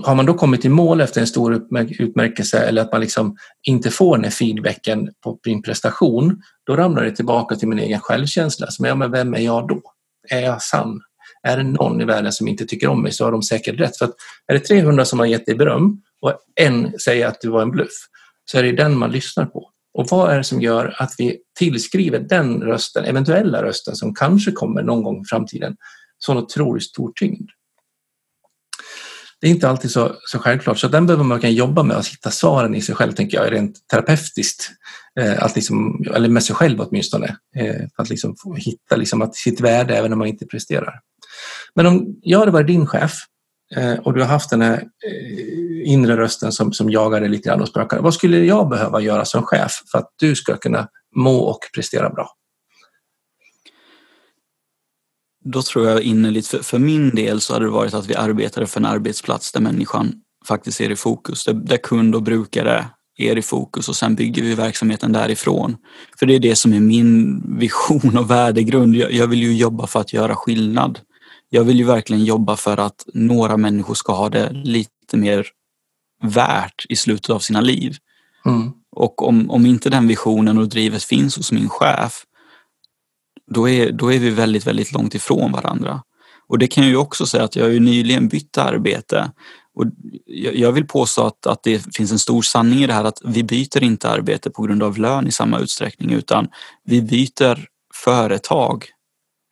har 0.04 0.16
man 0.16 0.26
då 0.26 0.34
kommit 0.34 0.66
i 0.66 0.70
mål 0.70 1.02
efter 1.02 1.22
en 1.22 1.28
stor 1.28 1.54
utmärkelse 2.00 2.60
eller 2.60 2.82
att 2.82 2.92
man 2.92 3.02
liksom 3.02 3.38
inte 3.68 3.92
får 3.92 4.18
den 4.18 4.24
här 4.24 4.32
feedbacken 4.32 5.10
på 5.24 5.40
min 5.46 5.62
prestation, 5.62 6.42
då 6.66 6.76
ramlar 6.76 7.04
det 7.04 7.16
tillbaka 7.16 7.56
till 7.56 7.68
min 7.68 7.80
egen 7.80 8.00
självkänsla. 8.00 8.68
Som, 8.72 8.86
ja, 8.86 8.96
men 8.96 9.12
vem 9.12 9.34
är 9.34 9.40
jag 9.40 9.68
då? 9.68 9.82
Är 10.30 10.42
jag 10.42 10.62
sann? 10.62 11.02
är 11.44 11.58
det 11.58 11.64
någon 11.64 12.02
i 12.02 12.06
världen 12.06 12.32
som 12.32 12.48
inte 12.48 12.66
tycker 12.66 12.88
om 12.88 13.04
mig 13.04 13.12
så 13.12 13.26
har 13.26 13.32
de 13.32 13.44
säkert 13.44 13.80
rätt. 13.80 13.98
För 13.98 14.06
att 14.06 14.16
är 14.48 14.54
det 14.54 14.60
300 14.60 15.06
som 15.06 15.20
har 15.20 15.26
gett 15.26 15.46
dig 15.46 15.56
beröm 15.56 16.02
och 16.22 16.40
en 16.56 17.00
säger 17.00 17.28
att 17.28 17.42
du 17.42 17.50
var 17.50 17.62
en 17.62 17.72
bluff 17.72 17.94
så 18.52 18.58
är 18.58 18.64
det 18.64 18.72
den 18.72 18.98
man 18.98 19.12
lyssnar 19.12 19.46
på. 19.46 19.72
Och 19.94 20.08
vad 20.10 20.32
är 20.32 20.38
det 20.38 20.44
som 20.44 20.62
gör 20.62 20.96
att 20.98 21.14
vi 21.18 21.38
tillskriver 21.60 22.20
den 22.20 22.62
rösten, 22.62 23.06
eventuella 23.06 23.64
rösten 23.64 23.96
som 23.96 24.16
kanske 24.16 24.52
kommer 24.52 24.84
någon 24.84 25.04
gång 25.04 25.22
i 25.22 25.26
framtiden, 25.30 25.76
sån 26.18 26.38
otroligt 26.38 26.84
stor 26.84 27.12
tyngd? 27.16 27.50
Det 29.42 29.48
är 29.48 29.52
inte 29.52 29.70
alltid 29.70 29.92
så, 29.92 30.16
så 30.26 30.40
självklart, 30.40 30.80
så 30.80 30.88
den 30.88 31.06
behöver 31.06 31.24
man 31.24 31.40
kan 31.40 31.54
jobba 31.54 31.84
med 31.84 31.98
att 31.98 32.08
hitta 32.08 32.32
svaren 32.32 32.76
i 32.76 32.82
sig 32.82 32.96
själv, 32.96 33.12
tänker 33.12 33.38
jag, 33.38 33.52
rent 33.52 33.88
terapeutiskt. 33.88 34.70
Eh, 35.20 35.44
att 35.44 35.56
liksom, 35.56 36.04
eller 36.16 36.30
med 36.30 36.44
sig 36.44 36.56
själv 36.56 36.82
åtminstone. 36.82 37.38
Eh, 37.56 37.86
att 37.96 38.10
liksom 38.10 38.36
hitta 38.58 38.96
liksom 38.96 39.22
att 39.22 39.36
sitt 39.36 39.62
värde 39.62 39.98
även 39.98 40.14
om 40.14 40.20
man 40.20 40.28
inte 40.28 40.46
presterar. 40.46 41.00
Men 41.76 41.86
om 41.86 42.20
jag 42.22 42.40
hade 42.40 42.52
varit 42.52 42.68
din 42.68 42.88
chef 42.88 43.14
eh, 43.76 43.94
och 43.94 44.14
du 44.14 44.22
har 44.22 44.28
haft 44.28 44.50
den 44.50 44.62
här 44.62 44.78
eh, 44.78 45.67
inre 45.88 46.18
rösten 46.18 46.52
som, 46.52 46.74
som 46.74 46.90
jagar 46.90 47.22
dig 47.22 47.30
lite 47.30 47.50
grann 47.50 47.62
och 47.62 47.68
spökar. 47.68 48.02
Vad 48.02 48.14
skulle 48.14 48.38
jag 48.38 48.70
behöva 48.70 49.02
göra 49.02 49.26
som 49.26 49.44
chef 49.44 49.72
för 49.92 49.98
att 49.98 50.10
du 50.16 50.36
ska 50.36 50.58
kunna 50.58 50.88
må 51.16 51.38
och 51.38 51.60
prestera 51.76 52.10
bra? 52.10 52.30
Då 55.46 55.62
tror 55.62 55.88
jag 55.88 56.02
innerligt, 56.02 56.48
för, 56.48 56.60
för 56.60 56.80
min 56.80 57.10
del 57.10 57.42
så 57.42 57.54
hade 57.54 57.66
det 57.66 57.72
varit 57.72 57.94
att 57.94 58.08
vi 58.08 58.16
arbetade 58.16 58.68
för 58.68 58.80
en 58.80 58.86
arbetsplats 58.86 59.52
där 59.52 59.62
människan 59.62 60.14
faktiskt 60.48 60.82
är 60.82 60.92
i 60.92 60.96
fokus. 60.96 61.46
Där, 61.46 61.54
där 61.54 61.78
kund 61.78 62.16
och 62.16 62.24
brukare 62.24 62.86
är 63.18 63.38
i 63.38 63.42
fokus 63.42 63.90
och 63.90 63.96
sen 63.96 64.16
bygger 64.16 64.44
vi 64.44 64.56
verksamheten 64.56 65.12
därifrån. 65.12 65.78
För 66.20 66.26
det 66.26 66.36
är 66.36 66.40
det 66.40 66.56
som 66.56 66.74
är 66.74 66.80
min 66.80 67.42
vision 67.60 68.18
och 68.18 68.32
värdegrund. 68.32 68.96
Jag, 68.96 69.12
jag 69.12 69.28
vill 69.28 69.44
ju 69.44 69.56
jobba 69.56 69.88
för 69.88 70.00
att 70.00 70.14
göra 70.14 70.36
skillnad. 70.36 71.00
Jag 71.50 71.64
vill 71.64 71.78
ju 71.78 71.84
verkligen 71.84 72.26
jobba 72.26 72.56
för 72.56 72.78
att 72.78 73.06
några 73.14 73.58
människor 73.58 73.94
ska 73.94 74.14
ha 74.14 74.30
det 74.30 74.52
lite 74.54 75.18
mer 75.18 75.48
värt 76.24 76.86
i 76.90 76.96
slutet 76.96 77.30
av 77.30 77.40
sina 77.40 77.62
liv. 77.62 77.98
Mm. 78.46 78.72
Och 78.92 79.28
om, 79.28 79.52
om 79.52 79.66
inte 79.66 79.90
den 79.90 80.08
visionen 80.08 80.58
och 80.58 80.70
drivet 80.70 81.04
finns 81.04 81.38
hos 81.38 81.52
min 81.52 81.70
chef, 81.70 82.24
då 83.52 83.70
är, 83.70 83.92
då 83.92 84.14
är 84.14 84.20
vi 84.20 84.30
väldigt, 84.30 84.68
väldigt 84.68 84.92
långt 84.92 85.16
ifrån 85.16 85.52
varandra. 85.52 86.04
Och 86.48 86.60
det 86.60 86.68
kan 86.68 86.84
jag 86.84 86.92
ju 86.92 86.98
också 86.98 87.26
säga 87.26 87.44
att 87.44 87.56
jag 87.56 87.64
har 87.64 87.70
ju 87.70 87.80
nyligen 87.80 88.28
bytt 88.28 88.58
arbete 88.58 89.32
och 89.76 89.86
jag 90.54 90.72
vill 90.72 90.88
påstå 90.88 91.24
att, 91.24 91.48
att 91.48 91.64
det 91.64 91.96
finns 91.96 92.12
en 92.12 92.20
stor 92.20 92.42
sanning 92.42 92.80
i 92.80 92.88
det 92.88 92.94
här 92.94 93.04
att 93.04 93.22
vi 93.26 93.44
byter 93.44 93.84
inte 93.84 94.10
arbete 94.10 94.50
på 94.50 94.62
grund 94.62 94.84
av 94.84 94.98
lön 94.98 95.28
i 95.28 95.32
samma 95.32 95.60
utsträckning 95.60 96.12
utan 96.12 96.48
vi 96.84 97.02
byter 97.02 97.66
företag 97.94 98.86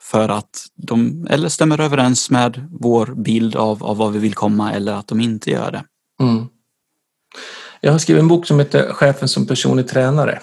för 0.01 0.29
att 0.29 0.65
de 0.75 1.27
eller 1.29 1.49
stämmer 1.49 1.81
överens 1.81 2.29
med 2.29 2.67
vår 2.71 3.05
bild 3.05 3.55
av, 3.55 3.83
av 3.83 3.97
vad 3.97 4.13
vi 4.13 4.19
vill 4.19 4.33
komma 4.33 4.73
eller 4.73 4.93
att 4.93 5.07
de 5.07 5.19
inte 5.19 5.51
gör 5.51 5.71
det. 5.71 5.83
Mm. 6.23 6.47
Jag 7.81 7.91
har 7.91 7.99
skrivit 7.99 8.21
en 8.21 8.27
bok 8.27 8.47
som 8.47 8.59
heter 8.59 8.93
Chefen 8.93 9.27
som 9.27 9.47
personlig 9.47 9.87
tränare. 9.87 10.39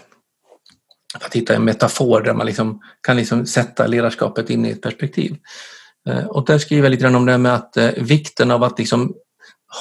För 1.18 1.26
Att 1.26 1.34
hitta 1.34 1.54
en 1.54 1.64
metafor 1.64 2.20
där 2.20 2.34
man 2.34 2.46
liksom 2.46 2.80
kan 3.02 3.16
liksom 3.16 3.46
sätta 3.46 3.86
ledarskapet 3.86 4.50
in 4.50 4.66
i 4.66 4.70
ett 4.70 4.82
perspektiv. 4.82 5.36
Eh, 6.08 6.26
och 6.26 6.46
där 6.46 6.58
skriver 6.58 6.82
jag 6.82 6.90
lite 6.90 7.02
grann 7.02 7.14
om 7.14 7.26
det 7.26 7.32
här 7.32 7.38
med 7.38 7.54
att 7.54 7.76
eh, 7.76 7.90
vikten 7.96 8.50
av 8.50 8.62
att 8.62 8.78
liksom 8.78 9.14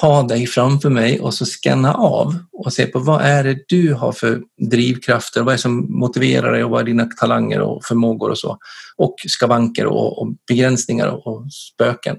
ha 0.02 0.24
dig 0.24 0.48
framför 0.48 0.90
mig 0.90 1.20
och 1.20 1.34
så 1.34 1.46
scanna 1.46 1.94
av 1.94 2.36
och 2.52 2.74
se 2.74 2.86
på 2.86 3.00
vad 3.00 3.22
är 3.22 3.44
det 3.44 3.64
du 3.68 3.94
har 3.94 4.12
för 4.12 4.42
drivkrafter, 4.72 5.42
vad 5.42 5.54
är 5.54 5.58
det 5.58 5.62
som 5.62 6.00
motiverar 6.00 6.52
dig 6.52 6.64
och 6.64 6.70
vad 6.70 6.82
är 6.82 6.86
dina 6.86 7.06
talanger 7.06 7.62
och 7.62 7.86
förmågor 7.86 8.30
och 8.30 8.38
så. 8.38 8.58
Och 8.98 9.16
skavanker 9.28 9.86
och, 9.86 10.22
och 10.22 10.28
begränsningar 10.48 11.08
och, 11.08 11.28
och 11.28 11.54
spöken. 11.54 12.18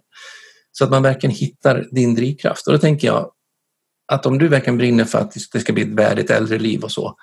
Så 0.72 0.84
att 0.84 0.90
man 0.90 1.02
verkligen 1.02 1.36
hittar 1.36 1.86
din 1.90 2.14
drivkraft. 2.14 2.66
Och 2.66 2.72
då 2.72 2.78
tänker 2.78 3.08
jag 3.08 3.30
att 4.12 4.26
om 4.26 4.38
du 4.38 4.48
verkligen 4.48 4.78
brinner 4.78 5.04
för 5.04 5.18
att 5.18 5.36
det 5.52 5.60
ska 5.60 5.72
bli 5.72 5.82
ett 5.82 5.98
värdigt 5.98 6.30
äldre 6.30 6.58
liv 6.58 6.84
och 6.84 6.92
så, 6.92 7.16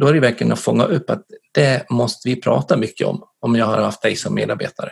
då 0.00 0.06
är 0.06 0.14
det 0.14 0.20
verkligen 0.20 0.52
att 0.52 0.60
fånga 0.60 0.84
upp 0.84 1.10
att 1.10 1.22
det 1.52 1.90
måste 1.90 2.28
vi 2.28 2.40
prata 2.40 2.76
mycket 2.76 3.06
om, 3.06 3.22
om 3.40 3.56
jag 3.56 3.66
har 3.66 3.78
haft 3.78 4.02
dig 4.02 4.16
som 4.16 4.34
medarbetare. 4.34 4.90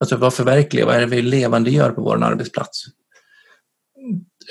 Alltså 0.00 0.16
vad 0.16 0.34
förverkligar, 0.34 0.86
vad 0.86 0.96
är 0.96 1.00
det 1.00 1.06
vi 1.06 1.22
levande 1.22 1.70
gör 1.70 1.90
på 1.90 2.02
vår 2.02 2.24
arbetsplats? 2.24 2.84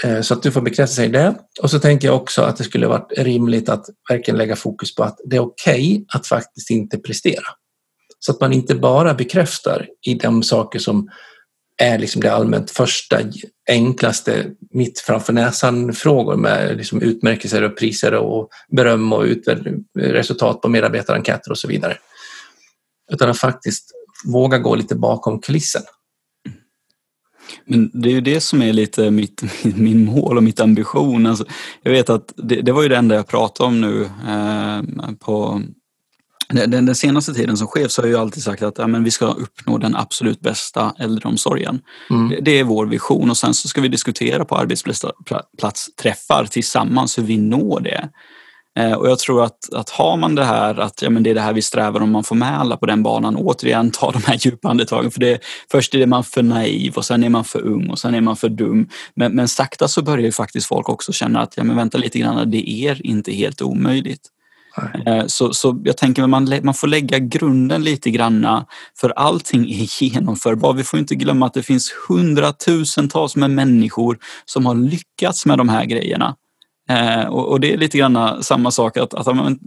Eh, 0.04 0.22
så 0.22 0.34
att 0.34 0.44
du 0.44 0.52
får 0.52 0.62
bekräfta 0.62 0.96
sig 0.96 1.10
det. 1.10 1.36
Och 1.62 1.72
så 1.72 1.80
tänker 1.80 2.08
jag 2.08 2.18
också 2.18 2.42
att 2.42 2.58
det 2.58 2.64
skulle 2.64 2.88
varit 2.88 3.12
rimligt 3.18 3.70
att 3.70 3.86
verkligen 4.10 4.38
lägga 4.38 4.56
fokus 4.56 4.96
på 4.96 5.04
att 5.04 5.20
det 5.26 5.36
är 5.36 5.42
okej 5.42 5.92
okay 5.92 6.06
att 6.14 6.28
faktiskt 6.28 6.70
inte 6.70 6.98
prestera. 6.98 7.46
Så 8.20 8.32
att 8.32 8.42
man 8.42 8.54
inte 8.54 8.76
bara 8.76 9.14
bekräftar 9.14 9.88
i 10.02 10.14
de 10.14 10.44
saker 10.44 10.80
som 10.80 11.10
är 11.78 12.00
liksom 12.00 12.22
det 12.22 12.34
allmänt 12.34 12.72
första, 12.72 13.20
enklaste, 13.70 14.46
mitt 14.72 15.00
framför 15.00 15.34
näsan-frågor 15.34 16.36
med 16.36 16.78
liksom 16.78 17.02
utmärkelser 17.02 17.64
och 17.64 17.78
priser 17.78 18.14
och 18.14 18.50
beröm 18.72 19.14
och 19.14 19.26
resultat 19.98 20.62
på 20.62 20.70
medarbetarenkäter 20.70 21.52
och 21.52 21.58
så 21.58 21.68
vidare. 21.68 21.98
Utan 23.12 23.30
att 23.30 23.40
faktiskt 23.40 23.92
våga 24.26 24.58
gå 24.58 24.76
lite 24.76 24.96
bakom 24.96 25.42
kulissen. 25.42 25.82
Men 27.66 27.92
det 27.94 28.10
är 28.10 28.14
ju 28.14 28.22
det 28.22 28.42
som 28.42 28.62
är 28.62 28.74
lite 28.74 29.12
mitt, 29.12 29.44
min 29.64 30.06
mål 30.06 30.38
och 30.38 30.44
mitt 30.44 30.60
ambition. 30.60 31.26
Alltså, 31.26 31.46
jag 31.84 31.92
vet 31.92 32.10
att 32.10 32.34
det, 32.36 32.62
det 32.62 32.72
var 32.72 32.84
ju 32.84 32.90
det 32.90 32.98
enda 32.98 33.16
jag 33.16 33.28
pratade 33.28 33.68
om 33.68 33.82
nu 33.82 34.04
eh, 34.04 35.12
på 35.20 35.62
den, 36.50 36.86
den, 36.86 36.96
senaste 36.96 37.34
tiden 37.34 37.58
som 37.58 37.68
chef 37.68 37.92
så 37.92 38.02
har 38.02 38.10
jag 38.10 38.22
alltid 38.22 38.44
sagt 38.44 38.64
att 38.64 38.78
ja, 38.78 38.88
men 38.88 39.04
vi 39.04 39.12
ska 39.12 39.26
uppnå 39.26 39.78
den 39.78 39.96
absolut 39.96 40.40
bästa 40.40 40.94
äldreomsorgen. 41.00 41.82
Mm. 42.10 42.30
Det, 42.30 42.40
det, 42.42 42.60
är 42.60 42.64
vår 42.64 42.86
vision 42.86 43.30
och 43.30 43.38
sen 43.38 43.54
så 43.54 43.68
ska 43.68 43.82
vi 43.82 43.88
diskutera 43.88 44.46
på 44.46 44.56
arbetsplatsträffar 44.56 46.46
tillsammans 46.46 47.18
hur 47.18 47.24
vi 47.24 47.38
når 47.38 47.80
det. 47.80 48.10
Eh, 48.80 48.94
och 48.94 49.10
jag 49.10 49.20
tror 49.20 49.44
att, 49.44 49.74
att 49.74 49.90
har 49.90 50.18
man 50.18 50.36
det 50.36 50.46
här 50.46 50.80
att 50.80 51.02
ja, 51.02 51.10
men 51.10 51.24
det 51.24 51.30
är 51.30 51.36
det 51.36 51.42
här 51.42 51.54
vi 51.54 51.62
strävar 51.62 52.02
om 52.02 52.12
man 52.12 52.24
får 52.24 52.36
med 52.36 52.60
alla 52.60 52.78
på 52.78 52.86
den 52.86 53.04
banan, 53.04 53.36
återigen 53.36 53.92
ta 53.92 54.12
de 54.12 54.22
här 54.26 54.38
djupa 54.40 54.70
andetagen. 54.70 55.12
För 55.12 55.20
det, 55.20 55.40
först 55.72 55.96
är 55.96 56.06
man 56.06 56.24
för 56.24 56.44
naiv 56.44 56.94
och 56.96 57.06
sen 57.06 57.24
är 57.24 57.30
man 57.30 57.46
för 57.46 57.62
ung 57.62 57.90
och 57.90 58.00
sen 58.00 58.16
är 58.16 58.22
man 58.22 58.36
för 58.36 58.50
dum. 58.50 58.90
Men, 59.16 59.32
men 59.36 59.48
sakta 59.48 59.88
så 59.88 60.02
börjar 60.02 60.26
ju 60.26 60.32
faktiskt 60.32 60.68
folk 60.68 60.90
också 60.90 61.14
känna 61.14 61.42
att 61.42 61.58
ja, 61.58 61.64
men 61.64 61.76
vänta 61.76 61.98
lite 61.98 62.20
grann, 62.20 62.52
det 62.52 62.70
är 62.70 63.06
inte 63.06 63.32
helt 63.32 63.62
omöjligt. 63.62 64.30
Eh, 65.06 65.26
så, 65.28 65.54
så 65.54 65.82
jag 65.84 65.98
tänker 65.98 66.24
att 66.24 66.30
man, 66.30 66.60
man 66.64 66.74
får 66.74 66.88
lägga 66.88 67.20
grunden 67.20 67.84
lite 67.84 68.10
granna 68.10 68.66
för 69.00 69.10
allting 69.10 69.72
är 69.82 70.04
genomförbart. 70.04 70.76
Vi 70.76 70.84
får 70.84 71.00
inte 71.00 71.16
glömma 71.16 71.46
att 71.46 71.54
det 71.54 71.64
finns 71.64 71.94
hundratusentals 72.08 73.36
med 73.36 73.52
människor 73.52 74.18
som 74.46 74.66
har 74.66 74.76
lyckats 74.76 75.46
med 75.46 75.58
de 75.58 75.70
här 75.70 75.86
grejerna. 75.86 76.36
Eh, 76.90 77.28
och, 77.28 77.48
och, 77.48 77.60
det 77.60 77.74
är 77.74 77.78
lite 77.78 77.98
grann 77.98 78.44
samma 78.44 78.72
sak 78.72 78.98
att, 78.98 79.14
att 79.14 79.36
man, 79.36 79.60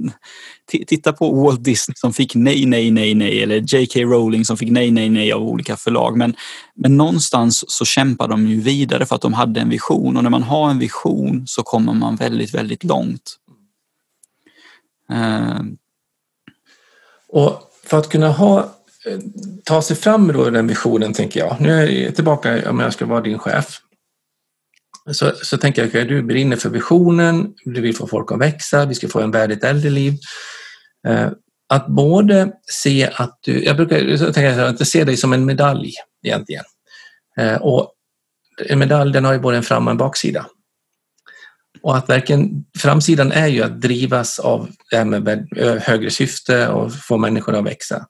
titta 0.86 1.12
på 1.12 1.42
Walt 1.42 1.64
Disney 1.64 1.94
som 1.96 2.12
fick 2.12 2.34
nej, 2.34 2.66
nej, 2.66 2.90
nej, 2.90 3.14
nej 3.14 3.42
eller 3.42 3.74
J.K. 3.74 4.00
Rowling 4.00 4.44
som 4.44 4.56
fick 4.56 4.70
nej, 4.70 4.90
nej, 4.90 5.08
nej 5.08 5.32
av 5.32 5.42
olika 5.42 5.76
förlag. 5.76 6.16
Men, 6.16 6.34
men 6.76 6.96
någonstans 6.96 7.64
så 7.68 7.84
kämpar 7.84 8.28
de 8.28 8.46
ju 8.46 8.60
vidare 8.60 9.06
för 9.06 9.14
att 9.14 9.22
de 9.22 9.32
hade 9.32 9.60
en 9.60 9.68
vision 9.68 10.16
och 10.16 10.22
när 10.22 10.30
man 10.30 10.42
har 10.42 10.70
en 10.70 10.78
vision 10.78 11.42
så 11.46 11.62
kommer 11.62 11.92
man 11.92 12.16
väldigt, 12.16 12.54
väldigt 12.54 12.84
långt. 12.84 13.38
Eh. 15.12 15.60
Och 17.28 17.62
för 17.84 17.98
att 17.98 18.08
kunna 18.08 18.28
ha, 18.28 18.58
eh, 19.06 19.18
ta 19.64 19.82
sig 19.82 19.96
fram 19.96 20.32
då 20.32 20.50
den 20.50 20.66
visionen 20.66 21.12
tänker 21.12 21.40
jag. 21.40 21.60
Nu 21.60 21.72
är 21.72 21.86
jag 21.86 22.14
tillbaka 22.14 22.70
om 22.70 22.80
jag 22.80 22.92
ska 22.92 23.06
vara 23.06 23.20
din 23.20 23.38
chef 23.38 23.80
så, 25.12 25.32
så 25.42 25.58
tänker 25.58 25.82
jag, 25.82 25.88
okay, 25.88 26.04
du 26.04 26.22
brinner 26.22 26.56
för 26.56 26.68
visionen, 26.70 27.54
du 27.64 27.80
vill 27.80 27.96
få 27.96 28.06
folk 28.06 28.32
att 28.32 28.40
växa, 28.40 28.86
vi 28.86 28.94
ska 28.94 29.08
få 29.08 29.20
en 29.20 29.30
värdigt 29.30 29.64
äldreliv. 29.64 30.14
Eh, 31.08 31.28
att 31.68 31.86
både 31.86 32.52
se 32.82 33.10
att 33.14 33.38
du, 33.42 33.64
jag 33.64 33.76
brukar 33.76 34.32
tänka 34.32 34.66
att 34.66 34.88
se 34.88 35.04
dig 35.04 35.16
som 35.16 35.32
en 35.32 35.44
medalj 35.44 35.92
egentligen. 36.22 36.64
Eh, 37.38 37.56
och 37.56 37.92
en 38.66 38.78
medalj 38.78 39.12
den 39.12 39.24
har 39.24 39.32
ju 39.32 39.38
både 39.38 39.56
en 39.56 39.62
fram 39.62 39.86
och 39.86 39.90
en 39.90 39.96
baksida. 39.96 40.46
Och 41.82 41.96
att 41.96 42.08
verkligen, 42.08 42.64
framsidan 42.78 43.32
är 43.32 43.46
ju 43.46 43.62
att 43.62 43.80
drivas 43.80 44.38
av 44.38 44.68
det 44.90 44.96
här 44.96 45.04
med 45.04 45.48
högre 45.82 46.10
syfte 46.10 46.68
och 46.68 46.94
få 46.94 47.18
människorna 47.18 47.58
att 47.58 47.66
växa 47.66 48.06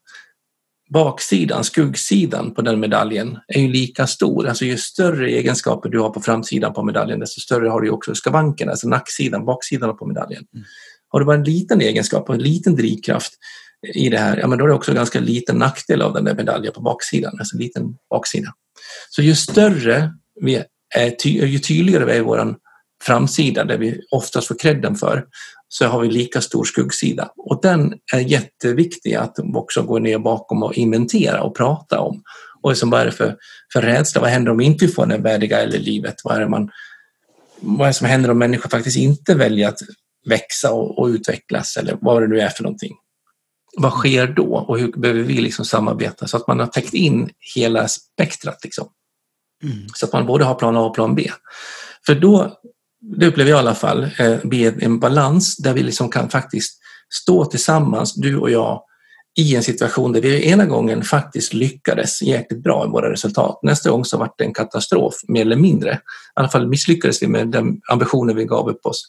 baksidan, 0.90 1.64
skuggsidan 1.64 2.54
på 2.54 2.62
den 2.62 2.80
medaljen 2.80 3.38
är 3.48 3.60
ju 3.60 3.68
lika 3.68 4.06
stor. 4.06 4.48
Alltså 4.48 4.64
ju 4.64 4.76
större 4.76 5.30
egenskaper 5.30 5.88
du 5.88 6.00
har 6.00 6.10
på 6.10 6.20
framsidan 6.20 6.72
på 6.72 6.82
medaljen 6.82 7.20
desto 7.20 7.40
större 7.40 7.68
har 7.68 7.80
du 7.80 7.90
också 7.90 8.14
skavankerna, 8.14 8.70
alltså 8.70 8.88
nacksidan, 8.88 9.44
baksidan 9.44 9.96
på 9.96 10.06
medaljen. 10.06 10.44
Mm. 10.54 10.66
Har 11.08 11.20
du 11.20 11.26
bara 11.26 11.36
en 11.36 11.44
liten 11.44 11.80
egenskap 11.80 12.28
och 12.28 12.34
en 12.34 12.42
liten 12.42 12.76
drivkraft 12.76 13.32
i 13.94 14.08
det 14.08 14.18
här, 14.18 14.36
ja 14.36 14.46
men 14.46 14.58
då 14.58 14.64
är 14.64 14.68
det 14.68 14.74
också 14.74 14.94
ganska 14.94 15.20
liten 15.20 15.56
nackdel 15.56 16.02
av 16.02 16.12
den 16.12 16.24
där 16.24 16.34
medaljen 16.34 16.72
på 16.72 16.80
baksidan, 16.80 17.36
alltså 17.38 17.56
en 17.56 17.62
liten 17.62 17.96
baksida. 18.10 18.52
Så 19.10 19.22
ju 19.22 19.34
större 19.34 20.12
vi 20.40 20.62
är, 20.94 21.26
ju 21.26 21.58
tydligare 21.58 22.04
vi 22.04 22.12
är 22.12 22.16
i 22.16 22.20
vår 22.20 22.54
framsida, 23.02 23.64
där 23.64 23.78
vi 23.78 24.00
oftast 24.10 24.48
får 24.48 24.58
credden 24.58 24.94
för, 24.94 25.24
så 25.68 25.86
har 25.86 26.00
vi 26.00 26.10
lika 26.10 26.40
stor 26.40 26.64
skuggsida. 26.64 27.30
Och 27.36 27.60
den 27.62 27.94
är 28.14 28.18
jätteviktig 28.18 29.14
att 29.14 29.36
också 29.54 29.82
gå 29.82 29.98
ner 29.98 30.18
bakom 30.18 30.62
och 30.62 30.74
inventera 30.74 31.42
och 31.42 31.56
prata 31.56 32.00
om. 32.00 32.22
Och 32.62 32.70
liksom, 32.70 32.90
vad 32.90 33.00
är 33.00 33.04
det 33.04 33.12
för, 33.12 33.36
för 33.72 33.82
rädsla? 33.82 34.20
Vad 34.20 34.30
händer 34.30 34.52
om 34.52 34.60
inte 34.60 34.86
vi 34.86 34.92
får 34.92 35.06
det 35.06 35.18
värdiga 35.18 35.60
eller 35.60 35.78
livet? 35.78 36.14
Vad 36.24 36.36
är, 36.36 36.40
det 36.40 36.48
man, 36.48 36.70
vad 37.60 37.86
är 37.86 37.90
det 37.90 37.94
som 37.94 38.06
händer 38.06 38.30
om 38.30 38.38
människor 38.38 38.70
faktiskt 38.70 38.96
inte 38.96 39.34
väljer 39.34 39.68
att 39.68 39.78
växa 40.26 40.72
och, 40.72 40.98
och 40.98 41.06
utvecklas 41.06 41.76
eller 41.76 41.98
vad 42.00 42.22
det 42.22 42.28
nu 42.28 42.40
är 42.40 42.48
för 42.48 42.62
någonting? 42.62 42.96
Vad 43.76 43.92
sker 43.92 44.26
då 44.26 44.56
och 44.68 44.78
hur 44.78 44.92
behöver 44.92 45.22
vi 45.22 45.34
liksom 45.34 45.64
samarbeta 45.64 46.26
så 46.26 46.36
att 46.36 46.46
man 46.46 46.60
har 46.60 46.66
täckt 46.66 46.94
in 46.94 47.30
hela 47.54 47.88
spektrat? 47.88 48.64
Liksom. 48.64 48.88
Mm. 49.62 49.86
Så 49.94 50.06
att 50.06 50.12
man 50.12 50.26
både 50.26 50.44
har 50.44 50.54
plan 50.54 50.76
A 50.76 50.80
och 50.80 50.94
plan 50.94 51.14
B. 51.14 51.30
För 52.06 52.14
då, 52.14 52.58
det 53.00 53.26
upplever 53.26 53.50
jag 53.50 53.58
i 53.58 53.60
alla 53.60 53.74
fall, 53.74 54.08
eh, 54.18 54.36
blir 54.44 54.84
en 54.84 54.98
balans 54.98 55.56
där 55.56 55.74
vi 55.74 55.82
liksom 55.82 56.08
kan 56.08 56.28
faktiskt 56.28 56.78
stå 57.22 57.44
tillsammans, 57.44 58.14
du 58.14 58.36
och 58.36 58.50
jag, 58.50 58.82
i 59.38 59.56
en 59.56 59.62
situation 59.62 60.12
där 60.12 60.20
vi 60.20 60.50
ena 60.50 60.66
gången 60.66 61.02
faktiskt 61.02 61.54
lyckades 61.54 62.22
jäkligt 62.22 62.62
bra 62.62 62.84
i 62.86 62.88
våra 62.88 63.12
resultat. 63.12 63.58
Nästa 63.62 63.90
gång 63.90 64.04
så 64.04 64.18
var 64.18 64.30
det 64.38 64.44
en 64.44 64.54
katastrof, 64.54 65.14
mer 65.28 65.40
eller 65.40 65.56
mindre. 65.56 65.92
I 65.92 65.98
alla 66.34 66.48
fall 66.48 66.68
misslyckades 66.68 67.22
vi 67.22 67.26
med 67.26 67.48
den 67.48 67.80
ambitionen 67.88 68.36
vi 68.36 68.44
gav 68.44 68.68
upp 68.68 68.86
oss. 68.86 69.06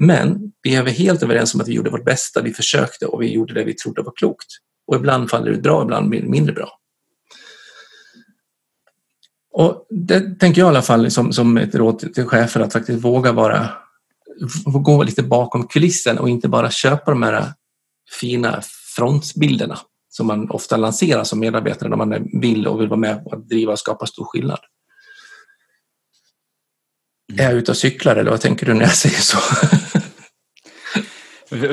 Men 0.00 0.38
vi 0.62 0.74
är 0.74 0.84
helt 0.84 1.22
överens 1.22 1.54
om 1.54 1.60
att 1.60 1.68
vi 1.68 1.72
gjorde 1.72 1.90
vårt 1.90 2.04
bästa, 2.04 2.42
vi 2.42 2.52
försökte 2.52 3.06
och 3.06 3.22
vi 3.22 3.32
gjorde 3.32 3.54
det 3.54 3.64
vi 3.64 3.74
trodde 3.74 4.02
var 4.02 4.12
klokt. 4.16 4.46
Och 4.86 4.96
ibland 4.96 5.30
faller 5.30 5.52
det 5.52 5.58
bra, 5.58 5.82
ibland 5.82 6.08
blir 6.08 6.20
det 6.20 6.28
mindre 6.28 6.52
bra. 6.52 6.68
Och 9.52 9.86
det 9.90 10.38
tänker 10.38 10.60
jag 10.60 10.66
i 10.66 10.68
alla 10.68 10.82
fall 10.82 11.10
som, 11.10 11.32
som 11.32 11.56
ett 11.56 11.74
råd 11.74 12.14
till 12.14 12.26
chefer 12.26 12.60
att 12.60 12.72
faktiskt 12.72 13.04
våga 13.04 13.32
vara, 13.32 13.68
gå 14.64 15.02
lite 15.02 15.22
bakom 15.22 15.68
kulissen 15.68 16.18
och 16.18 16.28
inte 16.28 16.48
bara 16.48 16.70
köpa 16.70 17.10
de 17.10 17.22
här 17.22 17.52
fina 18.20 18.62
frontbilderna 18.96 19.78
som 20.08 20.26
man 20.26 20.50
ofta 20.50 20.76
lanserar 20.76 21.24
som 21.24 21.38
medarbetare 21.38 21.88
när 21.88 21.96
man 21.96 22.40
vill 22.40 22.66
och 22.66 22.80
vill 22.80 22.88
vara 22.88 23.00
med 23.00 23.22
och 23.24 23.46
driva 23.46 23.72
och 23.72 23.78
skapa 23.78 24.06
stor 24.06 24.24
skillnad. 24.24 24.58
Mm. 27.32 27.46
Är 27.46 27.50
jag 27.50 27.58
ute 27.58 27.70
och 27.70 27.76
cyklar 27.76 28.16
eller 28.16 28.30
vad 28.30 28.40
tänker 28.40 28.66
du 28.66 28.74
när 28.74 28.82
jag 28.82 28.94
säger 28.94 29.20
så? 29.20 29.38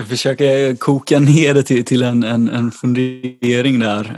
Försöker 0.08 0.76
koka 0.76 1.20
ner 1.20 1.54
det 1.54 1.64
till, 1.64 1.86
till 1.86 2.04
en, 2.04 2.24
en, 2.24 2.50
en 2.50 2.72
fundering 2.72 3.80
där. 3.80 4.16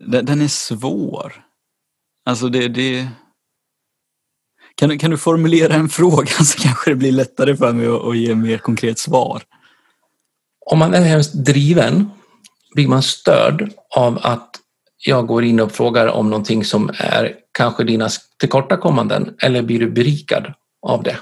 Den, 0.00 0.24
den 0.26 0.40
är 0.40 0.48
svår. 0.48 1.44
Alltså 2.24 2.48
det, 2.48 2.68
det... 2.68 3.08
Kan, 4.74 4.98
kan 4.98 5.10
du 5.10 5.18
formulera 5.18 5.74
en 5.74 5.88
fråga 5.98 6.26
så 6.26 6.58
kanske 6.58 6.90
det 6.90 6.96
blir 6.96 7.12
lättare 7.12 7.56
för 7.56 7.72
mig 7.72 7.86
att, 7.86 8.04
att 8.04 8.16
ge 8.16 8.34
mer 8.34 8.58
konkret 8.58 8.98
svar. 8.98 9.42
Om 10.66 10.78
man 10.78 10.94
är 10.94 11.00
hemskt 11.00 11.34
driven 11.34 12.10
blir 12.74 12.88
man 12.88 13.02
störd 13.02 13.72
av 13.96 14.18
att 14.22 14.50
jag 15.06 15.26
går 15.26 15.44
in 15.44 15.60
och 15.60 15.72
frågar 15.72 16.06
om 16.06 16.30
någonting 16.30 16.64
som 16.64 16.90
är 16.94 17.36
kanske 17.52 17.84
dina 17.84 18.08
tillkortakommanden 18.38 19.34
eller 19.42 19.62
blir 19.62 19.80
du 19.80 19.90
berikad 19.90 20.54
av 20.82 21.02
det? 21.02 21.18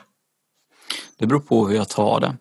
Det 1.18 1.26
beror 1.26 1.40
på 1.40 1.68
hur 1.68 1.76
jag 1.76 1.88
tar 1.88 2.20
det. 2.20 2.36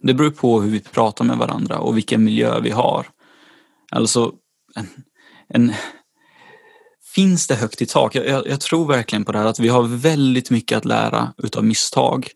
Det 0.00 0.14
beror 0.14 0.30
på 0.30 0.60
hur 0.60 0.70
vi 0.70 0.80
pratar 0.80 1.24
med 1.24 1.38
varandra 1.38 1.78
och 1.78 1.96
vilken 1.96 2.24
miljö 2.24 2.60
vi 2.60 2.70
har. 2.70 3.06
Alltså, 3.90 4.32
en, 5.48 5.72
finns 7.14 7.46
det 7.46 7.54
högt 7.54 7.82
i 7.82 7.86
tak? 7.86 8.14
Jag, 8.14 8.26
jag, 8.26 8.46
jag, 8.46 8.60
tror 8.60 8.86
verkligen 8.86 9.24
på 9.24 9.32
det 9.32 9.38
här 9.38 9.46
att 9.46 9.58
vi 9.58 9.68
har 9.68 9.82
väldigt 9.82 10.50
mycket 10.50 10.78
att 10.78 10.84
lära 10.84 11.32
utav 11.38 11.64
misstag. 11.64 12.28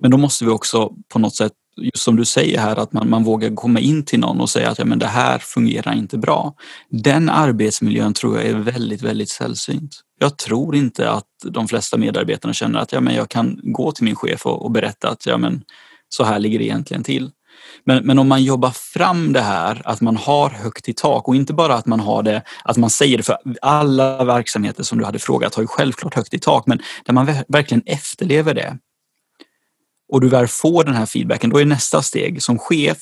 Men 0.00 0.10
då 0.10 0.16
måste 0.16 0.44
vi 0.44 0.50
också 0.50 0.92
på 1.08 1.18
något 1.18 1.36
sätt 1.36 1.52
just 1.76 2.04
som 2.04 2.16
du 2.16 2.24
säger 2.24 2.58
här, 2.58 2.76
att 2.76 2.92
man, 2.92 3.10
man 3.10 3.24
vågar 3.24 3.54
komma 3.54 3.80
in 3.80 4.04
till 4.04 4.20
någon 4.20 4.40
och 4.40 4.50
säga 4.50 4.70
att 4.70 4.78
ja, 4.78 4.84
men 4.84 4.98
det 4.98 5.06
här 5.06 5.38
fungerar 5.38 5.94
inte 5.94 6.18
bra. 6.18 6.54
Den 6.90 7.28
arbetsmiljön 7.28 8.14
tror 8.14 8.36
jag 8.36 8.46
är 8.46 8.54
väldigt, 8.54 9.02
väldigt 9.02 9.28
sällsynt. 9.28 10.00
Jag 10.18 10.38
tror 10.38 10.76
inte 10.76 11.10
att 11.10 11.26
de 11.44 11.68
flesta 11.68 11.96
medarbetarna 11.96 12.54
känner 12.54 12.78
att 12.78 12.92
ja, 12.92 13.00
men 13.00 13.14
jag 13.14 13.28
kan 13.28 13.60
gå 13.62 13.92
till 13.92 14.04
min 14.04 14.16
chef 14.16 14.46
och, 14.46 14.64
och 14.64 14.70
berätta 14.70 15.08
att 15.08 15.26
ja, 15.26 15.38
men 15.38 15.62
så 16.08 16.24
här 16.24 16.38
ligger 16.38 16.58
det 16.58 16.64
egentligen 16.64 17.04
till. 17.04 17.30
Men, 17.86 18.06
men 18.06 18.18
om 18.18 18.28
man 18.28 18.42
jobbar 18.44 18.70
fram 18.70 19.32
det 19.32 19.40
här, 19.40 19.82
att 19.84 20.00
man 20.00 20.16
har 20.16 20.50
högt 20.50 20.88
i 20.88 20.92
tak 20.92 21.28
och 21.28 21.36
inte 21.36 21.52
bara 21.52 21.74
att 21.74 21.86
man 21.86 22.00
har 22.00 22.22
det, 22.22 22.42
att 22.64 22.76
man 22.76 22.90
säger 22.90 23.16
det 23.16 23.22
för 23.22 23.36
alla 23.62 24.24
verksamheter 24.24 24.82
som 24.82 24.98
du 24.98 25.04
hade 25.04 25.18
frågat 25.18 25.54
har 25.54 25.62
ju 25.62 25.66
självklart 25.66 26.14
högt 26.14 26.34
i 26.34 26.38
tak, 26.38 26.66
men 26.66 26.80
där 27.04 27.12
man 27.12 27.26
verkligen 27.48 27.82
efterlever 27.86 28.54
det 28.54 28.78
och 30.12 30.20
du 30.20 30.28
väl 30.28 30.48
får 30.48 30.84
den 30.84 30.94
här 30.94 31.06
feedbacken, 31.06 31.50
då 31.50 31.60
är 31.60 31.64
nästa 31.64 32.02
steg 32.02 32.42
som 32.42 32.58
chef 32.58 32.98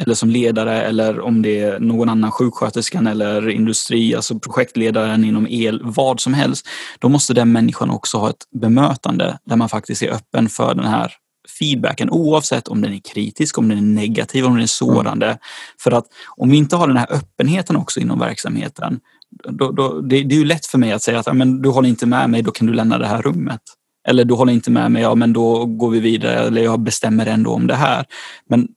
eller 0.00 0.14
som 0.14 0.30
ledare 0.30 0.82
eller 0.82 1.20
om 1.20 1.42
det 1.42 1.60
är 1.60 1.80
någon 1.80 2.08
annan 2.08 2.30
sjuksköterskan 2.30 3.06
eller 3.06 3.48
industri, 3.48 4.14
alltså 4.14 4.38
projektledaren 4.38 5.24
inom 5.24 5.46
el, 5.50 5.80
vad 5.84 6.20
som 6.20 6.34
helst. 6.34 6.68
Då 6.98 7.08
måste 7.08 7.34
den 7.34 7.52
människan 7.52 7.90
också 7.90 8.18
ha 8.18 8.30
ett 8.30 8.46
bemötande 8.60 9.38
där 9.44 9.56
man 9.56 9.68
faktiskt 9.68 10.02
är 10.02 10.10
öppen 10.10 10.48
för 10.48 10.74
den 10.74 10.86
här 10.86 11.12
feedbacken 11.58 12.10
oavsett 12.10 12.68
om 12.68 12.80
den 12.80 12.92
är 12.92 13.00
kritisk, 13.14 13.58
om 13.58 13.68
den 13.68 13.78
är 13.78 13.82
negativ, 13.82 14.44
om 14.44 14.52
den 14.52 14.62
är 14.62 14.66
sårande. 14.66 15.26
Mm. 15.26 15.38
För 15.80 15.90
att 15.90 16.06
om 16.36 16.50
vi 16.50 16.56
inte 16.56 16.76
har 16.76 16.88
den 16.88 16.96
här 16.96 17.12
öppenheten 17.12 17.76
också 17.76 18.00
inom 18.00 18.18
verksamheten, 18.18 19.00
då, 19.48 19.70
då, 19.70 20.00
det, 20.00 20.22
det, 20.22 20.34
är 20.34 20.38
ju 20.38 20.44
lätt 20.44 20.66
för 20.66 20.78
mig 20.78 20.92
att 20.92 21.02
säga 21.02 21.18
att 21.18 21.36
men, 21.36 21.62
du 21.62 21.68
håller 21.68 21.88
inte 21.88 22.06
med 22.06 22.30
mig, 22.30 22.42
då 22.42 22.50
kan 22.50 22.66
du 22.66 22.72
lämna 22.72 22.98
det 22.98 23.06
här 23.06 23.22
rummet. 23.22 23.60
Eller 24.08 24.24
du 24.24 24.34
håller 24.34 24.52
inte 24.52 24.70
med 24.70 24.92
mig, 24.92 25.02
ja 25.02 25.14
men 25.14 25.32
då 25.32 25.66
går 25.66 25.90
vi 25.90 26.00
vidare 26.00 26.34
eller 26.34 26.62
jag 26.62 26.80
bestämmer 26.80 27.26
ändå 27.26 27.50
om 27.50 27.66
det 27.66 27.74
här. 27.74 28.04
Men 28.48 28.68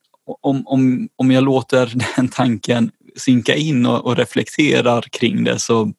om, 0.41 0.67
om, 0.67 1.09
om 1.15 1.31
jag 1.31 1.43
låter 1.43 1.93
den 2.15 2.27
tanken 2.27 2.91
sinka 3.17 3.55
in 3.55 3.85
och, 3.85 4.05
och 4.05 4.17
reflekterar 4.17 5.01
kring 5.01 5.43
det 5.43 5.59
så, 5.59 5.91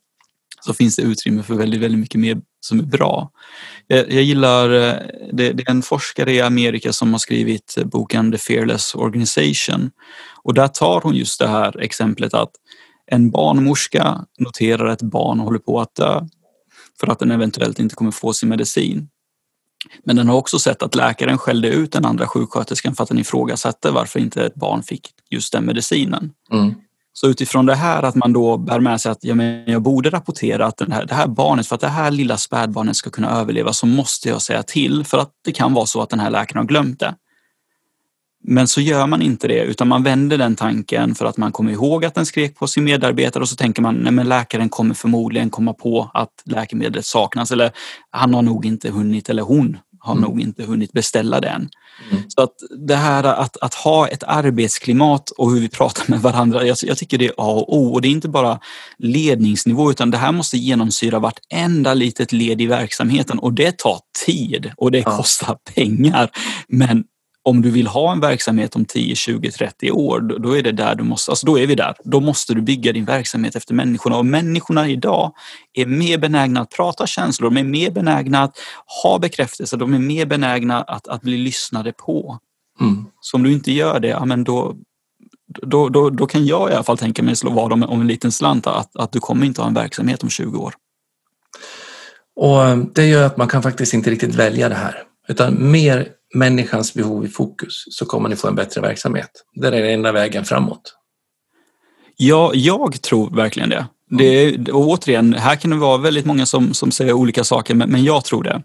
så 0.60 0.74
finns 0.74 0.96
det 0.96 1.02
utrymme 1.02 1.42
för 1.42 1.54
väldigt, 1.54 1.80
väldigt 1.80 2.00
mycket 2.00 2.20
mer 2.20 2.40
som 2.60 2.78
är 2.78 2.82
bra. 2.82 3.30
Jag, 3.86 4.12
jag 4.12 4.22
gillar, 4.22 4.70
eh, 4.70 4.94
det, 5.32 5.52
det, 5.52 5.62
är 5.62 5.70
en 5.70 5.82
forskare 5.82 6.32
i 6.32 6.40
Amerika 6.40 6.92
som 6.92 7.12
har 7.12 7.18
skrivit 7.18 7.78
boken 7.84 8.32
The 8.32 8.38
Fearless 8.38 8.94
Organization 8.94 9.90
och 10.42 10.54
där 10.54 10.68
tar 10.68 11.00
hon 11.00 11.14
just 11.14 11.38
det 11.40 11.48
här 11.48 11.80
exemplet 11.80 12.34
att 12.34 12.50
en 13.06 13.30
barnmorska 13.30 14.24
noterar 14.38 14.86
att 14.86 15.02
ett 15.02 15.10
barn 15.10 15.40
håller 15.40 15.58
på 15.58 15.80
att 15.80 15.94
dö 15.94 16.26
för 17.00 17.06
att 17.06 17.18
den 17.18 17.30
eventuellt 17.30 17.78
inte 17.78 17.94
kommer 17.94 18.10
få 18.10 18.32
sin 18.32 18.48
medicin. 18.48 19.08
Men 20.04 20.16
den 20.16 20.28
har 20.28 20.36
också 20.36 20.58
sett 20.58 20.82
att 20.82 20.94
läkaren 20.94 21.38
skällde 21.38 21.68
ut 21.68 21.92
den 21.92 22.04
andra 22.04 22.26
sjuksköterskan 22.26 22.94
för 22.94 23.02
att 23.02 23.08
den 23.08 23.18
ifrågasatte 23.18 23.90
varför 23.90 24.20
inte 24.20 24.46
ett 24.46 24.54
barn 24.54 24.82
fick 24.82 25.10
just 25.30 25.52
den 25.52 25.64
medicinen. 25.64 26.32
Mm. 26.52 26.74
Så 27.20 27.28
utifrån 27.28 27.66
det 27.66 27.74
här 27.74 28.02
att 28.02 28.14
man 28.14 28.32
då 28.32 28.56
bär 28.56 28.80
med 28.80 29.00
sig 29.00 29.12
att 29.12 29.18
ja, 29.20 29.34
men 29.34 29.64
jag 29.66 29.82
borde 29.82 30.10
rapportera 30.10 30.66
att 30.66 30.76
den 30.76 30.92
här, 30.92 31.04
det 31.04 31.14
här 31.14 31.26
barnet, 31.26 31.66
för 31.66 31.74
att 31.74 31.80
det 31.80 31.88
här 31.88 32.10
lilla 32.10 32.36
spädbarnet 32.36 32.96
ska 32.96 33.10
kunna 33.10 33.30
överleva 33.30 33.72
så 33.72 33.86
måste 33.86 34.28
jag 34.28 34.42
säga 34.42 34.62
till 34.62 35.04
för 35.04 35.18
att 35.18 35.30
det 35.44 35.52
kan 35.52 35.74
vara 35.74 35.86
så 35.86 36.02
att 36.02 36.10
den 36.10 36.20
här 36.20 36.30
läkaren 36.30 36.58
har 36.58 36.64
glömt 36.64 37.00
det. 37.00 37.14
Men 38.44 38.68
så 38.68 38.80
gör 38.80 39.06
man 39.06 39.22
inte 39.22 39.48
det 39.48 39.62
utan 39.62 39.88
man 39.88 40.02
vänder 40.02 40.38
den 40.38 40.56
tanken 40.56 41.14
för 41.14 41.26
att 41.26 41.36
man 41.36 41.52
kommer 41.52 41.72
ihåg 41.72 42.04
att 42.04 42.14
den 42.14 42.26
skrek 42.26 42.56
på 42.56 42.66
sin 42.66 42.84
medarbetare 42.84 43.42
och 43.42 43.48
så 43.48 43.56
tänker 43.56 43.82
man 43.82 43.94
nej 43.94 44.12
men 44.12 44.28
läkaren 44.28 44.68
kommer 44.68 44.94
förmodligen 44.94 45.50
komma 45.50 45.72
på 45.72 46.10
att 46.14 46.32
läkemedlet 46.44 47.06
saknas 47.06 47.50
eller 47.50 47.70
han 48.10 48.34
har 48.34 48.42
nog 48.42 48.66
inte 48.66 48.90
hunnit 48.90 49.28
eller 49.28 49.42
hon 49.42 49.76
har 50.08 50.16
mm. 50.16 50.30
nog 50.30 50.40
inte 50.40 50.64
hunnit 50.64 50.92
beställa 50.92 51.40
den. 51.40 51.68
Mm. 52.10 52.22
Så 52.28 52.42
att 52.42 52.54
det 52.86 52.96
här 52.96 53.24
att, 53.24 53.56
att 53.56 53.74
ha 53.74 54.08
ett 54.08 54.22
arbetsklimat 54.26 55.30
och 55.30 55.50
hur 55.50 55.60
vi 55.60 55.68
pratar 55.68 56.04
med 56.10 56.20
varandra, 56.20 56.66
jag, 56.66 56.76
jag, 56.82 56.98
tycker 56.98 57.18
det 57.18 57.26
är 57.26 57.34
A 57.36 57.50
och 57.50 57.76
O. 57.76 57.92
Och 57.92 58.02
det 58.02 58.08
är 58.08 58.12
inte 58.12 58.28
bara 58.28 58.60
ledningsnivå 58.98 59.90
utan 59.90 60.10
det 60.10 60.18
här 60.18 60.32
måste 60.32 60.58
genomsyra 60.58 61.18
vartenda 61.18 61.94
litet 61.94 62.32
led 62.32 62.60
i 62.60 62.66
verksamheten 62.66 63.38
och 63.38 63.52
det 63.52 63.78
tar 63.78 63.98
tid 64.26 64.72
och 64.76 64.90
det 64.90 65.02
kostar 65.02 65.56
pengar. 65.74 66.30
Men 66.68 67.04
om 67.48 67.62
du 67.62 67.70
vill 67.70 67.86
ha 67.86 68.12
en 68.12 68.20
verksamhet 68.20 68.76
om 68.76 68.84
10, 68.84 69.14
20, 69.14 69.50
30 69.50 69.90
år, 69.90 70.20
då 70.20 70.56
är 70.56 70.62
det 70.62 70.72
där 70.72 70.94
du 70.94 71.04
måste, 71.04 71.30
alltså 71.32 71.46
då 71.46 71.58
är 71.58 71.66
vi 71.66 71.74
där. 71.74 71.94
Då 72.04 72.20
måste 72.20 72.54
du 72.54 72.60
bygga 72.60 72.92
din 72.92 73.04
verksamhet 73.04 73.56
efter 73.56 73.74
människorna 73.74 74.16
och 74.16 74.26
människorna 74.26 74.88
idag 74.88 75.32
är 75.74 75.86
mer 75.86 76.18
benägna 76.18 76.60
att 76.60 76.70
prata 76.70 77.06
känslor, 77.06 77.50
de 77.50 77.56
är 77.56 77.64
mer 77.64 77.90
benägna 77.90 78.42
att 78.42 78.58
ha 79.02 79.18
bekräftelse, 79.18 79.76
de 79.76 79.94
är 79.94 79.98
mer 79.98 80.26
benägna 80.26 80.82
att, 80.82 81.08
att 81.08 81.22
bli 81.22 81.38
lyssnade 81.38 81.92
på. 81.92 82.38
Mm. 82.80 83.04
Så 83.20 83.36
om 83.36 83.42
du 83.42 83.52
inte 83.52 83.72
gör 83.72 84.00
det, 84.00 84.08
ja, 84.08 84.24
men 84.24 84.44
då, 84.44 84.76
då, 85.62 85.88
då, 85.88 86.10
då 86.10 86.26
kan 86.26 86.46
jag 86.46 86.70
i 86.70 86.74
alla 86.74 86.84
fall 86.84 86.98
tänka 86.98 87.22
mig 87.22 87.36
slå 87.36 87.50
vad 87.50 87.72
om, 87.72 87.82
om 87.82 88.00
en 88.00 88.06
liten 88.06 88.32
slant 88.32 88.66
att, 88.66 88.96
att 88.96 89.12
du 89.12 89.20
kommer 89.20 89.46
inte 89.46 89.60
ha 89.60 89.68
en 89.68 89.74
verksamhet 89.74 90.22
om 90.22 90.30
20 90.30 90.58
år. 90.58 90.74
Och 92.36 92.64
eh, 92.64 92.76
Det 92.76 93.06
gör 93.06 93.26
att 93.26 93.36
man 93.36 93.48
kan 93.48 93.62
faktiskt 93.62 93.94
inte 93.94 94.10
riktigt 94.10 94.34
välja 94.34 94.68
det 94.68 94.74
här, 94.74 95.02
utan 95.28 95.70
mer 95.70 96.17
människans 96.34 96.94
behov 96.94 97.24
i 97.24 97.28
fokus 97.28 97.84
så 97.90 98.06
kommer 98.06 98.28
ni 98.28 98.36
få 98.36 98.48
en 98.48 98.54
bättre 98.54 98.80
verksamhet. 98.80 99.30
Det 99.54 99.66
är 99.66 99.70
den 99.70 99.84
enda 99.84 100.12
vägen 100.12 100.44
framåt. 100.44 100.94
Ja, 102.16 102.50
jag 102.54 103.02
tror 103.02 103.36
verkligen 103.36 103.68
det. 103.68 103.86
det 104.10 104.72
och 104.72 104.88
återigen, 104.88 105.34
här 105.34 105.56
kan 105.56 105.70
det 105.70 105.76
vara 105.76 105.98
väldigt 105.98 106.26
många 106.26 106.46
som, 106.46 106.74
som 106.74 106.90
säger 106.90 107.12
olika 107.12 107.44
saker, 107.44 107.74
men, 107.74 107.90
men 107.90 108.04
jag 108.04 108.24
tror 108.24 108.42
det. 108.42 108.62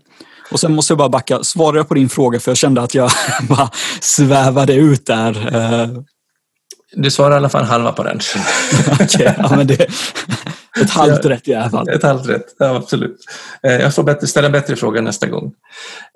Och 0.51 0.59
sen 0.59 0.75
måste 0.75 0.91
jag 0.91 0.97
bara 0.97 1.09
backa, 1.09 1.43
svara 1.43 1.83
på 1.83 1.93
din 1.93 2.09
fråga 2.09 2.39
för 2.39 2.51
jag 2.51 2.57
kände 2.57 2.81
att 2.81 2.95
jag 2.95 3.11
bara 3.49 3.69
svävade 3.99 4.73
ut 4.73 5.05
där. 5.05 6.03
Du 6.95 7.11
svarar 7.11 7.31
i 7.31 7.37
alla 7.37 7.49
fall 7.49 7.63
halva 7.63 7.91
på 7.91 8.03
den. 8.03 8.19
okay, 8.91 9.33
ja, 9.37 9.55
men 9.55 9.67
det, 9.67 9.87
Ett 10.81 10.89
halvt 10.89 11.25
rätt 11.25 11.47
i 11.47 11.53
alla 11.53 11.69
fall. 11.69 11.89
Ett 11.89 12.03
halvt 12.03 12.29
rätt, 12.29 12.55
ja, 12.59 12.75
absolut. 12.75 13.17
Eh, 13.63 13.71
jag 13.71 13.95
får 13.95 14.03
bättre, 14.03 14.27
ställa 14.27 14.49
bättre 14.49 14.75
frågor 14.75 15.01
nästa 15.01 15.27
gång. 15.27 15.53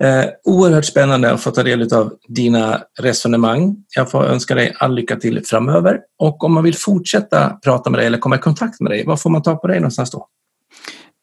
Eh, 0.02 0.24
oerhört 0.44 0.84
spännande 0.84 1.32
att 1.32 1.40
få 1.40 1.50
ta 1.50 1.62
del 1.62 1.94
av 1.94 2.12
dina 2.28 2.82
resonemang. 2.98 3.76
Jag 3.96 4.10
får 4.10 4.24
önska 4.24 4.54
dig 4.54 4.74
all 4.78 4.94
lycka 4.94 5.16
till 5.16 5.42
framöver. 5.44 6.00
Och 6.18 6.44
om 6.44 6.52
man 6.52 6.64
vill 6.64 6.76
fortsätta 6.76 7.50
prata 7.50 7.90
med 7.90 8.00
dig 8.00 8.06
eller 8.06 8.18
komma 8.18 8.36
i 8.36 8.38
kontakt 8.38 8.80
med 8.80 8.92
dig, 8.92 9.04
vad 9.06 9.20
får 9.20 9.30
man 9.30 9.42
ta 9.42 9.56
på 9.56 9.66
dig 9.66 9.80
någonstans 9.80 10.10
då? 10.10 10.26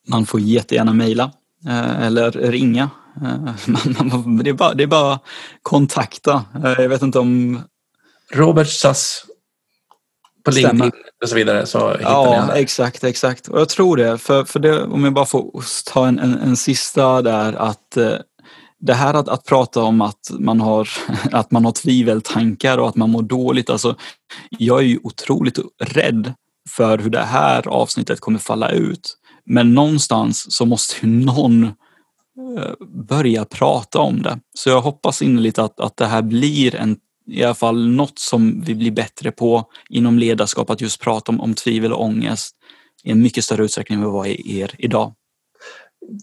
Man 0.08 0.26
får 0.26 0.40
jättegärna 0.40 0.94
mejla 0.94 1.32
eh, 1.68 2.06
eller 2.06 2.32
ringa. 2.32 2.90
Det 4.44 4.50
är 4.50 4.54
bara, 4.54 4.74
det 4.74 4.84
är 4.84 4.88
bara 4.88 5.20
kontakta. 5.62 6.46
Jag 6.78 6.90
vet 6.90 7.02
inte 7.02 7.20
om... 7.20 7.62
Robert 8.34 8.68
Sass 8.68 9.26
på 10.46 10.52
LinkedIn 10.52 10.92
och 11.24 11.30
så 11.30 11.36
vidare. 11.36 11.66
Så 11.66 11.92
hittar 11.92 12.02
ja, 12.02 12.50
ni 12.54 12.62
exakt, 12.62 13.04
exakt. 13.04 13.48
Och 13.48 13.60
jag 13.60 13.70
tror 13.70 13.98
det. 13.98 14.18
För, 14.18 14.44
för 14.44 14.60
det, 14.60 14.84
om 14.84 15.04
jag 15.04 15.14
bara 15.14 15.26
får 15.26 15.64
ta 15.94 16.08
en, 16.08 16.20
en, 16.20 16.34
en 16.40 16.58
sista 16.58 17.22
där 17.22 17.54
att 17.54 17.98
eh, 17.98 18.14
det 18.80 18.94
här 18.94 19.14
att, 19.14 19.30
att 19.30 19.46
prata 19.46 19.84
om 19.84 20.02
att 20.02 20.32
man, 20.40 20.62
har, 20.62 20.90
att 21.32 21.52
man 21.52 21.66
har 21.66 21.72
tviveltankar 21.72 22.78
och 22.78 22.90
att 22.90 22.96
man 22.96 23.10
mår 23.10 23.24
dåligt. 23.24 23.70
Alltså, 23.70 23.96
jag 24.50 24.80
är 24.80 24.86
ju 24.86 25.00
otroligt 25.04 25.60
rädd 25.84 26.34
för 26.70 26.98
hur 26.98 27.10
det 27.10 27.24
här 27.24 27.68
avsnittet 27.68 28.20
kommer 28.20 28.40
falla 28.40 28.70
ut. 28.70 29.18
Men 29.46 29.74
någonstans 29.74 30.56
så 30.56 30.66
måste 30.66 30.96
ju 31.02 31.12
någon 31.12 31.64
eh, 31.64 32.74
börja 33.08 33.46
prata 33.46 34.00
om 34.00 34.22
det. 34.22 34.40
Så 34.54 34.70
jag 34.70 34.82
hoppas 34.82 35.22
innerligt 35.22 35.60
att, 35.60 35.80
att 35.80 35.98
det 35.98 36.06
här 36.06 36.22
blir 36.22 36.76
en 36.76 36.98
i 37.28 37.44
alla 37.44 37.56
fall 37.56 37.88
något 37.88 38.20
som 38.20 38.62
vi 38.62 38.76
blir 38.76 38.92
bättre 38.92 39.32
på 39.32 39.70
inom 39.90 40.20
ledarskap, 40.20 40.70
att 40.70 40.82
just 40.82 41.02
prata 41.02 41.32
om, 41.32 41.42
om 41.42 41.54
tvivel 41.54 41.94
och 41.94 42.04
ångest 42.04 42.56
i 43.04 43.12
en 43.12 43.22
mycket 43.22 43.44
större 43.44 43.64
utsträckning 43.64 44.00
än 44.00 44.12
vad 44.12 44.28
är 44.28 44.48
er 44.48 44.72
idag. 44.78 45.14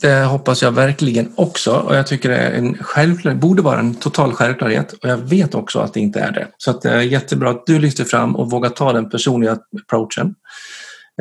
Det 0.01 0.25
hoppas 0.25 0.63
jag 0.63 0.73
verkligen 0.73 1.33
också 1.37 1.73
och 1.73 1.97
jag 1.97 2.07
tycker 2.07 2.29
det 2.29 2.37
är 2.37 2.53
en 2.53 2.79
självklar, 2.79 3.35
borde 3.35 3.63
vara 3.63 3.79
en 3.79 3.95
total 3.95 4.33
självklarhet 4.33 4.93
och 4.93 5.09
jag 5.09 5.17
vet 5.17 5.55
också 5.55 5.79
att 5.79 5.95
det 5.95 6.01
inte 6.01 6.21
är 6.21 6.33
det. 6.33 6.49
Så 6.57 6.71
att 6.71 6.83
det 6.83 6.91
är 6.91 7.01
jättebra 7.01 7.51
att 7.51 7.67
du 7.67 7.79
lyfter 7.79 8.05
fram 8.05 8.37
och 8.37 8.51
vågar 8.51 8.71
ta 8.71 8.93
den 8.93 9.11
personliga 9.11 9.59
approachen. 9.83 10.35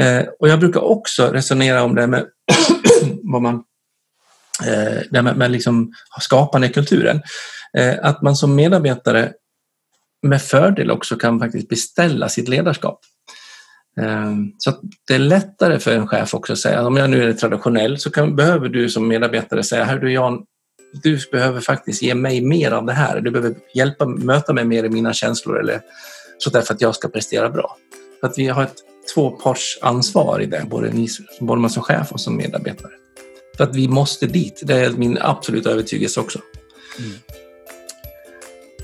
Eh, 0.01 0.23
och 0.39 0.49
jag 0.49 0.59
brukar 0.59 0.81
också 0.81 1.27
resonera 1.27 1.83
om 1.83 1.95
det 1.95 2.07
med 2.07 2.25
vad 3.23 3.41
man 3.41 3.55
eh, 4.65 5.01
det 5.11 5.21
med, 5.21 5.37
med 5.37 5.51
liksom 5.51 5.93
skapande 6.19 6.69
kulturen. 6.69 7.21
Eh, 7.77 7.95
att 8.01 8.21
man 8.21 8.35
som 8.35 8.55
medarbetare 8.55 9.31
med 10.21 10.41
fördel 10.41 10.91
också 10.91 11.15
kan 11.15 11.39
faktiskt 11.39 11.69
beställa 11.69 12.29
sitt 12.29 12.47
ledarskap. 12.47 12.99
Ehm, 13.97 14.51
så 14.57 14.73
det 15.07 15.15
är 15.15 15.19
lättare 15.19 15.79
för 15.79 15.91
en 15.91 16.07
chef 16.07 16.33
också 16.33 16.53
att 16.53 16.59
säga, 16.59 16.85
om 16.85 16.97
jag 16.97 17.09
nu 17.09 17.29
är 17.29 17.33
traditionell 17.33 17.97
så 17.97 18.11
kan, 18.11 18.35
behöver 18.35 18.69
du 18.69 18.89
som 18.89 19.07
medarbetare 19.07 19.63
säga, 19.63 19.83
här 19.83 19.99
du 19.99 20.13
Jan, 20.13 20.45
du 21.03 21.19
behöver 21.31 21.61
faktiskt 21.61 22.01
ge 22.01 22.15
mig 22.15 22.41
mer 22.41 22.71
av 22.71 22.85
det 22.85 22.93
här. 22.93 23.21
Du 23.21 23.31
behöver 23.31 23.55
hjälpa, 23.73 24.05
möta 24.05 24.53
mig 24.53 24.65
mer 24.65 24.83
i 24.83 24.89
mina 24.89 25.13
känslor 25.13 25.59
eller 25.59 25.81
så 26.37 26.49
därför 26.49 26.73
att 26.73 26.81
jag 26.81 26.95
ska 26.95 27.07
prestera 27.07 27.49
bra. 27.49 27.77
För 28.19 28.27
att 28.27 28.37
vi 28.37 28.47
har 28.47 28.63
ett 28.63 28.75
tvåpartsansvar 29.13 30.41
i 30.41 30.45
det, 30.45 30.65
både, 30.69 30.91
ni, 30.91 31.07
både 31.39 31.61
man 31.61 31.69
som 31.69 31.83
chef 31.83 32.11
och 32.11 32.21
som 32.21 32.37
medarbetare. 32.37 32.91
För 33.57 33.63
att 33.63 33.75
vi 33.75 33.87
måste 33.87 34.27
dit, 34.27 34.61
det 34.65 34.73
är 34.73 34.89
min 34.89 35.17
absoluta 35.21 35.71
övertygelse 35.71 36.19
också. 36.19 36.39
Mm. 36.99 37.11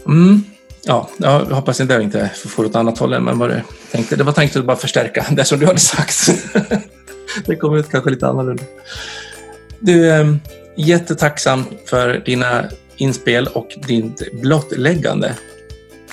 Mm 0.05 0.43
ja, 0.87 1.09
jag 1.17 1.39
hoppas 1.45 1.81
inte 1.81 1.93
jag 1.93 2.03
inte 2.03 2.31
får 2.35 2.65
åt 2.65 2.75
annat 2.75 2.97
håll 2.97 3.13
än 3.13 3.39
vad 3.39 3.49
du 3.49 3.61
tänkte. 3.91 4.15
Det 4.15 4.23
var 4.23 4.33
tänkt 4.33 4.55
att 4.55 4.65
bara 4.65 4.77
förstärka 4.77 5.25
det 5.31 5.45
som 5.45 5.59
du 5.59 5.65
hade 5.65 5.79
sagt. 5.79 6.29
det 7.45 7.55
kommer 7.55 7.77
ut 7.77 7.89
kanske 7.91 8.09
lite 8.09 8.27
annorlunda. 8.27 8.63
Du, 9.79 10.09
är 10.09 10.21
ehm, 10.21 10.39
jättetacksam 10.77 11.65
för 11.85 12.21
dina 12.25 12.65
inspel 12.95 13.47
och 13.47 13.67
ditt 13.87 14.41
blottläggande. 14.41 15.35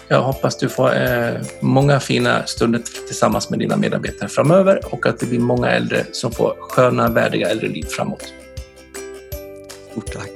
Jag 0.08 0.22
hoppas 0.22 0.58
du 0.58 0.68
får 0.68 1.02
eh, 1.02 1.34
många 1.60 2.00
fina 2.00 2.46
stunder 2.46 2.82
tillsammans 3.06 3.50
med 3.50 3.58
dina 3.58 3.76
medarbetare 3.76 4.28
framöver 4.28 4.80
och 4.94 5.06
att 5.06 5.20
det 5.20 5.26
blir 5.26 5.38
många 5.38 5.70
äldre 5.70 6.04
som 6.12 6.32
får 6.32 6.54
sköna, 6.60 7.08
värdiga 7.08 7.50
äldre 7.50 7.68
liv 7.68 7.84
framåt. 7.84 8.32
Stort 9.90 10.12
tack. 10.12 10.30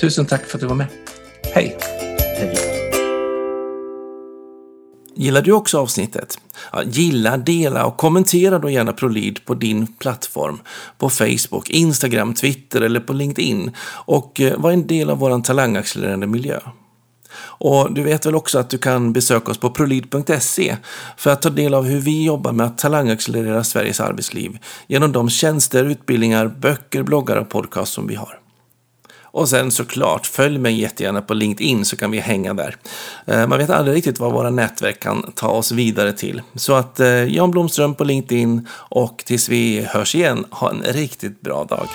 Tusen 0.00 0.26
tack 0.26 0.44
för 0.44 0.56
att 0.56 0.60
du 0.60 0.66
var 0.66 0.74
med. 0.74 0.86
Hej! 1.54 1.78
Hej. 2.38 2.75
Gillar 5.18 5.42
du 5.42 5.52
också 5.52 5.78
avsnittet? 5.78 6.38
Ja, 6.72 6.82
gilla, 6.82 7.36
dela 7.36 7.86
och 7.86 7.96
kommentera 7.96 8.58
då 8.58 8.70
gärna 8.70 8.92
ProLead 8.92 9.44
på 9.44 9.54
din 9.54 9.86
plattform. 9.86 10.60
På 10.98 11.10
Facebook, 11.10 11.70
Instagram, 11.70 12.34
Twitter 12.34 12.80
eller 12.80 13.00
på 13.00 13.12
LinkedIn. 13.12 13.70
Och 13.88 14.40
eh, 14.40 14.58
var 14.58 14.72
en 14.72 14.86
del 14.86 15.10
av 15.10 15.18
vår 15.18 15.40
talangaccelererande 15.40 16.26
miljö. 16.26 16.60
Och 17.38 17.92
du 17.92 18.02
vet 18.02 18.26
väl 18.26 18.34
också 18.34 18.58
att 18.58 18.70
du 18.70 18.78
kan 18.78 19.12
besöka 19.12 19.50
oss 19.50 19.58
på 19.58 19.70
prolid.se 19.70 20.76
för 21.16 21.30
att 21.30 21.42
ta 21.42 21.50
del 21.50 21.74
av 21.74 21.84
hur 21.84 22.00
vi 22.00 22.24
jobbar 22.24 22.52
med 22.52 22.66
att 22.66 22.78
talangaccelerera 22.78 23.64
Sveriges 23.64 24.00
arbetsliv 24.00 24.58
genom 24.86 25.12
de 25.12 25.30
tjänster, 25.30 25.84
utbildningar, 25.84 26.46
böcker, 26.48 27.02
bloggar 27.02 27.36
och 27.36 27.48
podcast 27.48 27.92
som 27.92 28.06
vi 28.06 28.14
har. 28.14 28.45
Och 29.36 29.48
sen 29.48 29.70
såklart, 29.70 30.26
följ 30.26 30.58
mig 30.58 30.80
jättegärna 30.80 31.22
på 31.22 31.34
LinkedIn 31.34 31.84
så 31.84 31.96
kan 31.96 32.10
vi 32.10 32.18
hänga 32.18 32.54
där. 32.54 32.76
Eh, 33.26 33.46
man 33.46 33.58
vet 33.58 33.70
aldrig 33.70 33.96
riktigt 33.96 34.20
vad 34.20 34.32
våra 34.32 34.50
nätverk 34.50 35.00
kan 35.00 35.32
ta 35.34 35.48
oss 35.48 35.72
vidare 35.72 36.12
till. 36.12 36.42
Så 36.54 36.74
att 36.74 37.00
eh, 37.00 37.08
Jan 37.08 37.50
Blomström 37.50 37.94
på 37.94 38.04
LinkedIn 38.04 38.68
och 38.72 39.22
tills 39.26 39.48
vi 39.48 39.86
hörs 39.88 40.14
igen, 40.14 40.44
ha 40.50 40.70
en 40.70 40.82
riktigt 40.82 41.40
bra 41.40 41.64
dag. 41.64 41.88